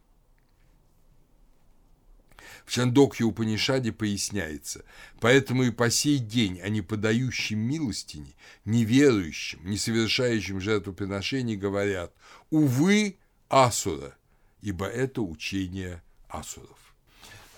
[2.66, 4.86] В Чандокье Упанишаде поясняется,
[5.20, 8.36] поэтому и по сей день они подающим милостине,
[8.66, 12.14] неверующим, не совершающим жертвоприношений говорят
[12.52, 13.18] «Увы,
[13.48, 14.16] Асура»,
[14.62, 16.89] ибо это учение асуров.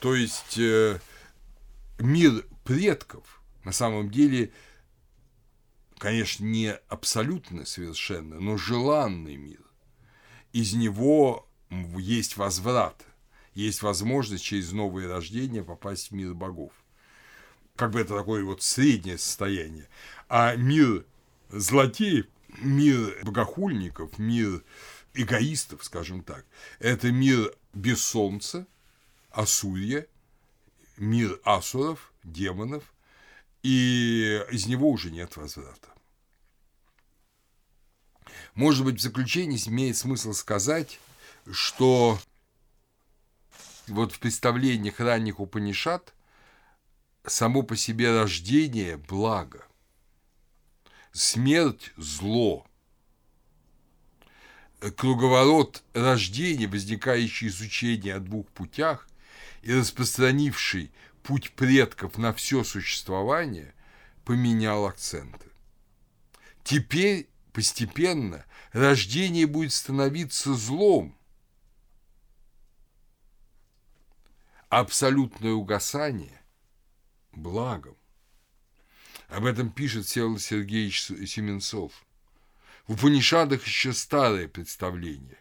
[0.02, 1.00] То есть э,
[2.00, 4.52] мир предков на самом деле,
[6.00, 9.62] конечно, не абсолютно совершенно, но желанный мир.
[10.54, 13.06] Из него есть возврат,
[13.54, 16.74] есть возможность через новое рождение попасть в мир богов.
[17.76, 19.88] Как бы это такое вот среднее состояние.
[20.28, 21.06] А мир
[21.52, 22.26] злодеев,
[22.58, 24.64] мир богохульников, мир
[25.14, 26.44] эгоистов, скажем так,
[26.80, 28.66] это мир без солнца,
[29.32, 30.08] Асурья,
[30.98, 32.84] мир асуров, демонов,
[33.64, 35.90] и из него уже нет возврата.
[38.56, 41.00] Может быть, в заключение имеет смысл сказать,
[41.52, 42.20] что
[43.88, 46.14] вот в представлениях ранних Упанишат
[47.26, 49.66] само по себе рождение– благо,
[51.12, 52.66] смерть– зло,
[54.98, 59.08] круговорот рождения, возникающий из учения о двух путях,
[59.62, 60.92] и распространивший
[61.24, 63.74] путь предков на все существование,
[64.26, 65.48] поменял акценты.
[66.64, 71.18] Теперь постепенно рождение будет становиться злом,
[74.70, 76.42] абсолютное угасание–
[77.34, 77.98] благом.
[79.28, 82.06] Об этом пишет Всеволод Сергеевич Семенцов.
[82.88, 85.41] В Упанишадах еще старое представление.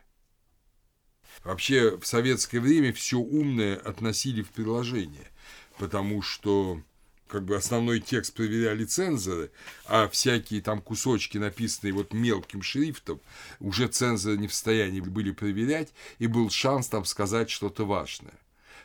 [1.45, 5.31] Вообще в советское время все умное относили в приложение,
[5.79, 6.83] потому что
[7.29, 9.51] как бы основной текст проверяли цензоры,
[9.87, 13.21] а всякие там кусочки, написанные вот мелким шрифтом,
[13.61, 18.35] уже цензоры не в состоянии были проверять, и был шанс там сказать что-то важное.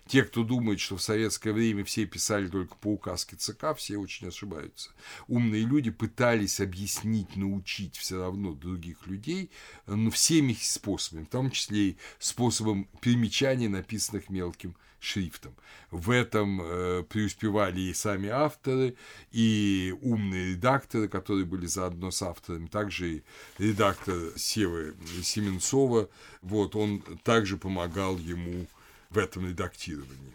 [0.08, 4.28] Те, кто думает, что в советское время все писали только по указке ЦК, все очень
[4.28, 4.92] ошибаются.
[5.28, 9.50] Умные люди пытались объяснить, научить все равно других людей
[9.88, 15.54] но всеми способами, в том числе и способом перемечания, написанных мелким шрифтом.
[15.92, 18.96] В этом э, преуспевали и сами авторы,
[19.32, 23.24] и умные редакторы, которые были заодно с авторами, также и
[23.60, 26.10] редактор Севы Семенцова,
[26.42, 28.66] вот, он также помогал ему
[29.10, 30.34] в этом редактировании.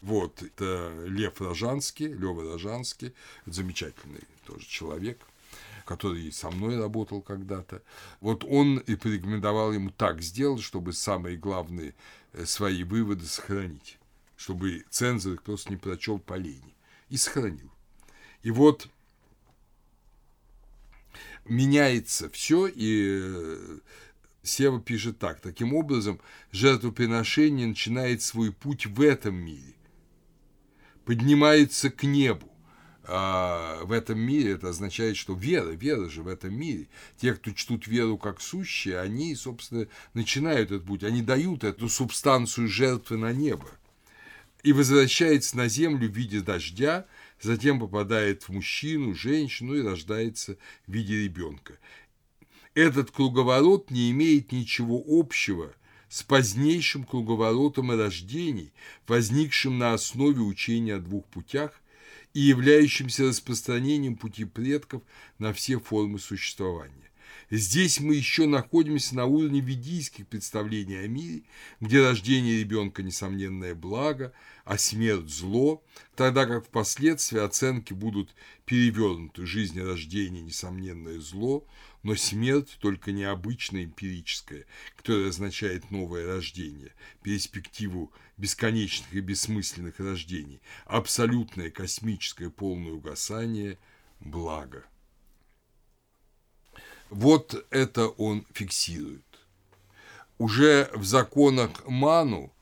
[0.00, 3.12] Вот, это Лев Рожанский, Лева Рожанский,
[3.44, 5.20] замечательный тоже человек,
[5.84, 7.82] который со мной работал когда-то.
[8.20, 11.94] Вот он и порекомендовал ему так сделать, чтобы самые главные
[12.32, 13.98] э, свои выводы сохранить,
[14.36, 16.74] чтобы цензор просто не прочел по лени.
[17.08, 17.70] И сохранил.
[18.42, 18.88] И вот
[21.44, 23.78] меняется все, и э,
[24.42, 25.40] Сева пишет так.
[25.40, 26.20] Таким образом,
[26.52, 29.74] жертвоприношение начинает свой путь в этом мире,
[31.04, 32.46] поднимается к небу.
[33.12, 36.86] А в этом мире это означает, что вера, вера же в этом мире.
[37.16, 42.68] Те, кто чтут веру как сущие, они, собственно, начинают этот путь, они дают эту субстанцию
[42.68, 43.68] жертвы на небо.
[44.62, 47.06] И возвращается на землю в виде дождя,
[47.40, 51.78] затем попадает в мужчину, женщину и рождается в виде ребенка.
[52.74, 55.74] Этот круговорот не имеет ничего общего
[56.08, 58.72] с позднейшим круговоротом рождений,
[59.08, 61.72] возникшим на основе учения о двух путях
[62.32, 65.02] и являющимся распространением пути предков
[65.38, 67.10] на все формы существования.
[67.50, 71.42] Здесь мы еще находимся на уровне ведийских представлений о мире,
[71.80, 74.32] где рождение ребенка– несомненное благо,
[74.64, 75.82] а смерть– зло,
[76.14, 78.34] тогда как впоследствии оценки будут
[78.66, 79.46] перевернуты.
[79.46, 81.66] Жизнь и рождение– несомненное зло,
[82.02, 84.64] но смерть только необычная эмпирическая,
[84.96, 93.78] которая означает новое рождение, перспективу бесконечных и бессмысленных рождений, абсолютное космическое полное угасание–
[94.20, 94.84] благо.
[97.08, 99.24] Вот это он фиксирует.
[100.38, 102.54] Уже в законах Ману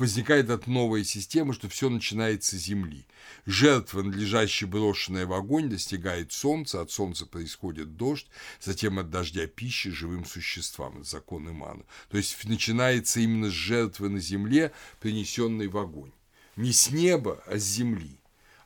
[0.00, 3.06] возникает эта новая система, что все начинается с земли.
[3.46, 8.26] Жертва, надлежащая брошенная в огонь, достигает солнца, от солнца происходит дождь,
[8.60, 11.84] затем от дождя пищи живым существам, это закон Имана.
[12.08, 16.12] То есть начинается именно с жертвы на земле, принесенной в огонь.
[16.56, 18.18] Не с неба, а с земли.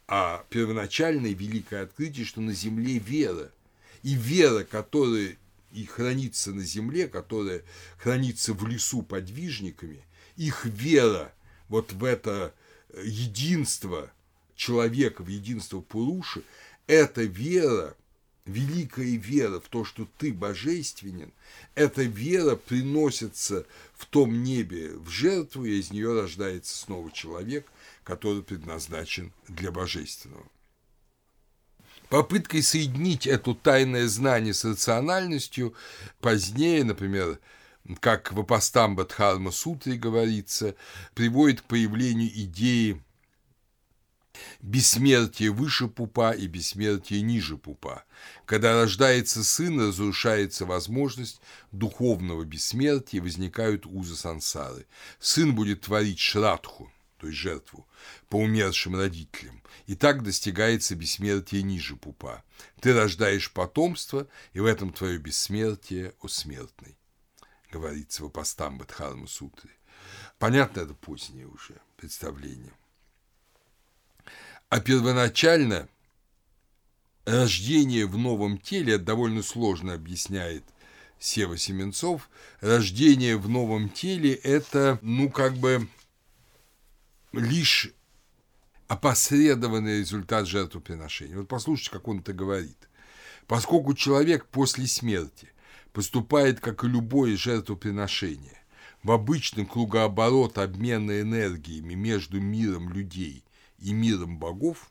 [0.07, 3.53] А первоначальное великое открытие, что на земле вера–
[4.03, 5.37] и вера, которая
[5.73, 7.63] и хранится на земле, которая
[7.99, 10.05] хранится в лесу подвижниками,
[10.41, 11.35] их вера
[11.69, 12.55] вот в это
[13.05, 14.11] единство
[14.57, 16.45] человека, в единство Пуруши,
[16.87, 17.95] эта вера,
[18.47, 21.31] великая вера в то, что ты божественен,
[21.75, 27.67] эта вера приносится в том небе в жертву, и из нее рождается снова человек,
[28.03, 30.47] который предназначен для божественного.
[32.09, 35.75] Попыткой соединить это тайное знание с рациональностью
[36.21, 37.39] позднее, например,
[38.01, 40.75] как в Апостамба Дхарма Сутре говорится,
[41.15, 43.03] приводит к появлению идеи
[44.61, 48.05] бессмертия выше пупа и бессмертия ниже пупа.
[48.47, 51.41] Когда рождается сын, разрушается возможность
[51.73, 54.87] духовного бессмертия, возникают узы сансары.
[55.19, 57.87] Сын будет творить шрадху, то есть жертву,
[58.29, 59.63] по умершим родителям.
[59.87, 62.45] И так достигается бессмертие ниже пупа.
[62.81, 66.97] Ты рождаешь потомство, и в этом твое бессмертие, о смертный,
[67.71, 69.71] говорится в Апостамбе Дхарма Сутре.
[70.39, 72.73] Понятно, это позднее уже представление.
[74.69, 75.89] А первоначально
[77.25, 80.65] рождение в новом теле, это довольно сложно объясняет
[81.19, 82.31] Сева Семенцов,
[82.61, 85.87] рождение в новом теле– это, ну, как бы
[87.33, 87.93] лишь
[88.89, 91.37] опосредованный результат жертвоприношения.
[91.37, 92.89] Вот послушайте, как он это говорит.
[93.47, 95.53] Поскольку человек после смерти
[95.93, 98.61] поступает, как и любое жертвоприношение,
[99.03, 103.45] в обычный кругооборот обмена энергиями между миром людей
[103.79, 104.91] и миром богов,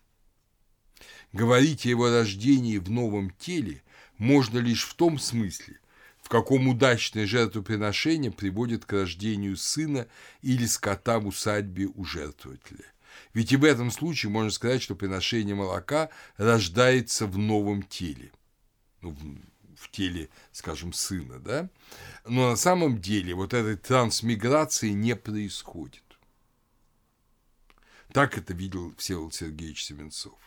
[1.32, 3.84] говорить о его рождении в новом теле
[4.18, 5.80] можно лишь в том смысле,
[6.22, 10.08] в каком удачное жертвоприношение приводит к рождению сына
[10.42, 12.86] или скота в усадьбе у жертвователя.
[13.34, 18.32] Ведь и в этом случае можно сказать, что приношение молока рождается в новом теле.
[19.02, 19.16] Ну,
[19.80, 21.70] в теле, скажем, сына, да?
[22.26, 26.04] Но на самом деле вот этой трансмиграции не происходит.
[28.12, 30.38] Так это видел Всеволод Сергеевич Семенцов.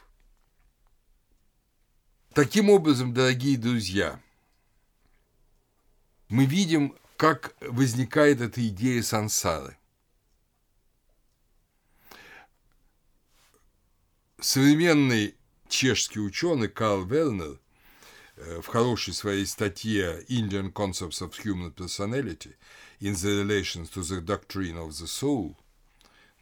[2.35, 4.21] Таким образом, дорогие друзья,
[6.29, 9.79] мы видим, как возникает эта идея сансары.
[14.41, 15.37] Современный
[15.69, 17.62] чешский ученый Карл Вернер
[18.61, 22.55] в хорошей своей статье Indian Concepts of Human Personality
[23.01, 25.57] in the Relations to the Doctrine of the Soul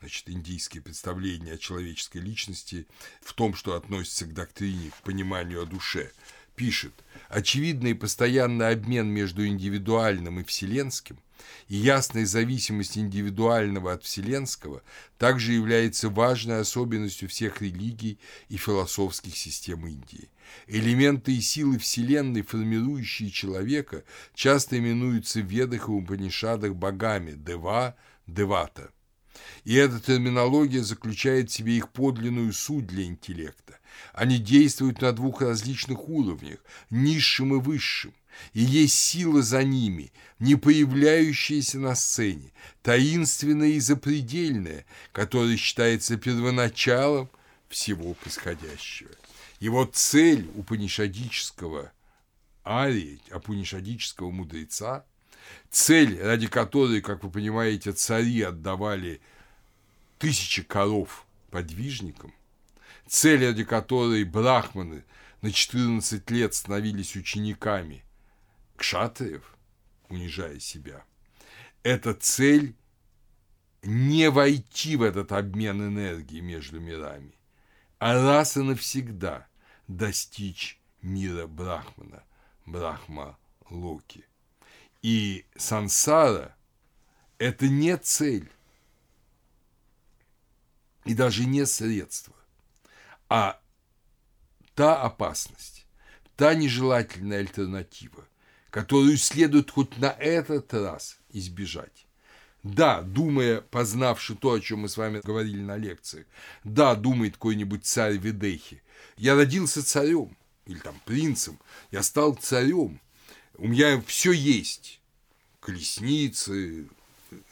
[0.00, 2.86] значит, индийские представления о человеческой личности
[3.20, 6.12] в том, что относится к доктрине, к пониманию о душе–
[6.60, 6.92] пишет,
[7.30, 11.18] очевидный постоянный обмен между индивидуальным и вселенским
[11.68, 14.82] и ясная зависимость индивидуального от вселенского
[15.18, 18.18] также является важной особенностью всех религий
[18.48, 20.30] и философских систем Индии.
[20.66, 24.04] Элементы и силы Вселенной, формирующие человека,
[24.34, 27.96] часто именуются в Ведах и Упанишадах богами– Дева,
[28.26, 28.90] Девата–
[29.64, 33.78] и эта терминология заключает в себе их подлинную суть для интеллекта.
[34.12, 36.58] Они действуют на двух различных уровнях–
[36.90, 38.14] низшем и высшем.
[38.52, 42.52] И есть сила за ними, не появляющаяся на сцене,
[42.82, 47.28] таинственная и запредельная, которая считается первоначалом
[47.68, 49.10] всего происходящего.
[49.60, 51.92] Вот цель упанишадического
[52.64, 55.04] арии, апунишадического мудреца,
[55.70, 59.20] цель, ради которой, как вы понимаете, цари отдавали
[60.18, 62.32] тысячи коров подвижникам,
[63.06, 65.04] цель, ради которой брахманы
[65.42, 68.04] на 14 лет становились учениками
[68.80, 69.44] кшатриев,
[70.08, 71.04] унижая себя,
[71.82, 72.74] эта цель
[73.82, 77.34] не войти в этот обмен энергии между мирами,
[77.98, 79.46] а раз и навсегда
[79.86, 82.24] достичь мира Брахмана,
[82.64, 83.38] Брахма
[83.68, 84.24] Локи.
[85.02, 86.56] И сансара–
[87.38, 88.50] это не цель
[91.04, 92.34] и даже не средство,
[93.28, 93.60] а
[94.74, 95.86] та опасность,
[96.36, 98.26] та нежелательная альтернатива,
[98.70, 102.06] которую следует хоть на этот раз избежать.
[102.62, 106.26] Да, думая, познавши то, о чем мы с вами говорили на лекции,
[106.62, 108.82] да, думает какой-нибудь царь Ведехи,
[109.16, 110.36] я родился царем,
[110.66, 111.58] или там принцем,
[111.90, 113.00] я стал царем,
[113.56, 115.00] у меня все есть,
[115.60, 116.86] колесницы,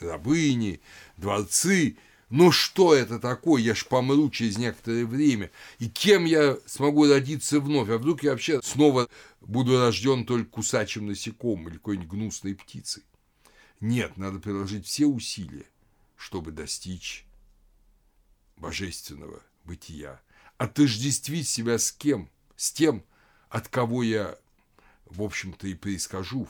[0.00, 0.80] рабыни,
[1.16, 1.96] дворцы,
[2.30, 3.62] но что это такое?
[3.62, 5.50] Я ж помру через некоторое время.
[5.78, 7.88] И кем я смогу родиться вновь?
[7.88, 9.08] А вдруг я вообще снова
[9.40, 13.04] буду рожден только кусачим насекомым или какой-нибудь гнусной птицей?
[13.80, 15.64] Нет, надо приложить все усилия,
[16.16, 17.24] чтобы достичь
[18.58, 20.20] божественного бытия.
[20.58, 22.28] Отождествить себя с кем?
[22.56, 23.04] С тем,
[23.48, 24.36] от кого я,
[25.06, 26.48] в общем-то, и происхожу,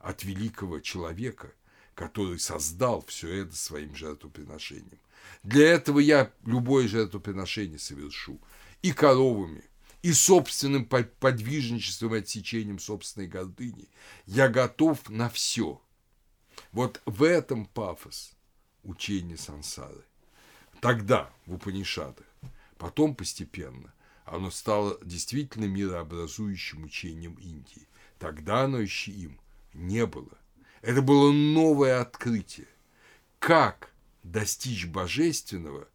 [0.00, 1.52] от великого человека,
[1.94, 4.98] который создал все это своим жертвоприношением.
[5.42, 8.40] Для этого я любое жертвоприношение совершу.
[8.82, 9.64] И коровами,
[10.02, 13.88] и собственным подвижничеством и отсечением собственной гордыни.
[14.26, 15.80] Я готов на все.
[16.72, 18.32] Вот в этом пафос
[18.82, 20.04] учения сансары.
[20.80, 22.26] Тогда, в Упанишадах.
[22.76, 23.92] Потом постепенно
[24.24, 27.86] оно стало действительно мирообразующим учением Индии.
[28.18, 29.38] Тогда оно еще им
[29.74, 30.38] не было.
[30.80, 32.66] Это было новое открытие.
[33.38, 33.91] Как
[34.22, 35.88] достичь божественного,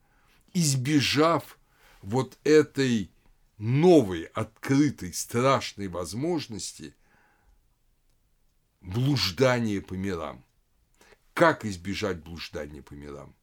[0.54, 1.58] избежав
[2.02, 3.12] вот этой
[3.58, 6.96] новой, открытой, страшной возможности
[8.82, 10.44] блуждания по мирам.
[11.34, 13.36] Как избежать блуждания по мирам?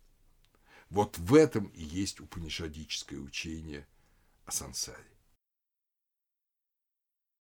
[0.91, 3.87] Вот в этом и есть упанишадическое учение
[4.47, 5.14] о сансаре.